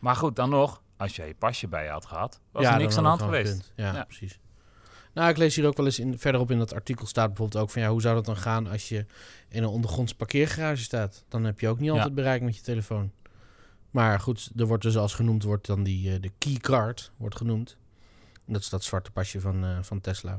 Maar 0.00 0.16
goed, 0.16 0.36
dan 0.36 0.50
nog, 0.50 0.82
als 0.96 1.16
jij 1.16 1.26
je 1.28 1.34
pasje 1.34 1.68
bij 1.68 1.84
je 1.84 1.90
had 1.90 2.06
gehad, 2.06 2.40
was 2.50 2.62
Ja, 2.62 2.72
er 2.72 2.78
niks 2.78 2.96
aan 2.96 3.02
de 3.02 3.08
hand 3.08 3.22
geweest. 3.22 3.72
Ja, 3.76 3.94
Ja. 3.94 4.04
precies. 4.04 4.38
Nou, 5.14 5.28
ik 5.30 5.36
lees 5.36 5.56
hier 5.56 5.66
ook 5.66 5.76
wel 5.76 5.86
eens 5.86 5.98
in, 5.98 6.18
verderop 6.18 6.50
in 6.50 6.58
dat 6.58 6.74
artikel 6.74 7.06
staat 7.06 7.26
bijvoorbeeld 7.28 7.62
ook 7.62 7.70
van 7.70 7.82
ja, 7.82 7.88
hoe 7.88 8.00
zou 8.00 8.14
dat 8.14 8.24
dan 8.24 8.36
gaan 8.36 8.66
als 8.66 8.88
je 8.88 9.06
in 9.48 9.62
een 9.62 9.68
ondergronds 9.68 10.14
parkeergarage 10.14 10.82
staat? 10.82 11.24
Dan 11.28 11.44
heb 11.44 11.60
je 11.60 11.68
ook 11.68 11.78
niet 11.78 11.90
altijd 11.90 12.14
bereik 12.14 12.42
met 12.42 12.56
je 12.56 12.62
telefoon. 12.62 13.12
Maar 13.90 14.20
goed, 14.20 14.50
er 14.56 14.66
wordt 14.66 14.82
dus 14.82 14.96
als 14.96 15.14
genoemd 15.14 15.42
wordt 15.42 15.66
dan 15.66 15.82
die 15.82 16.12
eh, 16.12 16.20
de 16.20 16.30
keycard 16.38 17.12
wordt 17.16 17.36
genoemd. 17.36 17.76
En 18.46 18.52
dat 18.52 18.62
is 18.62 18.68
dat 18.68 18.84
zwarte 18.84 19.10
pasje 19.10 19.40
van, 19.40 19.64
eh, 19.64 19.78
van 19.82 20.00
Tesla. 20.00 20.38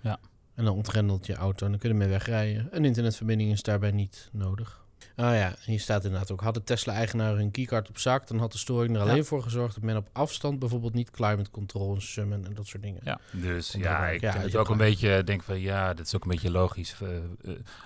Ja. 0.00 0.18
En 0.54 0.64
dan 0.64 0.74
ontgrendelt 0.74 1.26
je 1.26 1.34
auto 1.34 1.64
en 1.64 1.70
dan 1.70 1.80
kun 1.80 1.88
je 1.88 1.94
ermee 1.94 2.10
wegrijden. 2.10 2.68
Een 2.70 2.84
internetverbinding 2.84 3.52
is 3.52 3.62
daarbij 3.62 3.90
niet 3.90 4.28
nodig. 4.32 4.79
Ah 5.16 5.34
ja, 5.34 5.46
en 5.48 5.56
hier 5.64 5.80
staat 5.80 6.04
inderdaad 6.04 6.30
ook... 6.30 6.40
Hadden 6.40 6.64
Tesla-eigenaren 6.64 7.36
hun 7.38 7.50
keycard 7.50 7.88
op 7.88 7.98
zak... 7.98 8.26
dan 8.26 8.38
had 8.38 8.52
de 8.52 8.58
storing 8.58 8.96
er 8.96 9.04
Ja. 9.04 9.10
alleen 9.10 9.24
voor 9.24 9.42
gezorgd... 9.42 9.74
dat 9.74 9.82
men 9.84 9.96
op 9.96 10.08
afstand 10.12 10.58
bijvoorbeeld 10.58 10.94
niet 10.94 11.10
climate 11.10 11.50
control 11.50 11.94
en 11.94 12.02
summon 12.02 12.44
en 12.46 12.54
dat 12.54 12.66
soort 12.66 12.82
dingen. 12.82 13.00
Ja, 13.04 13.20
dus 13.32 13.70
Komt 13.70 13.82
ja, 13.84 14.08
ik 14.08 14.20
Ja, 14.20 14.32
het 14.32 14.56
ook 14.56 14.68
een 14.68 14.76
beetje, 14.76 15.24
denk 15.24 15.42
van 15.42 15.60
ja, 15.60 15.94
dit 15.94 16.06
is 16.06 16.14
ook 16.16 16.22
een 16.24 16.30
beetje 16.30 16.50
logisch, 16.50 16.96
eh, 17.02 17.08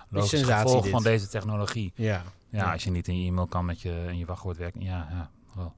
logisch 0.09 0.31
sensatie 0.31 0.63
gevolg 0.67 0.83
dit. 0.83 0.93
van 0.93 1.03
deze 1.03 1.29
technologie. 1.29 1.93
Ja. 1.97 2.23
Ja, 2.51 2.73
als 2.73 2.85
je 2.85 2.91
niet 2.91 3.09
in 3.09 3.21
je 3.21 3.29
e-mail 3.29 3.47
kan 3.47 3.65
met 3.65 3.81
je, 3.81 4.05
en 4.09 4.19
je 4.19 4.27
wachtwoord 4.27 4.57
werken, 4.57 4.81
ja, 4.81 5.09
ja. 5.11 5.31
wel. 5.55 5.75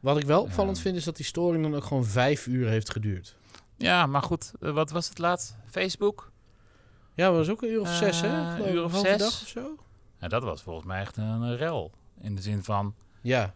Wat 0.00 0.18
ik 0.18 0.24
wel 0.26 0.42
opvallend 0.42 0.76
Ja. 0.76 0.82
vind 0.82 0.96
is 0.96 1.04
dat 1.04 1.16
die 1.16 1.26
storing 1.26 1.62
dan 1.62 1.74
ook 1.74 1.84
gewoon 1.84 2.04
vijf 2.04 2.46
uur 2.46 2.68
heeft 2.68 2.90
geduurd. 2.90 3.36
Ja, 3.76 4.06
maar 4.06 4.22
goed, 4.22 4.52
eh, 4.60 4.70
wat 4.70 4.90
was 4.90 5.08
het 5.08 5.18
laatst? 5.18 5.56
Facebook? 5.70 6.30
Ja, 7.14 7.26
dat 7.26 7.36
was 7.36 7.48
ook 7.48 7.62
een 7.62 7.68
uur 7.70 7.80
of 7.80 7.94
zes, 7.94 8.20
hè? 8.20 8.56
Ik, 8.58 8.66
uur 8.72 8.78
een 8.78 8.84
of 8.84 8.98
zes. 8.98 9.18
dag 9.18 9.42
of 9.42 9.48
zo. 9.48 9.76
Nou, 10.18 10.30
dat 10.30 10.42
was 10.42 10.62
volgens 10.62 10.86
mij 10.86 11.00
echt 11.00 11.16
een 11.16 11.56
rel. 11.56 11.90
In 12.20 12.34
de 12.34 12.42
zin 12.42 12.64
van, 12.64 12.94
Ja, 13.20 13.54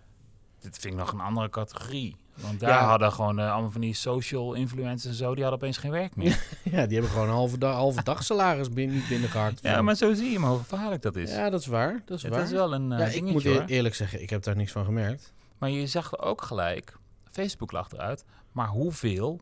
dit 0.61 0.79
vind 0.79 0.93
ik 0.95 1.01
nog 1.01 1.13
een 1.13 1.21
andere 1.21 1.49
categorie. 1.49 2.17
Want 2.35 2.61
daar 2.61 2.71
Ja. 2.71 2.87
hadden 2.87 3.13
gewoon 3.13 3.39
eh, 3.39 3.53
allemaal 3.53 3.71
van 3.71 3.81
die 3.81 3.95
social 3.95 4.53
influencers 4.55 5.13
en 5.13 5.15
zo, 5.25 5.35
die 5.35 5.43
hadden 5.43 5.61
opeens 5.63 5.77
geen 5.79 5.91
werk 5.91 6.17
meer. 6.17 6.43
ja 6.73 6.87
die 6.87 6.93
hebben 6.93 7.11
gewoon 7.11 7.29
een 7.29 7.35
halve, 7.35 7.59
dag, 7.59 7.75
halve 7.75 8.03
dag 8.03 8.23
salaris 8.25 8.69
binnen, 8.69 8.97
niet 8.97 9.09
binnengehaakt. 9.09 9.63
ja, 9.63 9.83
maar 9.83 9.95
zo 9.95 10.15
zie 10.15 10.31
je 10.31 10.39
maar 10.39 10.51
hoe 10.51 10.59
gevaarlijk 10.59 11.03
dat 11.03 11.17
is. 11.17 11.31
Ja, 11.31 11.51
dat 11.51 11.61
is 11.61 11.67
waar. 11.67 12.03
Dat 12.05 12.17
is 12.17 12.23
het 12.23 12.33
waar. 12.35 12.43
is 12.43 12.51
wel 12.51 12.73
een 12.75 12.93
eh, 12.93 12.99
ja, 12.99 13.05
ik 13.05 13.13
dingetje 13.13 13.33
moet 13.51 13.59
hoor. 13.59 13.65
eerlijk 13.69 13.95
zeggen, 13.95 14.23
ik 14.23 14.31
heb 14.31 14.43
daar 14.43 14.57
niks 14.57 14.73
van 14.73 14.85
gemerkt. 14.85 15.33
Maar 15.59 15.71
je 15.71 15.87
zag 15.87 16.13
er 16.13 16.19
ook 16.21 16.43
gelijk, 16.43 16.97
Facebook 17.31 17.73
lag 17.73 17.93
eruit, 17.93 18.25
maar 18.53 18.69
hoeveel 18.69 19.41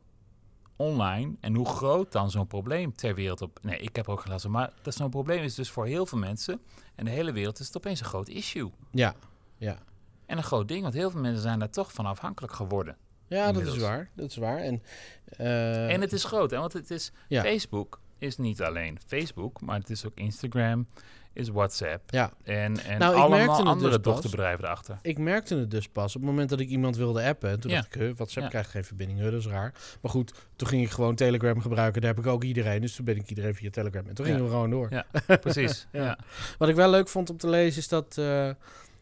online 0.81 1.35
en 1.41 1.55
hoe 1.55 1.67
groot 1.67 2.13
dan 2.13 2.31
zo'n 2.31 2.47
probleem 2.47 2.95
ter 2.95 3.15
wereld 3.15 3.43
op... 3.43 3.59
Nee, 3.63 3.79
ik 3.79 3.97
heb 3.97 4.09
ook 4.09 4.21
gelaten, 4.21 4.51
maar 4.51 4.73
dat 4.83 4.95
zo'n 4.95 5.11
probleem 5.11 5.43
is 5.43 5.55
dus 5.55 5.71
voor 5.71 5.87
heel 5.87 6.07
veel 6.07 6.19
mensen 6.19 6.61
en 6.95 7.05
de 7.05 7.11
hele 7.11 7.33
wereld 7.33 7.59
is 7.59 7.67
het 7.67 7.77
opeens 7.77 8.01
een 8.01 8.07
groot 8.07 8.29
issue. 8.29 8.71
Ja, 8.91 9.15
ja. 9.57 9.79
En 10.27 10.37
een 10.37 10.43
groot 10.43 10.69
ding, 10.69 10.83
want 10.83 10.95
heel 10.95 11.11
veel 11.11 11.21
mensen 11.21 11.43
zijn 11.43 11.59
daar 11.59 11.71
toch 11.71 11.93
van 11.93 12.07
afhankelijk 12.07 12.53
geworden. 12.53 12.97
Ja, 13.27 13.53
dat 13.53 13.63
is 13.63 13.77
waar. 13.77 14.11
Dat 14.15 14.31
is 14.31 14.37
waar. 14.37 14.59
En, 14.59 14.83
eh, 15.25 15.93
en 15.93 16.01
het 16.01 16.13
is 16.13 16.25
groot, 16.25 16.51
hè? 16.51 16.59
want 16.59 16.73
het 16.73 16.91
is 16.91 17.13
ja, 17.29 17.43
Facebook 17.43 18.01
is 18.19 18.37
niet 18.37 18.63
alleen 18.63 18.99
Facebook, 19.07 19.61
maar 19.61 19.79
het 19.79 19.91
is 19.91 20.07
ook 20.07 20.15
Instagram, 20.15 20.87
is 21.33 21.49
WhatsApp 21.49 22.11
ja, 22.11 22.33
en, 22.43 22.79
en 22.85 22.99
Nou, 22.99 23.15
allemaal 23.17 23.65
andere 23.65 23.89
dus 23.89 23.97
pas. 23.97 24.03
dochterbedrijven 24.13 24.65
erachter. 24.65 24.99
ik 25.03 25.19
merkte 25.19 25.57
het 25.57 25.71
dus 25.71 25.89
pas 25.89 26.17
op 26.17 26.21
het 26.21 26.31
moment 26.31 26.49
dat 26.51 26.61
ik 26.61 26.69
iemand 26.69 26.97
wilde 26.97 27.23
appen. 27.23 27.51
En 27.51 27.61
toen 27.61 27.71
Ja. 27.71 27.77
dacht 27.77 27.95
ik, 27.95 28.17
WhatsApp 28.17 28.45
Ja. 28.45 28.49
krijgt 28.51 28.71
geen 28.71 28.85
verbinding. 28.85 29.21
Dat 29.21 29.33
is 29.33 29.47
raar. 29.47 29.75
Maar 30.03 30.11
goed, 30.11 30.35
toen 30.57 30.69
ging 30.69 30.83
ik 30.83 30.91
gewoon 30.91 31.15
Telegram 31.15 31.61
gebruiken. 31.61 32.01
Daar 32.01 32.15
heb 32.15 32.25
ik 32.25 32.31
ook 32.31 32.45
iedereen. 32.45 32.81
Dus 32.81 32.95
toen 32.95 33.05
ben 33.05 33.17
ik 33.17 33.29
iedereen 33.29 33.55
via 33.55 33.71
Telegram. 33.71 34.07
En 34.07 34.15
toen 34.15 34.27
Ja. 34.27 34.31
gingen 34.33 34.47
we 34.47 34.53
gewoon 34.55 34.71
door. 34.71 34.89
Ja, 34.91 35.07
precies. 35.37 35.87
Ja. 35.93 36.03
ja. 36.03 36.19
Wat 36.59 36.69
ik 36.69 36.75
wel 36.75 36.91
leuk 36.91 37.09
vond 37.09 37.31
om 37.31 37.37
te 37.37 37.49
lezen 37.49 37.81
is 37.81 37.89
dat 37.89 38.19
eh, 38.19 38.51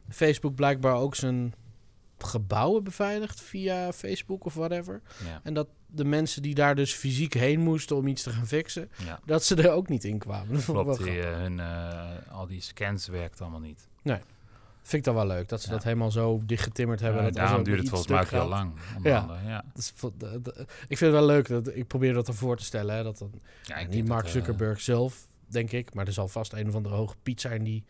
Facebook 0.08 0.54
blijkbaar 0.54 0.94
ook 0.96 1.14
zijn 1.14 1.54
gebouwen 2.24 2.84
beveiligt 2.84 3.40
via 3.40 3.92
Facebook 3.92 4.44
of 4.44 4.54
whatever. 4.54 5.00
Ja. 5.26 5.40
En 5.42 5.54
dat 5.54 5.68
de 5.86 6.04
mensen 6.04 6.42
die 6.42 6.54
daar 6.54 6.74
dus 6.74 6.92
fysiek 6.94 7.34
heen 7.34 7.60
moesten 7.60 7.96
om 7.96 8.06
iets 8.06 8.22
te 8.22 8.30
gaan 8.30 8.46
fixen, 8.46 8.90
ja. 9.04 9.20
dat 9.24 9.44
ze 9.44 9.54
er 9.54 9.70
ook 9.70 9.88
niet 9.88 10.04
in 10.04 10.18
kwamen. 10.18 10.54
Dat 10.54 10.64
Klopt, 10.84 10.98
die, 11.04 11.20
eh, 11.22 11.36
hun, 11.36 11.60
eh, 11.60 12.06
al 12.30 12.46
die 12.46 12.60
scans 12.60 13.06
werkt 13.06 13.40
allemaal 13.40 13.60
niet. 13.60 13.88
Vind 14.82 15.06
ik 15.06 15.14
dan 15.14 15.26
wel 15.26 15.26
leuk 15.36 15.48
dat 15.48 15.60
ze 15.60 15.66
Ja. 15.68 15.72
dat 15.74 15.84
helemaal 15.84 16.10
zo 16.10 16.40
dichtgetimmerd 16.46 17.00
hebben. 17.00 17.20
Ja, 17.20 17.26
dat 17.26 17.36
daarom 17.36 17.62
duurt 17.62 17.78
het 17.78 17.88
volgens 17.88 18.10
mij 18.10 18.20
ook 18.20 18.28
heel 18.30 18.48
lang. 18.48 18.72
Ja. 19.02 19.40
ja. 19.46 19.64
Dat 19.72 19.82
is 19.82 19.92
vo- 19.94 20.12
d- 20.18 20.44
d- 20.44 20.58
ik 20.88 20.98
vind 20.98 21.00
het 21.00 21.10
wel 21.10 21.26
leuk. 21.26 21.48
Dat, 21.48 21.76
ik 21.76 21.86
probeer 21.86 22.12
dat 22.12 22.28
ervoor 22.28 22.56
te 22.56 22.64
stellen. 22.64 22.94
Hè, 22.96 23.02
dat 23.02 23.18
dan, 23.18 23.30
niet 23.88 24.06
Mark 24.08 24.20
dat, 24.24 24.26
eh, 24.26 24.32
Zuckerberg 24.32 24.80
zelf, 24.80 25.26
denk 25.46 25.72
ik. 25.72 25.94
Maar 25.94 26.06
er 26.06 26.12
zal 26.12 26.28
vast 26.28 26.52
een 26.52 26.68
of 26.68 26.74
andere 26.74 26.94
hoge 26.94 27.14
piet 27.22 27.40
zijn 27.40 27.64
die 27.64 27.84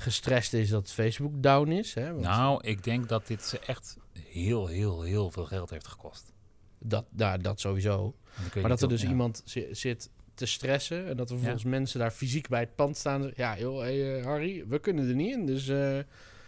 gestrest 0.00 0.52
is 0.52 0.68
dat 0.68 0.92
Facebook 0.92 1.32
down 1.42 1.70
is. 1.70 1.94
Hè, 1.94 2.12
want 2.12 2.24
nou, 2.24 2.66
ik 2.66 2.84
denk 2.84 3.08
dat 3.08 3.26
dit 3.26 3.42
ze 3.44 3.58
echt 3.58 3.96
heel, 4.18 4.66
heel, 4.66 5.02
heel 5.02 5.30
veel 5.30 5.44
geld 5.46 5.70
heeft 5.70 5.86
gekost. 5.86 6.32
dat, 6.78 7.04
nou, 7.10 7.38
dat 7.40 7.60
sowieso. 7.60 8.14
Maar 8.54 8.68
dat 8.68 8.82
er 8.82 8.88
dus 8.88 9.02
ja. 9.02 9.08
iemand 9.08 9.42
zi- 9.44 9.68
zit 9.74 10.10
te 10.34 10.46
stressen. 10.46 11.08
En 11.08 11.16
dat 11.16 11.28
er 11.30 11.34
vervolgens 11.36 11.64
mensen 11.64 11.98
daar 12.00 12.10
fysiek 12.10 12.48
bij 12.48 12.60
het 12.60 12.74
pand 12.74 12.96
staan. 12.96 13.30
Ja, 13.34 13.58
joh, 13.58 13.80
hey, 13.80 14.18
eh, 14.18 14.24
Harry, 14.24 14.64
we 14.68 14.78
kunnen 14.78 15.08
er 15.08 15.14
niet 15.14 15.32
in. 15.34 15.46
Dus 15.46 15.68
eh 15.68 15.96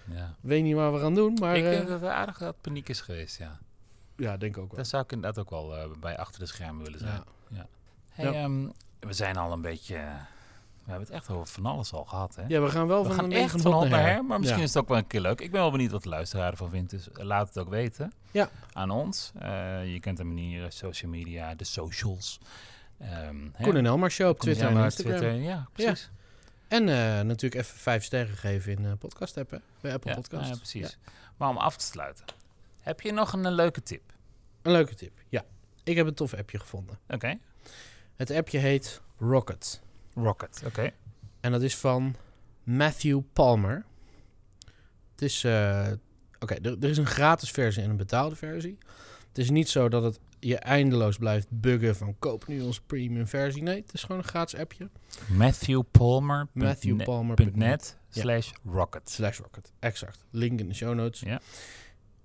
Ja. 0.04 0.36
weet 0.40 0.62
niet 0.62 0.74
wat 0.74 0.92
we 0.92 0.98
gaan 0.98 1.14
doen. 1.14 1.34
Maar 1.40 1.56
ik 1.56 1.62
denk 1.62 1.82
eh, 1.82 1.88
dat 1.88 2.02
er 2.02 2.08
aardig 2.08 2.38
wat 2.38 2.60
paniek 2.60 2.88
is 2.88 3.00
geweest, 3.00 3.38
ja. 3.38 3.58
ja, 4.16 4.36
denk 4.36 4.56
ik 4.56 4.62
ook 4.62 4.68
wel. 4.68 4.76
Daar 4.76 4.86
zou 4.86 5.02
ik 5.02 5.12
inderdaad 5.12 5.38
ook 5.44 5.50
wel 5.50 5.96
bij 6.00 6.16
achter 6.18 6.40
de 6.40 6.46
schermen 6.46 6.84
willen 6.84 6.98
zijn. 6.98 7.22
Ja. 7.48 7.66
Hey, 8.10 8.26
ehm, 8.42 8.66
we 9.00 9.12
zijn 9.12 9.36
al 9.36 9.52
een 9.52 9.60
beetje, 9.60 10.00
We 10.84 10.90
hebben 10.90 11.06
het 11.06 11.16
echt 11.16 11.30
over 11.30 11.46
van 11.46 11.66
alles 11.66 11.92
al 11.92 12.04
gehad, 12.04 12.36
hè? 12.36 12.42
Ja, 12.48 12.60
we 12.60 12.70
gaan 12.70 12.86
wel 12.86 13.02
we 13.02 13.06
van 13.08 13.16
gaan 13.16 13.32
echt 13.32 13.60
van 13.60 13.88
naar 13.88 14.00
her. 14.00 14.24
maar 14.24 14.38
misschien 14.38 14.58
Ja. 14.60 14.66
is 14.66 14.74
het 14.74 14.82
ook 14.82 14.88
wel 14.88 14.98
een 14.98 15.06
keer 15.06 15.20
leuk. 15.20 15.40
Ik 15.40 15.50
ben 15.50 15.60
wel 15.60 15.70
benieuwd 15.70 15.90
wat 15.90 16.02
de 16.02 16.08
luisteraar 16.08 16.50
ervan 16.50 16.70
vindt, 16.70 16.90
dus 16.90 17.08
laat 17.12 17.48
het 17.48 17.58
ook 17.58 17.68
weten. 17.68 18.12
Ja. 18.30 18.50
Aan 18.72 18.90
ons. 18.90 19.32
Eh, 19.38 19.92
je 19.92 20.00
kent 20.00 20.16
de 20.16 20.24
manieren, 20.24 20.72
social 20.72 21.10
media, 21.10 21.54
de 21.54 21.64
socials. 21.64 22.38
Hè? 22.98 23.30
Koen 23.62 23.76
en 23.76 23.86
Elmar 23.86 24.10
Show 24.10 24.28
op 24.28 24.38
Twitter 24.38 24.68
en 24.68 24.76
Instagram. 24.84 25.16
Twitter, 25.16 25.40
ja, 25.40 25.68
precies. 25.72 26.10
En 26.68 26.88
eh, 26.88 27.20
natuurlijk 27.20 27.62
even 27.62 27.78
vijf 27.78 28.04
sterren 28.04 28.36
geven 28.36 28.72
in 28.72 28.84
eh 28.84 28.92
podcast 28.98 29.36
app, 29.36 29.50
hè? 29.50 29.58
Bij 29.80 29.92
Apple 29.92 30.14
Podcast. 30.14 30.48
ja, 30.48 30.56
precies. 30.56 30.98
Maar 31.36 31.48
om 31.48 31.56
af 31.56 31.76
te 31.76 31.84
sluiten, 31.84 32.24
heb 32.80 33.00
je 33.00 33.12
nog 33.12 33.32
een, 33.32 33.50
leuke 33.52 33.82
tip? 33.82 34.02
Een 34.62 34.72
leuke 34.72 34.94
tip. 34.94 35.12
Ja, 35.28 35.44
ik 35.84 35.96
heb 35.96 36.06
een 36.06 36.14
tof 36.14 36.34
appje 36.34 36.58
gevonden. 36.58 36.98
Oké. 37.08 37.34
Het 38.16 38.30
appje 38.30 38.58
heet 38.58 39.00
Rocket. 39.18 39.80
Rocket, 40.22 40.62
oké. 40.66 40.90
En 41.40 41.52
dat 41.52 41.62
is 41.62 41.76
van 41.76 42.14
Matthew 42.64 43.20
Palmer. 43.32 43.84
Het 45.12 45.22
is... 45.22 45.44
eh, 45.44 45.88
Oké, 46.38 46.54
er, 46.54 46.76
er 46.80 46.88
is 46.88 46.96
een 46.98 47.06
gratis 47.06 47.50
versie 47.50 47.82
en 47.82 47.90
een 47.90 47.96
betaalde 47.96 48.36
versie. 48.36 48.78
Het 49.28 49.38
is 49.38 49.50
niet 49.50 49.68
zo 49.68 49.88
dat 49.88 50.02
het 50.02 50.20
je 50.38 50.56
eindeloos 50.58 51.16
blijft 51.16 51.46
buggen 51.50 51.96
van 51.96 52.18
koop 52.18 52.46
nu 52.46 52.60
onze 52.60 52.82
premium 52.82 53.26
versie. 53.26 53.62
Nee, 53.62 53.80
het 53.80 53.92
is 53.94 54.02
gewoon 54.02 54.18
een 54.18 54.28
gratis 54.28 54.60
appje. 54.60 54.88
Matthewpalmer.net 55.28 56.52
Matthewpalmer.net 56.54 57.96
Ja. 58.10 58.22
slash 58.22 58.50
rocket. 58.64 59.10
slash 59.10 59.38
rocket. 59.38 59.72
Exact. 59.78 60.24
Link 60.30 60.60
in 60.60 60.68
de 60.68 60.74
show 60.74 60.94
notes. 60.94 61.20
Ja. 61.20 61.40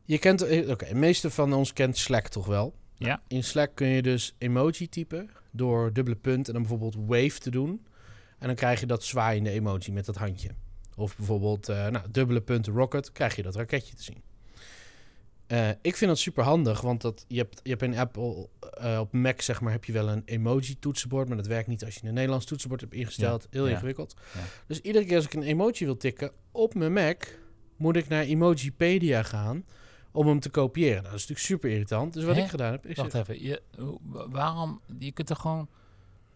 Je 0.04 0.18
kent, 0.18 0.42
eh, 0.42 0.70
oké, 0.70 0.86
de 0.88 0.96
meeste 0.96 1.30
van 1.30 1.54
ons 1.54 1.74
kent 1.74 1.98
Slack 1.98 2.28
toch 2.28 2.46
wel? 2.46 2.76
Ja. 2.98 3.22
In 3.28 3.44
Slack 3.44 3.76
kun 3.76 3.88
je 3.88 4.02
dus 4.02 4.36
emoji 4.38 4.90
typen 4.90 5.30
door 5.56 5.94
dubbele 5.94 6.16
punt 6.16 6.48
en 6.48 6.54
dan 6.54 6.62
bijvoorbeeld 6.62 6.96
wave 7.08 7.40
te 7.40 7.50
doen. 7.50 7.86
En 8.40 8.48
dan 8.48 8.56
krijg 8.56 8.80
je 8.80 8.86
dat 8.86 9.04
zwaaiende 9.04 9.50
emoji 9.50 9.92
met 9.92 10.06
dat 10.06 10.16
handje. 10.16 10.50
Of 10.96 11.16
bijvoorbeeld 11.18 11.70
eh, 11.70 11.88
nou, 11.88 12.06
dubbele 12.12 12.42
punt 12.42 12.68
rocket, 12.68 13.12
krijg 13.12 13.36
je 13.36 13.44
dat 13.44 13.56
raketje 13.56 13.96
te 13.96 14.04
zien. 14.04 14.24
Eh, 15.48 15.70
ik 15.82 15.96
vind 15.96 16.10
dat 16.10 16.20
super 16.20 16.44
handig, 16.44 16.82
want 16.82 17.02
dat, 17.02 17.26
je, 17.28 17.38
hebt, 17.38 17.60
je 17.64 17.70
hebt 17.70 17.82
in 17.82 17.98
Apple, 17.98 18.50
eh, 18.60 19.00
op 19.00 19.14
Mac 19.14 19.42
zeg 19.42 19.62
maar, 19.62 19.72
heb 19.72 19.86
je 19.86 19.94
wel 19.94 20.10
een 20.10 20.22
emoji 20.26 20.80
toetsenbord, 20.80 21.28
maar 21.28 21.38
dat 21.38 21.48
werkt 21.48 21.68
niet 21.68 21.86
als 21.86 21.96
je 21.96 22.08
een 22.08 22.14
Nederlands 22.14 22.46
toetsenbord 22.46 22.82
hebt 22.82 22.94
ingesteld. 22.94 23.48
Heel 23.50 23.68
ja. 23.68 23.74
ingewikkeld. 23.74 24.16
Ja. 24.34 24.40
Dus 24.68 24.82
iedere 24.82 25.06
keer 25.06 25.16
als 25.16 25.26
ik 25.26 25.34
een 25.34 25.44
emoji 25.44 25.86
wil 25.86 25.98
tikken 25.98 26.32
op 26.52 26.74
mijn 26.74 26.94
Mac, 26.94 27.24
moet 27.76 27.96
ik 27.96 28.08
naar 28.08 28.24
Emojipedia 28.24 29.24
gaan 29.24 29.66
om 30.16 30.28
hem 30.28 30.40
te 30.40 30.50
kopiëren. 30.50 31.02
Nou, 31.02 31.04
dat 31.04 31.14
is 31.14 31.28
natuurlijk 31.28 31.48
super 31.48 31.70
irritant. 31.70 32.14
Dus 32.14 32.24
wat 32.24 32.36
Hè? 32.36 32.42
ik 32.42 32.50
gedaan 32.50 32.72
heb, 32.72 32.86
is... 32.86 32.98
Wacht 32.98 33.14
even, 33.14 33.42
je, 33.42 33.62
waarom? 34.30 34.82
Je 35.00 35.12
kunt 35.12 35.30
er 35.30 35.36
gewoon 35.36 35.68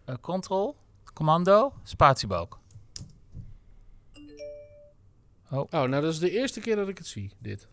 eh, 0.04 0.14
control, 0.20 0.76
commando, 1.14 1.72
spatiebalk. 1.82 2.58
Oh, 5.50 5.70
nou, 5.70 5.90
dat 5.90 6.04
is 6.04 6.18
de 6.18 6.30
eerste 6.30 6.60
keer 6.60 6.76
dat 6.76 6.88
ik 6.88 6.98
het 6.98 7.06
zie, 7.06 7.30
dit. 7.38 7.68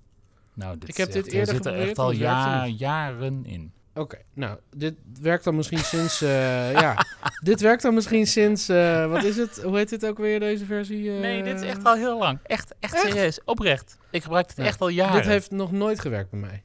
Nou, 0.54 0.78
dit 0.78 0.90
Ik 0.90 0.98
heb 0.98 1.12
dit 1.12 1.26
eerder 1.26 1.56
er 1.56 1.56
zit 1.56 1.66
er 1.66 1.74
echt 1.74 2.00
al 2.00 2.12
ja, 2.12 2.68
jaren 2.68 3.46
in. 3.46 3.74
Oké, 3.98 4.18
nou, 4.34 4.60
dit 4.76 4.96
werkt 5.22 5.44
dan 5.44 5.56
misschien 5.56 5.80
sinds... 5.80 6.22
eh, 6.22 6.72
ja, 6.84 7.06
dit 7.44 7.62
werkt 7.62 7.82
dan 7.82 7.94
misschien 7.94 8.28
sinds... 8.28 8.70
eh, 8.70 9.10
wat 9.10 9.24
is 9.24 9.38
het? 9.38 9.62
Hoe 9.64 9.78
heet 9.78 9.90
dit 9.90 10.06
ook 10.06 10.18
weer, 10.18 10.40
deze 10.40 10.66
versie? 10.66 11.12
eh? 11.14 11.20
Nee, 11.20 11.44
dit 11.44 11.56
is 11.62 11.70
echt 11.70 11.86
al 11.86 11.96
heel 11.96 12.18
lang. 12.18 12.40
Echt, 12.44 12.74
echt, 12.80 12.94
Echt? 12.94 13.04
serieus. 13.08 13.40
Oprecht. 13.46 13.98
Ik 14.10 14.24
gebruik 14.24 14.48
het 14.48 14.58
Nou, 14.58 14.70
echt 14.70 14.82
al 14.82 14.88
jaren. 14.88 15.16
Dit 15.16 15.26
heeft 15.26 15.52
nog 15.52 15.72
nooit 15.72 16.00
gewerkt 16.00 16.30
bij 16.30 16.40
mij. 16.40 16.64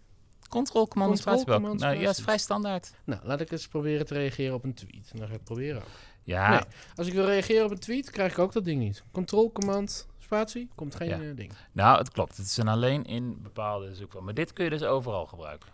Control, 0.48 0.88
commando, 0.88 1.22
Control, 1.24 1.60
Nou, 1.74 1.94
ja, 1.94 2.00
het 2.08 2.16
is 2.16 2.22
vrij 2.22 2.38
standaard. 2.38 2.92
Nou, 3.04 3.20
laat 3.24 3.40
ik 3.40 3.50
eens 3.52 3.68
proberen 3.68 4.06
te 4.06 4.14
reageren 4.14 4.54
op 4.54 4.64
een 4.64 4.74
tweet. 4.74 5.08
En 5.12 5.18
dan 5.18 5.26
ga 5.26 5.32
ik 5.32 5.32
het 5.32 5.44
proberen 5.44 5.76
ook. 5.80 5.88
Ja, 6.22 6.50
Nee. 6.50 6.60
Als 6.94 7.06
ik 7.06 7.12
wil 7.12 7.24
reageren 7.24 7.64
op 7.64 7.70
een 7.70 7.78
tweet, 7.78 8.10
krijg 8.10 8.32
ik 8.32 8.38
ook 8.38 8.52
dat 8.52 8.64
ding 8.64 8.80
niet. 8.80 9.02
Control, 9.12 9.52
command, 9.52 10.06
spatie, 10.18 10.68
komt 10.74 10.94
geen 10.94 11.08
Ja. 11.08 11.32
ding. 11.34 11.52
nou, 11.72 11.98
het 11.98 12.10
klopt. 12.10 12.36
Het 12.36 12.46
is 12.46 12.56
een 12.56 12.68
alleen 12.68 13.04
in 13.04 13.38
bepaalde 13.42 13.86
zoekwoorden. 13.94 14.24
Maar 14.24 14.34
dit 14.34 14.52
kun 14.52 14.64
je 14.64 14.70
dus 14.70 14.82
overal 14.82 15.26
gebruiken. 15.26 15.68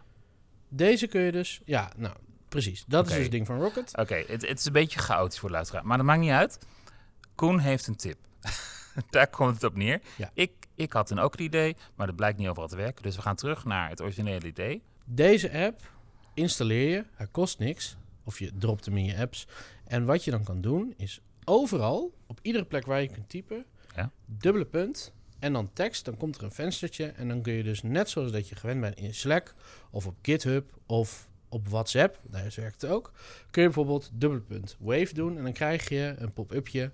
Deze 0.68 1.06
kun 1.06 1.20
je 1.20 1.32
dus... 1.32 1.60
Ja, 1.64 1.92
nou, 1.96 2.14
precies. 2.48 2.84
Dat 2.86 3.06
is 3.06 3.12
dus 3.12 3.22
het 3.22 3.30
ding 3.30 3.46
van 3.46 3.60
Rocket. 3.60 3.96
Oké, 3.96 4.14
het, 4.14 4.48
het 4.48 4.58
is 4.58 4.64
een 4.64 4.72
beetje 4.72 4.98
chaotisch 4.98 5.38
voor 5.38 5.48
de 5.48 5.54
luisteraar. 5.54 5.86
Maar 5.86 5.96
dat 5.96 6.06
maakt 6.06 6.20
niet 6.20 6.30
uit. 6.30 6.58
Koen 7.34 7.58
heeft 7.58 7.86
een 7.86 7.96
tip. 7.96 8.16
Daar 9.10 9.28
komt 9.28 9.54
het 9.54 9.64
op 9.64 9.76
neer. 9.76 10.00
Ja. 10.16 10.30
Ik, 10.34 10.52
ik 10.74 10.92
had 10.92 11.10
een 11.10 11.18
ook 11.18 11.34
een 11.34 11.44
idee, 11.44 11.76
maar 11.94 12.06
dat 12.06 12.16
blijkt 12.16 12.38
niet 12.38 12.48
overal 12.48 12.68
te 12.68 12.76
werken. 12.76 13.02
Dus 13.02 13.16
we 13.16 13.22
gaan 13.22 13.36
terug 13.36 13.64
naar 13.64 13.88
het 13.88 14.00
originele 14.02 14.46
idee. 14.46 14.82
Deze 15.04 15.52
app 15.52 15.80
installeer 16.34 16.90
je, 16.90 17.04
hij 17.14 17.26
kost 17.30 17.58
niks. 17.58 17.96
Of 18.24 18.38
je 18.38 18.50
dropt 18.58 18.84
hem 18.84 18.96
in 18.96 19.04
je 19.04 19.16
apps. 19.16 19.46
En 19.86 20.04
wat 20.04 20.24
je 20.24 20.30
dan 20.30 20.44
kan 20.44 20.60
doen, 20.60 20.94
is 20.96 21.20
overal, 21.44 22.12
op 22.26 22.38
iedere 22.42 22.64
plek 22.64 22.86
waar 22.86 23.00
je 23.02 23.08
kunt 23.08 23.28
typen, 23.28 23.64
Ja. 23.96 24.10
dubbele 24.26 24.64
punt 24.64 25.12
en 25.38 25.52
dan 25.52 25.70
tekst. 25.72 26.04
Dan 26.04 26.16
komt 26.16 26.36
er 26.36 26.42
een 26.42 26.50
venstertje 26.50 27.06
en 27.06 27.28
dan 27.28 27.42
kun 27.42 27.52
je 27.52 27.62
dus 27.62 27.82
net 27.82 28.10
zoals 28.10 28.32
dat 28.32 28.48
je 28.48 28.54
gewend 28.54 28.80
bent 28.80 28.96
in 28.98 29.14
Slack 29.14 29.54
of 29.90 30.06
op 30.06 30.14
GitHub 30.22 30.70
of 30.86 31.28
op 31.48 31.68
WhatsApp, 31.68 32.20
daar 32.22 32.52
werkt 32.56 32.82
het 32.82 32.90
ook, 32.90 33.12
kun 33.50 33.62
je 33.62 33.68
bijvoorbeeld 33.68 34.10
dubbele 34.12 34.42
punt 34.42 34.76
wave 34.78 35.14
doen 35.14 35.36
en 35.36 35.42
dan 35.42 35.52
krijg 35.52 35.88
je 35.88 36.14
een 36.18 36.32
pop-upje 36.32 36.90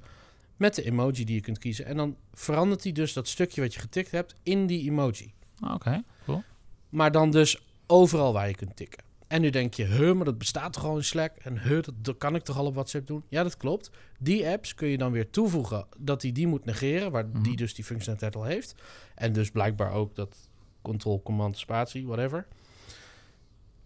met 0.56 0.74
de 0.74 0.82
emoji 0.82 1.24
die 1.24 1.34
je 1.34 1.40
kunt 1.40 1.58
kiezen. 1.58 1.84
En 1.84 1.96
dan 1.96 2.16
verandert 2.32 2.82
hij 2.82 2.92
dus 2.92 3.12
dat 3.12 3.28
stukje 3.28 3.60
wat 3.60 3.74
je 3.74 3.80
getikt 3.80 4.10
hebt 4.10 4.34
in 4.42 4.66
die 4.66 4.90
emoji. 4.90 5.32
Oké, 5.72 6.02
cool. 6.24 6.42
Maar 6.88 7.12
dan 7.12 7.30
dus 7.30 7.64
overal 7.86 8.32
waar 8.32 8.48
je 8.48 8.54
kunt 8.54 8.76
tikken. 8.76 9.02
En 9.34 9.40
nu 9.40 9.50
denk 9.50 9.74
je, 9.74 9.84
huh, 9.84 10.12
maar 10.14 10.24
dat 10.24 10.38
bestaat 10.38 10.72
toch 10.72 10.84
al 10.84 10.96
in 10.96 11.04
Slack? 11.04 11.36
En 11.36 11.58
huh, 11.62 11.82
dat, 11.82 11.94
dat 11.96 12.18
kan 12.18 12.34
ik 12.34 12.42
toch 12.42 12.58
al 12.58 12.66
op 12.66 12.74
WhatsApp 12.74 13.06
doen? 13.06 13.24
Ja, 13.28 13.42
dat 13.42 13.56
klopt. 13.56 13.90
Die 14.18 14.46
apps 14.48 14.74
kun 14.74 14.88
je 14.88 14.98
dan 14.98 15.12
weer 15.12 15.30
toevoegen 15.30 15.86
dat 15.98 16.22
hij 16.22 16.32
die 16.32 16.46
moet 16.46 16.64
negeren, 16.64 17.10
waar 17.10 17.26
Mhm. 17.26 17.42
die 17.42 17.56
dus 17.56 17.74
die 17.74 17.84
functionaliteit 17.84 18.36
al 18.36 18.44
heeft. 18.44 18.74
En 19.14 19.32
dus 19.32 19.50
blijkbaar 19.50 19.92
ook 19.92 20.14
dat 20.14 20.48
control, 20.82 21.22
command, 21.22 21.58
spatie, 21.58 22.06
whatever. 22.06 22.46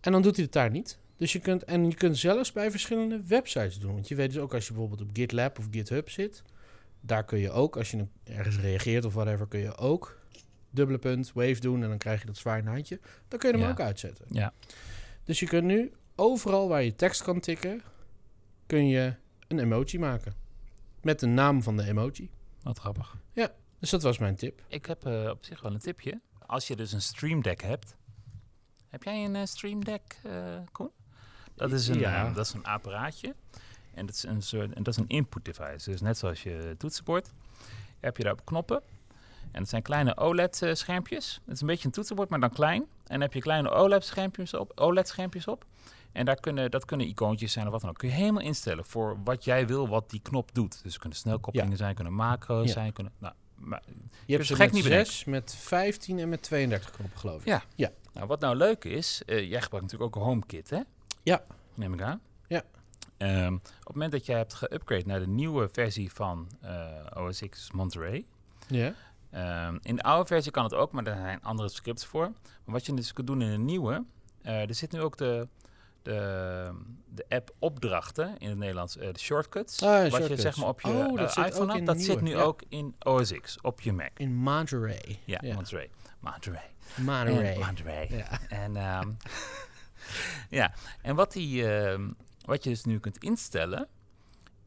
En 0.00 0.12
dan 0.12 0.22
doet 0.22 0.34
hij 0.36 0.44
het 0.44 0.52
daar 0.52 0.70
niet. 0.70 0.98
Dus 1.16 1.32
je 1.32 1.38
kunt, 1.38 1.64
en 1.64 1.88
je 1.88 1.94
kunt 1.94 2.18
zelfs 2.18 2.52
bij 2.52 2.70
verschillende 2.70 3.20
websites 3.26 3.78
doen. 3.78 3.92
Want 3.92 4.08
je 4.08 4.14
weet 4.14 4.32
dus 4.32 4.42
ook 4.42 4.54
als 4.54 4.66
je 4.66 4.72
bijvoorbeeld 4.72 5.00
op 5.00 5.10
GitLab 5.12 5.58
of 5.58 5.66
GitHub 5.70 6.10
zit, 6.10 6.42
daar 7.00 7.24
kun 7.24 7.38
je 7.38 7.50
ook, 7.50 7.76
als 7.76 7.90
je 7.90 8.06
ergens 8.24 8.58
reageert 8.58 9.04
of 9.04 9.14
whatever, 9.14 9.46
kun 9.46 9.60
je 9.60 9.76
ook 9.76 10.18
dubbele 10.70 10.98
punt, 10.98 11.32
wave 11.34 11.60
doen 11.60 11.82
en 11.82 11.88
dan 11.88 11.98
krijg 11.98 12.20
je 12.20 12.26
dat 12.26 12.36
zwaaiende 12.36 12.70
handje. 12.70 13.00
Dan 13.28 13.38
kun 13.38 13.48
je 13.50 13.54
hem 13.56 13.64
Ja. 13.64 13.70
ook 13.70 13.80
uitzetten. 13.80 14.24
Ja. 14.28 14.52
Dus 15.28 15.40
je 15.40 15.46
kunt 15.46 15.64
nu 15.64 15.92
overal 16.16 16.68
waar 16.68 16.82
je 16.82 16.96
tekst 16.96 17.22
kan 17.22 17.40
tikken, 17.40 17.82
kun 18.66 18.86
je 18.88 19.14
een 19.48 19.58
emoji 19.58 19.98
maken. 19.98 20.34
Met 21.02 21.20
de 21.20 21.26
naam 21.26 21.62
van 21.62 21.76
de 21.76 21.84
emoji. 21.84 22.30
Wat 22.62 22.78
grappig. 22.78 23.16
Dus 23.78 23.90
dat 23.90 24.02
was 24.02 24.18
mijn 24.18 24.36
tip. 24.36 24.62
Ik 24.68 24.86
heb 24.86 25.06
eh, 25.06 25.28
op 25.30 25.44
zich 25.44 25.60
wel 25.60 25.72
een 25.72 25.78
tipje. 25.78 26.20
Als 26.46 26.66
je 26.66 26.76
dus 26.76 26.92
een 26.92 27.02
Stream 27.02 27.42
Deck 27.42 27.62
hebt. 27.62 27.96
Heb 28.88 29.02
jij 29.02 29.24
een 29.24 29.36
eh, 29.36 29.44
Stream 29.44 29.84
Deck, 29.84 30.20
eh 30.22 30.58
Koen? 30.72 30.90
Dat 31.54 31.72
is, 31.72 31.88
een, 31.88 31.98
Ja. 31.98 32.30
dat 32.30 32.46
is 32.46 32.52
een 32.52 32.64
apparaatje. 32.64 33.34
En 33.94 34.06
dat 34.06 34.14
is 34.14 34.22
een, 34.22 34.42
soort, 34.42 34.72
en 34.72 34.82
dat 34.82 34.94
is 34.94 35.00
een 35.00 35.08
input 35.08 35.44
device. 35.44 35.90
Dus 35.90 36.00
net 36.00 36.18
zoals 36.18 36.42
je 36.42 36.74
toetsenbord. 36.78 37.30
Heb 38.00 38.16
je 38.16 38.22
daarop 38.22 38.44
knoppen. 38.44 38.82
En 39.52 39.60
het 39.60 39.68
zijn 39.68 39.82
kleine 39.82 40.16
OLED-schermpjes. 40.16 41.40
Het 41.44 41.54
is 41.54 41.60
een 41.60 41.66
beetje 41.66 41.86
een 41.86 41.90
toetsenbord, 41.92 42.28
maar 42.28 42.40
dan 42.40 42.50
klein. 42.50 42.80
En 42.82 42.88
dan 43.06 43.20
heb 43.20 43.32
je 43.32 43.40
kleine 43.40 43.70
OLED-schermpjes 43.70 44.54
op. 44.54 44.72
OLED-schermpjes 44.74 45.46
op. 45.46 45.64
En 46.12 46.24
daar 46.24 46.40
kunnen, 46.40 46.70
dat 46.70 46.84
kunnen 46.84 47.06
icoontjes 47.06 47.52
zijn 47.52 47.66
of 47.66 47.72
wat 47.72 47.80
dan 47.80 47.90
ook. 47.90 47.98
Kun 47.98 48.08
je 48.08 48.14
helemaal 48.14 48.42
instellen 48.42 48.84
voor 48.84 49.16
wat 49.24 49.44
jij 49.44 49.66
wil, 49.66 49.88
wat 49.88 50.10
die 50.10 50.20
knop 50.22 50.54
doet. 50.54 50.82
Dus 50.82 50.92
het 50.92 51.00
kunnen 51.00 51.18
snelkoppelingen 51.18 51.76
zijn, 51.76 51.94
kunnen 51.94 52.12
macro's 52.12 52.66
Ja. 52.66 52.72
zijn. 52.72 52.92
Kunnen, 52.92 53.12
nou, 53.18 53.34
maar, 53.54 53.82
Je 54.26 54.34
hebt 54.34 54.46
ze 54.46 54.54
gek 54.54 54.64
met 54.64 54.74
niet 54.74 54.82
bedenken. 54.82 55.12
6, 55.12 55.24
met 55.24 55.54
15 55.54 56.18
en 56.18 56.28
met 56.28 56.42
32 56.42 56.90
knoppen, 56.90 57.18
geloof 57.18 57.44
ik. 57.44 57.62
Ja. 57.74 57.90
nou, 58.12 58.26
wat 58.26 58.40
nou 58.40 58.56
leuk 58.56 58.84
is, 58.84 59.22
eh, 59.26 59.36
jij 59.50 59.60
gebruikt 59.62 59.90
natuurlijk 59.92 60.16
ook 60.16 60.22
een 60.22 60.28
HomeKit, 60.28 60.70
hè? 60.70 60.80
Ja. 61.22 61.42
Neem 61.74 61.94
ik 61.94 62.02
aan. 62.02 62.20
Ja. 62.46 62.62
Ehm, 63.16 63.54
op 63.54 63.62
het 63.84 63.92
moment 63.92 64.12
dat 64.12 64.26
jij 64.26 64.36
hebt 64.36 64.54
geüpgrade 64.64 65.06
naar 65.06 65.20
de 65.20 65.28
nieuwe 65.28 65.68
versie 65.72 66.12
van 66.12 66.48
eh, 66.60 67.26
OS 67.26 67.42
X 67.50 67.70
Monterey. 67.72 68.24
Ja. 68.66 68.94
Ehm, 69.30 69.78
in 69.82 69.96
de 69.96 70.02
oude 70.02 70.26
versie 70.26 70.52
kan 70.52 70.64
het 70.64 70.74
ook, 70.74 70.92
maar 70.92 71.04
daar 71.04 71.16
zijn 71.16 71.42
andere 71.42 71.68
scripts 71.68 72.04
voor. 72.04 72.32
Maar 72.64 72.74
wat 72.74 72.86
je 72.86 72.94
dus 72.94 73.12
kunt 73.12 73.26
doen 73.26 73.42
in 73.42 73.48
een 73.48 73.64
nieuwe, 73.64 74.04
eh, 74.42 74.68
er 74.68 74.74
zit 74.74 74.92
nu 74.92 75.00
ook 75.00 75.16
de, 75.16 75.48
de, 76.02 76.70
de 77.14 77.24
app 77.28 77.54
opdrachten 77.58 78.38
in 78.38 78.48
het 78.48 78.58
Nederlands, 78.58 78.96
eh, 78.96 79.12
de 79.12 79.18
shortcuts. 79.18 79.82
Ah, 79.82 80.10
wat 80.10 80.26
je 80.26 80.36
zeg 80.36 80.56
maar 80.56 80.68
op 80.68 80.80
je 80.80 80.88
Oh, 80.88 81.16
dat 81.16 81.36
iPhone 81.36 81.66
had, 81.66 81.76
in 81.76 81.84
dat 81.84 81.96
de 81.96 82.02
zit 82.02 82.20
nu 82.20 82.30
ja. 82.30 82.42
ook 82.42 82.62
in 82.68 82.94
OS 83.02 83.32
X 83.40 83.60
op 83.60 83.80
je 83.80 83.92
Mac. 83.92 84.10
In 84.18 84.34
Monterey. 84.34 85.20
Ja. 85.24 85.54
Monterey. 85.54 85.90
Monterey. 86.20 86.70
Monterey. 86.96 87.52
En 87.54 87.58
Monterey. 87.58 88.08
Ja. 88.10 88.40
En, 88.48 88.76
ehm, 88.76 89.10
ja, 90.58 90.74
en 91.02 91.14
wat, 91.14 91.32
die, 91.32 91.68
ehm, 91.70 92.10
wat 92.44 92.64
je 92.64 92.70
dus 92.70 92.84
nu 92.84 93.00
kunt 93.00 93.18
instellen, 93.18 93.88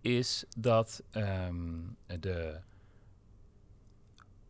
is 0.01 0.45
dat 0.57 1.03
de 2.05 2.59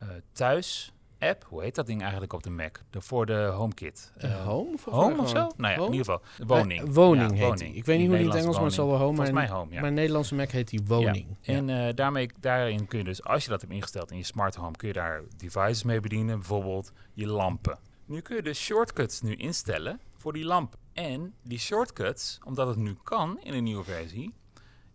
eh, 0.01 0.07
thuis 0.31 0.93
app, 1.19 1.43
hoe 1.49 1.61
heet 1.63 1.75
dat 1.75 1.85
ding 1.85 2.01
eigenlijk 2.01 2.33
op 2.33 2.43
de 2.43 2.49
Mac? 2.49 2.77
De, 2.89 3.01
voor 3.01 3.25
de 3.25 3.51
HomeKit. 3.55 4.13
Eh, 4.17 4.31
Eh, 4.31 4.45
home? 4.45 4.69
Mij 4.85 4.93
home 4.93 5.21
of 5.21 5.29
zo? 5.29 5.51
Nou 5.57 5.73
ja, 5.73 5.79
Home? 5.79 5.85
in 5.85 5.97
ieder 5.97 6.13
geval. 6.13 6.47
Woning. 6.47 6.87
Eh, 6.87 6.93
woning 6.93 7.37
Ja, 7.39 7.45
heet 7.49 7.57
die. 7.57 7.73
Ik 7.73 7.85
weet 7.85 7.97
niet 7.99 8.07
hoe 8.07 8.15
die 8.17 8.25
in 8.25 8.31
het 8.31 8.39
Engels, 8.41 8.55
maar 8.55 8.65
het 8.65 8.73
zal 8.73 8.87
wel 8.87 8.97
home. 8.97 9.15
Volgens 9.15 9.31
mij 9.35 9.43
Mijn, 9.47 9.55
home, 9.57 9.73
ja. 9.73 9.81
mijn 9.81 9.93
Nederlandse 9.93 10.35
Mac 10.35 10.51
heet 10.51 10.69
die 10.69 10.81
woning. 10.87 11.37
Ja. 11.41 11.53
En 11.53 11.95
daarmee, 11.95 12.29
daarin 12.39 12.87
kun 12.87 12.97
je 12.97 13.03
dus, 13.03 13.23
als 13.23 13.43
je 13.43 13.49
dat 13.49 13.61
hebt 13.61 13.73
ingesteld 13.73 14.11
in 14.11 14.17
je 14.17 14.23
smart 14.23 14.55
home, 14.55 14.75
kun 14.77 14.87
je 14.87 14.93
daar 14.93 15.21
devices 15.37 15.83
mee 15.83 15.99
bedienen. 15.99 16.37
Bijvoorbeeld 16.37 16.91
je 17.13 17.27
lampen. 17.27 17.79
Nu 18.05 18.21
kun 18.21 18.35
je 18.35 18.41
dus 18.41 18.59
shortcuts 18.59 19.21
nu 19.21 19.35
instellen 19.35 19.99
voor 20.17 20.33
die 20.33 20.45
lamp. 20.45 20.75
En 20.93 21.33
die 21.43 21.59
shortcuts, 21.59 22.39
omdat 22.45 22.67
het 22.67 22.77
nu 22.77 22.95
kan 23.03 23.39
in 23.43 23.53
een 23.53 23.63
nieuwe 23.63 23.83
versie, 23.83 24.33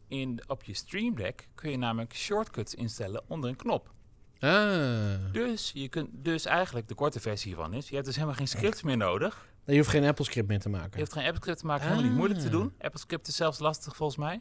in, 0.08 0.40
op 0.46 0.62
je 0.62 0.74
Stream 0.74 1.14
Deck 1.14 1.48
kun 1.54 1.70
je 1.70 1.76
namelijk 1.76 2.14
shortcuts 2.14 2.74
instellen 2.74 3.22
onder 3.26 3.50
een 3.50 3.56
knop. 3.56 3.94
Ah. 4.40 5.32
Dus, 5.32 5.70
je 5.74 5.88
kunt, 5.88 6.08
dus 6.12 6.44
eigenlijk 6.44 6.88
de 6.88 6.94
korte 6.94 7.20
versie 7.20 7.46
hiervan 7.54 7.74
is, 7.74 7.88
je 7.88 7.94
hebt 7.94 8.06
dus 8.06 8.14
helemaal 8.14 8.36
geen 8.36 8.48
scripts 8.48 8.82
meer 8.82 8.96
nodig. 8.96 9.46
Je 9.64 9.76
hoeft 9.76 9.88
geen 9.88 10.04
Apple 10.04 10.24
script 10.24 10.48
meer 10.48 10.60
te 10.60 10.68
Je 10.70 10.76
maken. 10.76 10.98
hoeft 10.98 11.12
geen 11.12 11.24
Apple 11.24 11.40
script 11.40 11.58
te 11.58 11.66
maken, 11.66 11.82
helemaal 11.84 12.04
niet 12.04 12.16
moeilijk 12.16 12.40
te 12.40 12.46
Ah. 12.46 12.52
doen. 12.52 12.72
Apple 12.78 13.00
script 13.00 13.28
is 13.28 13.36
zelfs 13.36 13.58
lastig 13.58 13.96
volgens 13.96 14.18
mij. 14.18 14.40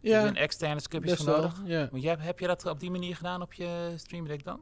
Je 0.00 0.08
Ja, 0.10 0.16
hebt 0.18 0.28
een 0.28 0.36
externe 0.42 0.80
scriptjes 0.80 1.16
voor 1.18 1.26
nodig. 1.26 1.62
Ja. 1.64 1.88
Maar 1.92 2.00
jij, 2.00 2.16
heb 2.18 2.38
je 2.38 2.46
dat 2.46 2.66
op 2.66 2.80
die 2.80 2.90
manier 2.90 3.16
gedaan 3.16 3.42
op 3.42 3.52
je 3.52 3.92
Stream 3.96 4.26
Deck 4.26 4.44
dan? 4.44 4.60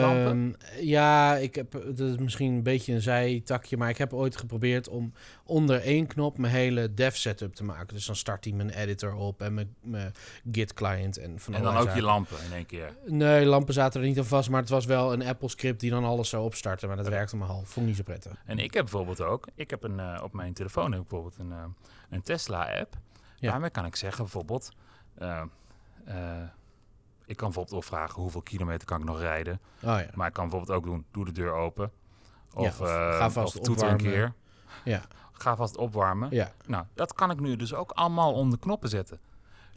Lampen? 0.00 0.56
Ehm, 0.58 0.84
ja, 0.86 1.36
ik 1.36 1.54
heb, 1.54 1.72
dat 1.72 2.08
is 2.08 2.16
misschien 2.16 2.52
een 2.52 2.62
beetje 2.62 2.92
een 2.92 3.00
zijtakje, 3.00 3.76
maar 3.76 3.88
ik 3.88 3.98
heb 3.98 4.12
ooit 4.12 4.36
geprobeerd 4.36 4.88
om 4.88 5.12
onder 5.44 5.80
één 5.80 6.06
knop 6.06 6.38
mijn 6.38 6.52
hele 6.52 6.94
dev 6.94 7.14
setup 7.14 7.54
te 7.54 7.64
maken. 7.64 7.94
Dus 7.94 8.06
dan 8.06 8.16
start 8.16 8.44
hij 8.44 8.52
mijn 8.52 8.70
editor 8.70 9.14
op 9.14 9.42
en 9.42 9.54
mijn, 9.54 9.74
mijn 9.80 10.12
Git 10.52 10.74
client 10.74 11.18
en 11.18 11.40
van 11.40 11.54
En 11.54 11.62
dan 11.62 11.70
ook 11.70 11.78
allerlei 11.78 12.00
je 12.00 12.02
zaken. 12.02 12.02
lampen 12.02 12.46
in 12.46 12.52
één 12.52 12.66
keer. 12.66 12.96
Nee, 13.06 13.44
lampen 13.44 13.74
zaten 13.74 14.00
er 14.00 14.06
niet 14.06 14.18
aan 14.18 14.24
vast, 14.24 14.50
maar 14.50 14.60
het 14.60 14.70
was 14.70 14.84
wel 14.84 15.12
een 15.12 15.26
Apple 15.26 15.48
script 15.48 15.80
die 15.80 15.90
dan 15.90 16.04
alles 16.04 16.28
zou 16.28 16.44
opstarten. 16.44 16.88
Maar 16.88 16.96
dat 16.96 17.08
werkte 17.08 17.36
maar 17.36 17.48
half. 17.48 17.68
Vond 17.68 17.86
niet 17.86 17.96
zo 17.96 18.02
prettig. 18.02 18.42
En 18.46 18.58
ik 18.58 18.74
heb 18.74 18.82
bijvoorbeeld 18.82 19.20
ook, 19.20 19.48
ik 19.54 19.70
heb 19.70 19.82
een, 19.82 20.00
eh, 20.00 20.22
op 20.22 20.32
mijn 20.32 20.52
telefoon 20.52 20.92
heb 20.92 21.00
ik 21.00 21.08
bijvoorbeeld 21.08 21.38
een, 21.38 21.52
eh, 21.52 21.64
een 22.10 22.22
Tesla-app. 22.22 22.96
Ja. 23.36 23.50
Daarmee 23.50 23.70
kan 23.70 23.84
ik 23.84 23.96
zeggen 23.96 24.22
bijvoorbeeld, 24.24 24.72
eh, 25.14 25.42
ik 27.26 27.36
kan 27.36 27.46
bijvoorbeeld 27.46 27.76
ook 27.76 27.84
vragen 27.84 28.22
hoeveel 28.22 28.42
kilometer 28.42 28.86
kan 28.86 28.98
ik 29.00 29.04
nog 29.04 29.20
rijden. 29.20 29.60
Oh 29.74 29.80
ja. 29.82 30.06
Maar 30.14 30.26
ik 30.26 30.32
kan 30.32 30.48
bijvoorbeeld 30.48 30.78
ook 30.78 30.84
doen, 30.84 31.04
doe 31.10 31.24
de 31.24 31.32
deur 31.32 31.52
open. 31.52 31.90
Of, 32.54 32.80
of 32.80 32.80
eh, 32.80 32.86
ga 33.18 33.30
vast 33.30 33.56
of 33.58 33.64
toeter 33.64 33.86
een 33.88 33.94
opwarmen. 33.94 34.12
keer. 34.14 34.32
Ja. 34.84 35.02
Ga 35.32 35.56
vast 35.56 35.76
opwarmen. 35.76 36.28
Ja. 36.30 36.52
Nou, 36.66 36.84
dat 36.94 37.12
kan 37.14 37.30
ik 37.30 37.40
nu 37.40 37.56
dus 37.56 37.74
ook 37.74 37.90
allemaal 37.90 38.32
onder 38.34 38.58
knoppen 38.58 38.88
zetten. 38.88 39.18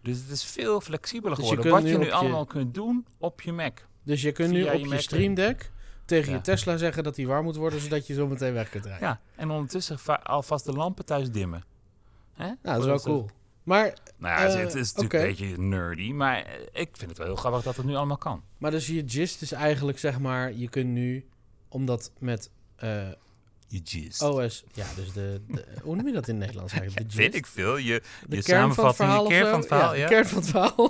Dus 0.01 0.17
het 0.19 0.29
is 0.29 0.43
veel 0.43 0.81
flexibeler 0.81 1.35
Dus 1.37 1.47
geworden. 1.49 1.71
wat 1.73 1.83
je 1.87 1.97
nu 1.97 2.05
je- 2.05 2.13
allemaal 2.13 2.45
kunt 2.45 2.73
doen 2.73 3.05
op 3.17 3.41
je 3.41 3.53
Mac. 3.53 3.77
Dus 4.03 4.21
je 4.21 4.31
kunt 4.31 4.51
nu 4.51 4.63
op 4.63 4.73
je 4.73 4.87
je 4.87 5.01
Stream 5.01 5.33
Deck 5.33 5.71
tegen 6.05 6.29
Ja. 6.31 6.35
je 6.37 6.41
Tesla 6.43 6.77
zeggen 6.77 7.03
dat 7.03 7.15
die 7.15 7.27
warm 7.27 7.43
moet 7.43 7.55
worden, 7.55 7.79
zodat 7.79 8.07
je 8.07 8.13
zo 8.13 8.27
meteen 8.27 8.53
weg 8.53 8.69
kunt 8.69 8.85
rijden. 8.85 9.07
Ja, 9.07 9.19
en 9.35 9.49
ondertussen 9.49 9.99
va- 9.99 10.21
alvast 10.23 10.65
de 10.65 10.73
lampen 10.73 11.05
thuis 11.05 11.31
dimmen. 11.31 11.63
Hè? 12.33 12.45
Nou, 12.45 12.57
dat 12.61 12.79
is 12.79 12.85
wel 12.85 12.99
cool. 12.99 13.29
Maar, 13.65 13.93
Nou 14.17 14.33
ja, 14.41 14.45
het- 14.47 14.53
Eh, 14.55 14.59
het 14.59 14.75
is 14.75 14.93
natuurlijk 14.93 15.13
oké. 15.13 15.23
een 15.23 15.47
beetje 15.47 15.61
nerdy, 15.61 16.11
maar 16.11 16.43
eh, 16.43 16.53
ik 16.81 16.89
vind 16.93 17.09
het 17.09 17.17
wel 17.17 17.27
heel 17.27 17.35
grappig 17.35 17.63
dat 17.63 17.75
het 17.77 17.85
nu 17.85 17.95
allemaal 17.95 18.17
kan. 18.17 18.43
maar 18.57 18.71
dus 18.71 18.87
je 18.87 19.03
gist 19.05 19.41
is 19.41 19.51
eigenlijk, 19.51 19.99
zeg 19.99 20.19
maar, 20.19 20.53
je 20.53 20.69
kunt 20.69 20.89
nu, 20.89 21.25
omdat 21.69 22.11
met 22.19 22.49
eh, 22.75 23.07
Je 23.67 23.81
gist. 23.83 24.21
OS, 24.21 24.63
ja, 24.73 24.85
dus 24.95 25.13
de, 25.13 25.41
de- 25.47 25.65
hoe 25.81 25.95
noem 25.95 26.07
je 26.07 26.13
dat 26.13 26.27
in 26.27 26.33
het 26.35 26.43
Nederlands 26.43 26.73
eigenlijk? 26.73 27.09
De 27.11 27.15
Weet 27.21 27.35
ik 27.35 27.45
veel. 27.45 27.77
Je, 27.77 28.01
De 28.27 28.35
je 28.35 28.43
kern 28.43 28.73
van 28.73 28.85
het 28.87 28.95
samenvatting, 28.95 29.07
verhaal 29.07 29.23
je 29.23 29.29
kern 29.37 29.47
van 29.49 29.59
het 29.59 29.67
verhaal, 29.67 29.93
ja. 29.99 29.99
ja. 29.99 30.07
De 30.07 30.13
kern 30.13 30.27
van 30.27 30.37
het 30.41 30.49
verhaal. 30.49 30.89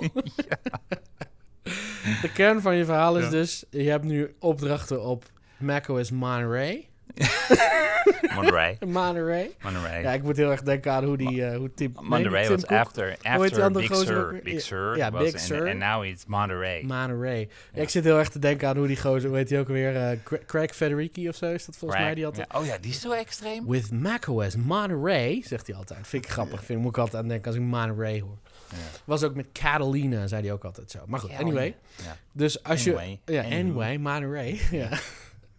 de 2.22 2.30
kern 2.34 2.60
van 2.60 2.76
je 2.76 2.84
verhaal 2.84 3.18
is 3.18 3.24
Ja. 3.24 3.30
dus, 3.30 3.64
je 3.70 3.82
hebt 3.90 4.04
nu 4.04 4.34
opdrachten 4.38 5.02
op 5.04 5.24
macOS 5.58 6.10
Monterey. 6.10 6.88
Monterey. 8.34 8.76
Monterey. 8.86 9.50
Monterey. 9.62 10.02
Ja, 10.02 10.12
ik 10.12 10.22
moet 10.22 10.36
heel 10.36 10.50
erg 10.50 10.62
denken 10.62 10.92
aan 10.92 11.04
hoe 11.04 11.16
die, 11.16 11.44
eh 11.46 11.56
hoe 11.56 11.74
Tim... 11.74 11.92
nee, 12.00 12.08
Monterey 12.08 12.42
Tim 12.42 12.52
was 12.52 12.64
Cook. 12.64 12.78
after, 12.78 13.16
after 13.22 13.72
Big 13.72 13.94
Sur. 13.96 14.40
Big 14.42 14.60
Sur. 14.60 14.96
Ja, 14.96 15.10
Big 15.10 15.32
en- 15.32 15.38
Sur. 15.40 15.66
En 15.66 15.78
now 15.78 16.04
it's 16.04 16.26
Monterey. 16.26 16.82
Monterey. 16.84 17.38
Ja. 17.40 17.46
Ja. 17.72 17.82
ik 17.82 17.88
zit 17.88 18.04
heel 18.04 18.18
erg 18.18 18.28
te 18.28 18.38
denken 18.38 18.68
aan 18.68 18.76
hoe 18.76 18.86
die 18.86 19.00
gozer, 19.00 19.28
hoe 19.28 19.38
heet 19.38 19.50
hij 19.50 19.60
ook 19.60 19.68
weer? 19.68 19.96
eh, 19.96 20.16
Cra- 20.24 20.38
Craig 20.46 20.74
Federici 20.76 21.28
of 21.28 21.34
zo 21.36 21.46
is 21.52 21.64
dat 21.66 21.76
volgens 21.76 22.00
mij 22.00 22.14
die 22.14 22.26
altijd. 22.26 22.46
Ja, 22.52 22.58
Oh 22.58 22.66
ja, 22.66 22.78
die 22.78 22.90
is 22.90 23.00
zo 23.00 23.10
extreem. 23.12 23.66
With 23.66 23.90
macOS 23.92 24.56
Monterey, 24.56 25.42
zegt 25.44 25.66
hij 25.66 25.76
altijd. 25.76 26.06
Vind 26.06 26.24
ik 26.24 26.30
grappig. 26.30 26.64
Vind, 26.64 26.80
moet 26.80 26.90
ik 26.90 26.98
altijd 26.98 27.22
aan 27.22 27.28
denken 27.28 27.46
als 27.46 27.56
ik 27.56 27.62
Monterey 27.62 28.20
hoor. 28.20 28.36
Ja. 28.70 28.76
Was 29.04 29.22
ook 29.22 29.34
met 29.34 29.46
Catalina, 29.52 30.26
zei 30.26 30.42
hij 30.42 30.52
ook 30.52 30.64
altijd 30.64 30.90
zo. 30.90 30.98
Maar 31.06 31.20
goed, 31.20 31.30
Ja, 31.30 31.38
anyway. 31.38 31.76
Ja. 32.04 32.16
Dus 32.32 32.62
als 32.62 32.86
Anyway, 32.86 33.20
je... 33.24 33.32
Ja, 33.32 33.42
anyway. 33.42 33.60
anyway, 33.60 33.96
Monterey. 33.98 34.60
ja. 34.70 34.88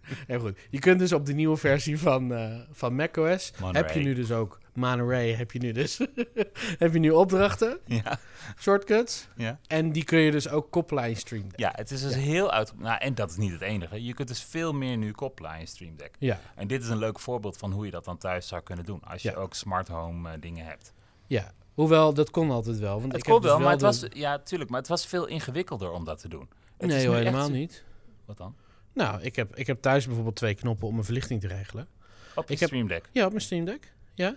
Heel 0.27 0.39
goed. 0.39 0.59
Je 0.69 0.79
kunt 0.79 0.99
dus 0.99 1.13
op 1.13 1.25
de 1.25 1.33
nieuwe 1.33 1.57
versie 1.57 1.99
van, 1.99 2.33
eh 2.33 2.55
van 2.71 2.95
macOS... 2.95 3.51
Monterey. 3.59 3.87
heb 3.87 3.95
je 3.97 4.03
nu 4.03 4.13
dus 4.13 4.31
ook... 4.31 4.59
Monterey 4.73 5.33
heb 5.33 5.51
je 5.51 5.59
nu 5.59 5.71
dus... 5.71 5.97
heb 6.83 6.93
je 6.93 6.99
nu 6.99 7.09
opdrachten, 7.09 7.79
Ja. 8.03 8.19
shortcuts... 8.59 9.27
Ja. 9.35 9.59
en 9.67 9.91
die 9.91 10.03
kun 10.03 10.19
je 10.19 10.31
dus 10.31 10.49
ook 10.49 10.71
koppelen 10.71 11.03
aan 11.03 11.09
je 11.09 11.15
Stream 11.15 11.49
Deck. 11.49 11.59
ja, 11.59 11.71
het 11.75 11.91
is 11.91 12.01
dus 12.01 12.15
heel 12.15 12.51
uit... 12.51 12.73
Nou, 12.79 12.97
en 12.99 13.15
dat 13.15 13.29
is 13.29 13.37
niet 13.37 13.51
het 13.51 13.61
enige. 13.61 14.03
Je 14.03 14.13
kunt 14.13 14.27
dus 14.27 14.43
veel 14.43 14.73
meer 14.73 14.97
nu 14.97 15.11
koppelen 15.11 15.51
aan 15.51 15.59
je 15.59 15.65
Stream 15.65 15.95
Deck. 15.97 16.15
Ja, 16.19 16.39
En 16.55 16.67
dit 16.67 16.83
is 16.83 16.89
een 16.89 16.97
leuk 16.97 17.19
voorbeeld 17.19 17.57
van 17.57 17.71
hoe 17.71 17.85
je 17.85 17.91
dat 17.91 18.05
dan 18.05 18.17
thuis 18.17 18.47
zou 18.47 18.61
kunnen 18.61 18.85
doen. 18.85 19.01
Als 19.03 19.21
je 19.21 19.29
Ja. 19.31 19.35
ook 19.35 19.53
smart 19.53 19.87
home 19.87 20.29
eh, 20.31 20.41
dingen 20.41 20.65
hebt. 20.65 20.93
ja. 21.27 21.51
Hoewel, 21.73 22.13
dat 22.13 22.29
kon 22.29 22.51
altijd 22.51 22.79
wel. 22.79 22.99
Want 22.99 23.11
Het 23.11 23.11
ik 23.11 23.17
heb 23.17 23.25
klopt 23.25 23.41
dus 23.41 23.51
wel, 23.51 23.59
maar 23.61 23.71
het 23.71 23.81
was... 23.81 24.05
Ja, 24.09 24.39
tuurlijk. 24.39 24.69
Maar 24.69 24.79
het 24.79 24.89
was 24.89 25.05
veel 25.07 25.25
ingewikkelder 25.25 25.91
om 25.91 26.03
dat 26.05 26.19
te 26.19 26.27
doen. 26.27 26.49
Het 26.77 26.89
Nee, 26.89 27.03
joh, 27.03 27.15
echt 27.15 27.23
helemaal 27.23 27.49
niet. 27.49 27.83
Wat 28.25 28.37
dan? 28.37 28.55
Nou, 28.97 29.21
ik 29.21 29.35
heb, 29.35 29.55
ik 29.55 29.67
heb 29.67 29.81
thuis 29.81 30.05
bijvoorbeeld 30.05 30.35
twee 30.35 30.53
knoppen 30.55 30.87
om 30.87 30.93
mijn 30.93 31.05
verlichting 31.05 31.41
te 31.41 31.47
regelen. 31.47 31.87
Op 32.35 32.47
je 32.47 32.53
Ik 32.53 32.59
heb- 32.59 32.69
Stream 32.69 32.87
Deck. 32.87 33.09
Ja, 33.11 33.23
op 33.25 33.29
mijn 33.31 33.41
Stream 33.43 33.65
Deck. 33.65 33.93
Ja. 34.13 34.35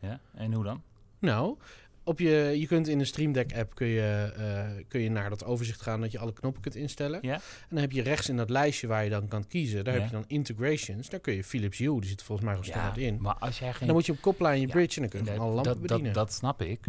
Ja, 0.00 0.20
en 0.34 0.52
hoe 0.52 0.64
dan? 0.64 0.82
Nou, 1.18 1.56
op 2.02 2.18
je, 2.18 2.30
je 2.58 2.66
kunt 2.66 2.88
in 2.88 2.98
de 2.98 3.04
Stream 3.04 3.32
Deck 3.32 3.56
app 3.56 3.74
kun 3.74 3.86
je, 3.86 4.32
eh, 4.36 4.84
kun 4.88 5.00
je 5.00 5.10
naar 5.10 5.28
dat 5.30 5.44
overzicht 5.44 5.82
gaan 5.82 6.00
dat 6.00 6.12
je 6.12 6.18
alle 6.18 6.32
knoppen 6.32 6.62
kunt 6.62 6.74
instellen. 6.74 7.18
Ja. 7.22 7.34
En 7.34 7.40
dan 7.68 7.78
heb 7.78 7.92
je 7.92 8.02
rechts 8.02 8.28
in 8.28 8.36
dat 8.36 8.50
lijstje 8.50 8.86
waar 8.86 9.04
je 9.04 9.10
dan 9.10 9.28
kan 9.28 9.46
kiezen, 9.46 9.84
daar 9.84 9.94
Ja. 9.94 10.00
heb 10.00 10.08
je 10.10 10.16
dan 10.16 10.24
integrations. 10.26 11.08
Daar 11.08 11.20
kun 11.20 11.34
je 11.34 11.44
Philips 11.44 11.78
Hue, 11.78 12.00
die 12.00 12.08
zit 12.10 12.22
volgens 12.22 12.46
mij 12.46 12.56
gewoon 12.56 12.70
standaard 12.72 12.98
in. 12.98 13.18
maar 13.20 13.34
als 13.34 13.58
jij 13.58 13.68
En 13.68 13.74
geen... 13.74 13.86
dan 13.86 13.96
moet 13.96 14.06
je 14.06 14.12
hem 14.12 14.20
koppelen 14.20 14.50
aan 14.50 14.60
je 14.60 14.66
Ja, 14.66 14.72
bridge 14.72 15.00
en 15.00 15.08
dan 15.08 15.20
kun 15.22 15.32
je 15.34 15.40
alle 15.40 15.52
lampen 15.54 15.72
dat, 15.72 15.80
bedienen. 15.80 16.12
Dat, 16.12 16.24
dat 16.26 16.32
snap 16.32 16.62
ik. 16.62 16.80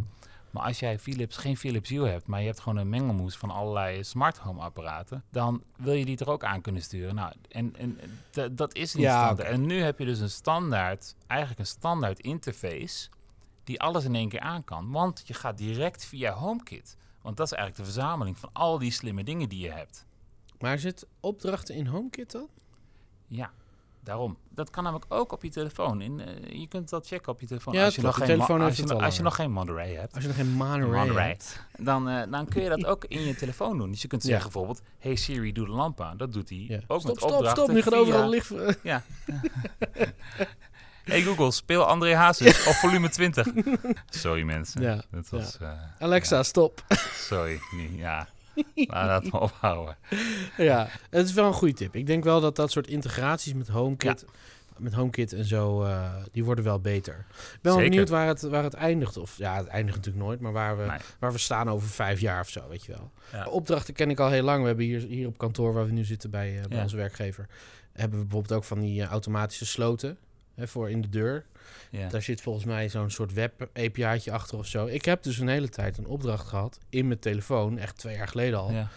Maar 0.56 0.64
als 0.64 0.80
jij 0.80 0.99
Philips, 0.99 1.38
geen 1.38 1.58
Philips 1.58 1.89
Hue 1.89 2.08
hebt, 2.08 2.28
maar 2.28 2.39
je 2.39 2.45
hebt 2.45 2.60
gewoon 2.60 2.78
een 2.78 2.89
mengelmoes 2.89 3.38
van 3.38 3.49
allerlei 3.49 4.03
smart 4.03 4.38
home 4.38 4.62
apparaten, 4.62 5.24
dan 5.30 5.64
wil 5.78 5.93
je 5.93 6.06
die 6.06 6.18
er 6.18 6.30
ook 6.30 6.43
aan 6.43 6.62
kunnen 6.62 6.82
sturen. 6.82 7.16
Nou, 7.16 7.34
en, 7.49 7.76
en 7.76 7.99
dat 8.56 8.76
is 8.76 8.93
niet 8.93 9.03
Ja, 9.03 9.24
standaard. 9.24 9.49
En 9.49 9.66
nu 9.66 9.82
heb 9.82 9.99
je 9.99 10.06
dus 10.06 10.20
een 10.20 10.30
standaard, 10.30 11.16
eigenlijk 11.28 11.60
een 11.60 11.68
standaard 11.68 12.20
interface 12.20 13.10
die 13.64 13.82
alles 13.82 14.06
in 14.06 14.16
één 14.16 14.30
keer 14.30 14.39
aan 14.39 14.64
kan. 14.64 14.91
Want 14.91 15.24
je 15.26 15.34
gaat 15.34 15.58
direct 15.58 16.06
via 16.06 16.34
HomeKit. 16.34 16.97
Want 17.22 17.38
dat 17.38 17.45
is 17.45 17.53
eigenlijk 17.53 17.88
de 17.88 17.93
verzameling 17.93 18.39
van 18.39 18.49
al 18.53 18.78
die 18.78 18.91
slimme 18.91 19.24
dingen 19.24 19.49
die 19.49 19.60
je 19.60 19.72
hebt. 19.72 20.06
Maar 20.60 20.80
zit 20.80 21.08
opdrachten 21.20 21.76
in 21.76 21.88
HomeKit 21.88 22.32
dan? 22.32 22.47
Ja, 23.28 23.51
daarom. 24.06 24.38
Dat 24.49 24.70
kan 24.70 24.84
namelijk 24.84 25.14
ook 25.14 25.32
op 25.32 25.43
je 25.43 25.49
telefoon. 25.49 26.01
In, 26.01 26.20
eh, 26.20 26.60
je 26.60 26.68
kunt 26.68 26.89
dat 26.89 27.08
checken 27.08 27.32
op 27.32 27.39
je 27.39 27.45
telefoon. 27.47 27.74
Ja, 27.74 27.86
als 27.86 27.95
je, 27.95 28.01
nog 28.01 28.12
Je 28.12 28.18
geen, 28.26 28.28
telefoon 28.36 28.62
als 28.62 28.76
je, 28.78 28.82
nog- 28.84 28.91
al 28.91 29.01
als 29.01 29.16
je 29.16 29.24
langer. 29.24 29.38
nog 29.38 29.45
geen 29.45 29.51
Monterey 29.51 29.93
hebt. 29.93 30.14
Als 30.14 30.22
je 30.22 30.28
nog 30.28 30.38
geen 30.38 30.51
Monterey, 30.51 30.88
Monterey. 30.97 31.28
hebt. 31.28 31.60
Dan, 31.78 32.10
eh, 32.10 32.32
dan 32.32 32.47
kun 32.47 32.62
je 32.64 32.70
dat 32.70 32.86
ook 32.91 33.06
in 33.06 33.22
je 33.22 33.36
telefoon 33.36 33.78
doen. 33.78 33.91
Dus 33.91 34.01
je 34.01 34.08
kunt 34.08 34.24
Ja. 34.24 34.28
zeggen 34.30 34.51
bijvoorbeeld... 34.51 34.82
Hey 34.99 35.16
Siri, 35.16 35.51
doe 35.51 35.66
de 35.66 35.72
lamp 35.72 36.01
aan. 36.01 36.18
Dat 36.18 36.34
doet 36.34 36.49
hij. 36.49 36.66
Ja. 36.68 36.80
Ook 36.88 36.99
Stop, 36.99 37.12
met 37.14 37.18
stop, 37.24 37.32
opdrachten 37.32 37.64
stop. 37.64 37.76
Nu 37.76 37.82
gaat 37.82 37.93
overal 37.93 38.30
licht... 38.30 38.51
Ja. 38.84 39.03
hey 41.03 41.22
Google, 41.22 41.51
speel 41.51 41.84
André 41.86 42.16
Hazes 42.16 42.68
op 42.68 42.74
volume 42.74 43.10
20. 43.10 43.47
Sorry 44.10 44.41
mensen. 44.43 44.82
Ja, 44.82 45.01
Dat 45.12 45.30
was... 45.30 45.58
eh, 45.58 45.70
Alexa, 45.99 46.43
stop. 46.43 46.84
sorry. 47.14 47.60
Nee, 47.76 47.95
ja. 47.95 48.28
Maar 48.88 49.22
ophouden. 49.32 49.97
ja, 50.58 50.88
het 51.10 51.26
is 51.26 51.34
wel 51.34 51.45
een 51.47 51.53
goede 51.53 51.74
tip. 51.74 51.95
Ik 51.95 52.06
denk 52.06 52.24
wel 52.24 52.41
dat 52.41 52.56
dat 52.56 52.72
soort 52.72 52.88
integraties 52.88 53.53
met 53.53 53.68
HomeKit, 53.68 54.26
met 54.78 54.93
HomeKit 54.93 55.34
en 55.34 55.45
zo, 55.45 55.84
eh, 55.84 56.14
die 56.32 56.43
worden 56.43 56.64
wel 56.64 56.80
beter. 56.80 57.26
Ik 57.30 57.60
ben 57.62 57.72
Zeker. 57.74 57.89
benieuwd 57.89 58.10
waar 58.10 58.28
het, 58.28 58.41
waar 58.41 58.64
het 58.64 58.74
eindigt. 58.74 59.18
Of 59.18 59.38
ja, 59.38 59.56
het 59.58 59.68
eindigt 59.68 59.97
natuurlijk 59.97 60.26
nooit, 60.26 60.39
maar 60.39 60.51
waar 60.51 60.78
we, 60.78 60.84
Nee. 60.86 60.97
waar 61.20 61.32
we 61.32 61.38
staan 61.38 61.70
over 61.70 61.88
vijf 61.88 62.20
jaar 62.20 62.39
of 62.41 62.49
zo, 62.49 62.68
weet 62.70 62.86
je 62.86 62.91
wel. 62.91 63.12
Ja. 63.32 63.45
Opdrachten 63.47 63.93
ken 63.93 64.10
ik 64.10 64.20
al 64.20 64.30
heel 64.30 64.43
lang. 64.43 64.62
We 64.62 64.68
hebben 64.68 64.86
hier, 64.86 64.99
hier 65.01 65.28
op 65.28 65.38
kantoor, 65.38 65.74
waar 65.74 65.86
we 65.86 65.91
nu 65.91 66.03
zitten 66.03 66.30
bij, 66.30 66.56
eh, 66.62 66.68
bij 66.68 66.78
Ja. 66.78 66.84
onze 66.84 66.95
werkgever, 66.95 67.47
hebben 67.93 68.20
we 68.20 68.26
bijvoorbeeld 68.26 68.58
ook 68.60 68.64
van 68.64 68.80
die 68.80 69.01
eh, 69.01 69.08
automatische 69.08 69.66
sloten 69.66 70.18
hè, 70.56 70.68
voor 70.68 70.89
in 70.89 71.01
de 71.01 71.10
deur. 71.10 71.45
Ja. 71.91 72.10
Daar 72.10 72.22
zit 72.22 72.41
volgens 72.41 72.66
mij 72.66 72.89
zo'n 72.89 73.10
soort 73.10 73.34
web-API'tje 73.34 74.32
achter 74.32 74.58
of 74.58 74.68
zo. 74.68 74.86
Ik 74.86 75.06
heb 75.06 75.24
dus 75.24 75.38
een 75.38 75.47
hele 75.47 75.70
tijd 75.70 75.97
een 75.97 76.06
opdracht 76.08 76.47
gehad 76.47 76.80
in 76.89 77.08
mijn 77.08 77.20
telefoon, 77.20 77.78
echt 77.78 77.97
twee 77.97 78.16
jaar 78.16 78.28
geleden 78.28 78.60
al 78.60 78.72
Ja. 78.72 78.88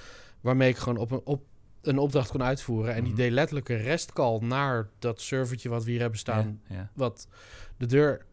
waarmee 0.41 0.69
ik 0.69 0.77
gewoon 0.77 0.99
op 0.99 1.11
een, 1.11 1.21
op 1.25 1.43
een 1.83 1.99
opdracht 1.99 2.31
kon 2.31 2.43
uitvoeren. 2.43 2.95
En 2.95 3.03
die 3.03 3.13
Mhm. 3.13 3.21
deed 3.21 3.31
letterlijk 3.33 3.69
een 3.69 3.83
restcall 3.83 4.39
naar 4.41 4.89
dat 4.99 5.21
servertje 5.21 5.69
wat 5.69 5.85
we 5.85 5.91
hier 5.91 6.01
hebben 6.01 6.19
staan, 6.19 6.61
Ja. 6.69 6.91
Wat 6.95 7.29
de 7.77 7.87
deur 7.87 8.27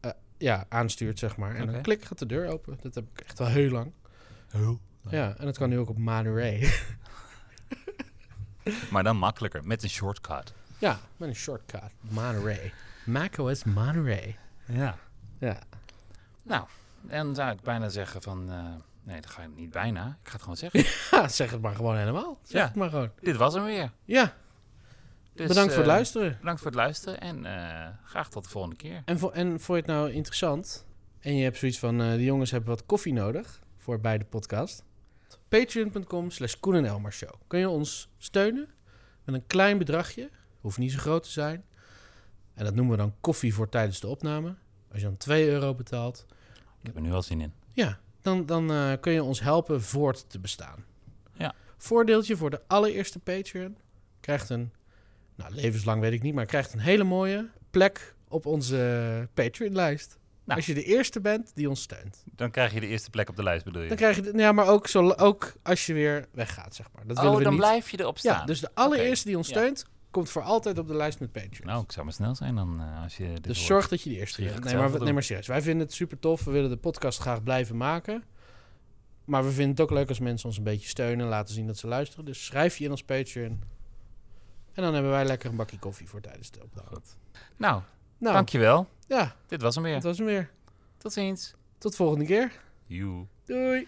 eh, 0.00 0.10
ja, 0.38 0.66
aanstuurt, 0.68 1.18
zeg 1.18 1.36
maar. 1.36 1.54
En 1.54 1.66
dan 1.66 1.80
klik 1.82 2.04
gaat 2.04 2.18
de 2.18 2.26
deur 2.26 2.46
open. 2.48 2.78
Dat 2.82 2.94
heb 2.94 3.04
ik 3.14 3.20
echt 3.20 3.40
al 3.40 3.46
heel 3.46 3.70
lang. 3.70 3.92
Oh. 4.54 4.78
Ja, 5.10 5.36
en 5.38 5.44
dat 5.44 5.58
kan 5.58 5.68
nu 5.68 5.78
ook 5.78 5.88
op 5.88 5.98
Monterey. 5.98 6.68
Maar 8.90 9.02
dan 9.02 9.16
makkelijker, 9.16 9.64
met 9.66 9.82
een 9.82 9.88
shortcut. 9.88 10.54
Ja, 10.84 10.98
met 11.16 11.28
een 11.28 11.34
shortcut. 11.34 11.90
Monterey. 12.00 12.72
macOS 13.04 13.64
Monterey. 13.64 14.36
Ja. 14.64 14.98
Ja. 15.38 15.58
Nou, 16.42 16.66
en 17.08 17.34
zou 17.34 17.52
ik 17.52 17.60
bijna 17.60 17.88
zeggen 17.88 18.22
van... 18.22 18.50
eh, 18.50 18.64
nee, 19.02 19.20
dat 19.20 19.30
ga 19.30 19.42
ik 19.42 19.48
niet 19.56 19.70
bijna. 19.70 20.18
Ik 20.22 20.28
ga 20.28 20.32
het 20.32 20.40
gewoon 20.40 20.56
zeggen. 20.56 20.84
ja, 21.18 21.28
zeg 21.28 21.50
het 21.50 21.60
maar 21.60 21.74
gewoon 21.74 21.96
helemaal. 21.96 22.38
Zeg 22.42 22.60
Ja. 22.60 22.66
het 22.66 22.74
maar 22.76 22.90
gewoon. 22.90 23.10
Dit 23.20 23.36
was 23.36 23.54
hem 23.54 23.64
weer. 23.64 23.90
Ja, 24.04 24.34
Dus, 25.32 25.48
bedankt 25.48 25.72
voor 25.72 25.82
het 25.82 25.90
eh, 25.90 25.94
luisteren. 25.94 26.36
Bedankt 26.38 26.60
voor 26.60 26.70
het 26.70 26.80
luisteren 26.80 27.20
en 27.20 27.44
eh, 27.46 27.88
graag 28.04 28.30
tot 28.30 28.44
de 28.44 28.50
volgende 28.50 28.76
keer. 28.76 29.02
En, 29.04 29.18
vo 29.18 29.30
en 29.30 29.46
vond 29.48 29.66
je 29.66 29.74
het 29.74 29.86
nou 29.86 30.10
interessant? 30.12 30.86
En 31.20 31.36
je 31.36 31.42
hebt 31.44 31.56
zoiets 31.56 31.78
van, 31.78 31.98
de 31.98 32.24
jongens 32.24 32.50
hebben 32.50 32.68
wat 32.70 32.86
koffie 32.86 33.12
nodig 33.12 33.60
voor 33.78 34.00
bij 34.00 34.18
de 34.18 34.24
podcast. 34.24 34.84
Patreon.com 35.48 36.30
slash 36.30 36.54
Koen 36.60 36.74
en 36.74 36.84
Elmar 36.84 37.12
Show. 37.12 37.30
Kun 37.46 37.58
je 37.58 37.68
ons 37.68 38.08
steunen 38.18 38.68
met 39.24 39.34
een 39.34 39.46
klein 39.46 39.78
bedragje. 39.78 40.30
Hoeft 40.64 40.78
niet 40.78 40.92
zo 40.92 40.98
groot 40.98 41.22
te 41.22 41.30
zijn. 41.30 41.64
En 42.54 42.64
dat 42.64 42.74
noemen 42.74 42.96
we 42.96 43.02
dan 43.02 43.14
koffie 43.20 43.54
voor 43.54 43.68
tijdens 43.68 44.00
de 44.00 44.06
opname. 44.06 44.54
Als 44.90 45.00
je 45.00 45.06
dan 45.06 45.16
2 45.16 45.48
euro 45.48 45.74
betaalt, 45.74 46.26
Ik 46.80 46.86
heb 46.86 46.96
er 46.96 47.00
nu 47.02 47.10
wel 47.10 47.22
zin 47.22 47.40
in. 47.40 47.52
ja, 47.72 47.98
dan, 48.22 48.46
dan 48.46 48.72
eh, 48.72 48.92
kun 49.00 49.12
je 49.12 49.22
ons 49.22 49.40
helpen 49.40 49.82
voort 49.82 50.30
te 50.30 50.38
bestaan. 50.38 50.84
Ja. 51.32 51.54
Voordeeltje 51.76 52.36
voor 52.36 52.50
de 52.50 52.60
allereerste 52.66 53.18
Patreon. 53.18 53.76
Krijgt 54.20 54.50
een, 54.50 54.72
nou 55.34 55.54
levenslang 55.54 56.00
weet 56.00 56.12
ik 56.12 56.22
niet, 56.22 56.34
maar 56.34 56.46
krijgt 56.46 56.72
een 56.72 56.78
hele 56.78 57.04
mooie 57.04 57.48
plek 57.70 58.14
op 58.28 58.46
onze 58.46 59.28
Patreon-lijst. 59.34 60.18
Nou. 60.44 60.58
Als 60.58 60.66
je 60.66 60.74
de 60.74 60.84
eerste 60.84 61.20
bent 61.20 61.50
die 61.54 61.68
ons 61.68 61.82
steunt. 61.82 62.24
Dan 62.36 62.50
krijg 62.50 62.72
je 62.72 62.80
de 62.80 62.86
eerste 62.86 63.10
plek 63.10 63.28
op 63.28 63.36
de 63.36 63.42
lijst, 63.42 63.64
bedoel 63.64 63.82
je? 63.82 63.88
Dan 63.88 63.96
krijg 63.96 64.16
je, 64.16 64.22
de, 64.22 64.38
ja, 64.38 64.52
maar 64.52 64.66
ook, 64.66 64.86
zo, 64.86 65.10
ook 65.10 65.52
als 65.62 65.86
je 65.86 65.92
weer 65.92 66.26
weggaat, 66.32 66.74
zeg 66.74 66.86
maar. 66.94 67.06
Dat 67.06 67.16
willen 67.16 67.32
oh, 67.32 67.38
we 67.38 67.42
dan 67.42 67.52
niet. 67.52 67.62
blijf 67.62 67.90
je 67.90 68.00
erop 68.00 68.18
staan. 68.18 68.38
Ja, 68.38 68.44
dus 68.44 68.60
de 68.60 68.70
allereerste 68.74 69.26
die 69.26 69.36
ons 69.36 69.48
ja. 69.48 69.54
Komt 70.14 70.30
voor 70.30 70.42
altijd 70.42 70.78
op 70.78 70.88
de 70.88 70.94
lijst 70.94 71.20
met 71.20 71.32
Patreon. 71.32 71.66
Nou, 71.66 71.82
ik 71.82 71.92
zou 71.92 72.04
maar 72.04 72.14
snel 72.14 72.34
zijn 72.34 72.54
dan 72.54 72.80
eh, 72.80 73.02
als 73.02 73.16
je 73.16 73.26
dit 73.26 73.44
dus 73.44 73.56
hoort. 73.56 73.66
zorg 73.68 73.88
dat 73.88 74.02
je 74.02 74.10
de 74.10 74.16
eerste 74.16 74.42
bent. 74.42 74.54
ga 74.54 74.60
Nee 74.64 74.88
maar, 74.90 75.00
nee, 75.02 75.12
maar 75.12 75.22
serieus. 75.22 75.46
Wij 75.46 75.62
vinden 75.62 75.86
het 75.86 75.94
super 75.94 76.18
tof. 76.18 76.44
We 76.44 76.50
willen 76.50 76.70
de 76.70 76.76
podcast 76.76 77.18
graag 77.20 77.42
blijven 77.42 77.76
maken. 77.76 78.24
Maar 79.24 79.44
we 79.44 79.50
vinden 79.50 79.70
het 79.70 79.80
ook 79.80 79.90
leuk 79.90 80.08
als 80.08 80.18
mensen 80.18 80.48
ons 80.48 80.58
een 80.58 80.64
beetje 80.64 80.88
steunen. 80.88 81.26
Laten 81.26 81.54
zien 81.54 81.66
dat 81.66 81.76
ze 81.78 81.86
luisteren. 81.86 82.24
Dus 82.24 82.44
schrijf 82.44 82.76
je 82.76 82.84
in 82.84 82.90
ons 82.90 83.02
Patreon. 83.04 83.62
En 84.72 84.82
dan 84.82 84.94
hebben 84.94 85.10
wij 85.12 85.24
lekker 85.24 85.50
een 85.50 85.56
bakje 85.56 85.78
koffie 85.78 86.08
voor 86.08 86.20
tijdens 86.20 86.50
de 86.50 86.62
opname. 86.62 86.88
Goed. 86.88 87.16
Nou, 87.56 87.82
Nou, 88.18 88.34
dankjewel. 88.34 88.88
ja, 89.06 89.36
Dit 89.46 89.62
was 89.62 89.74
hem 89.74 89.84
weer. 89.84 89.94
dat 89.94 90.02
was 90.02 90.16
hem 90.18 90.26
weer. 90.26 90.50
Tot 90.96 91.12
ziens. 91.12 91.54
Tot 91.78 91.96
volgende 91.96 92.24
keer. 92.24 92.52
Joe. 92.86 93.26
Doei. 93.44 93.86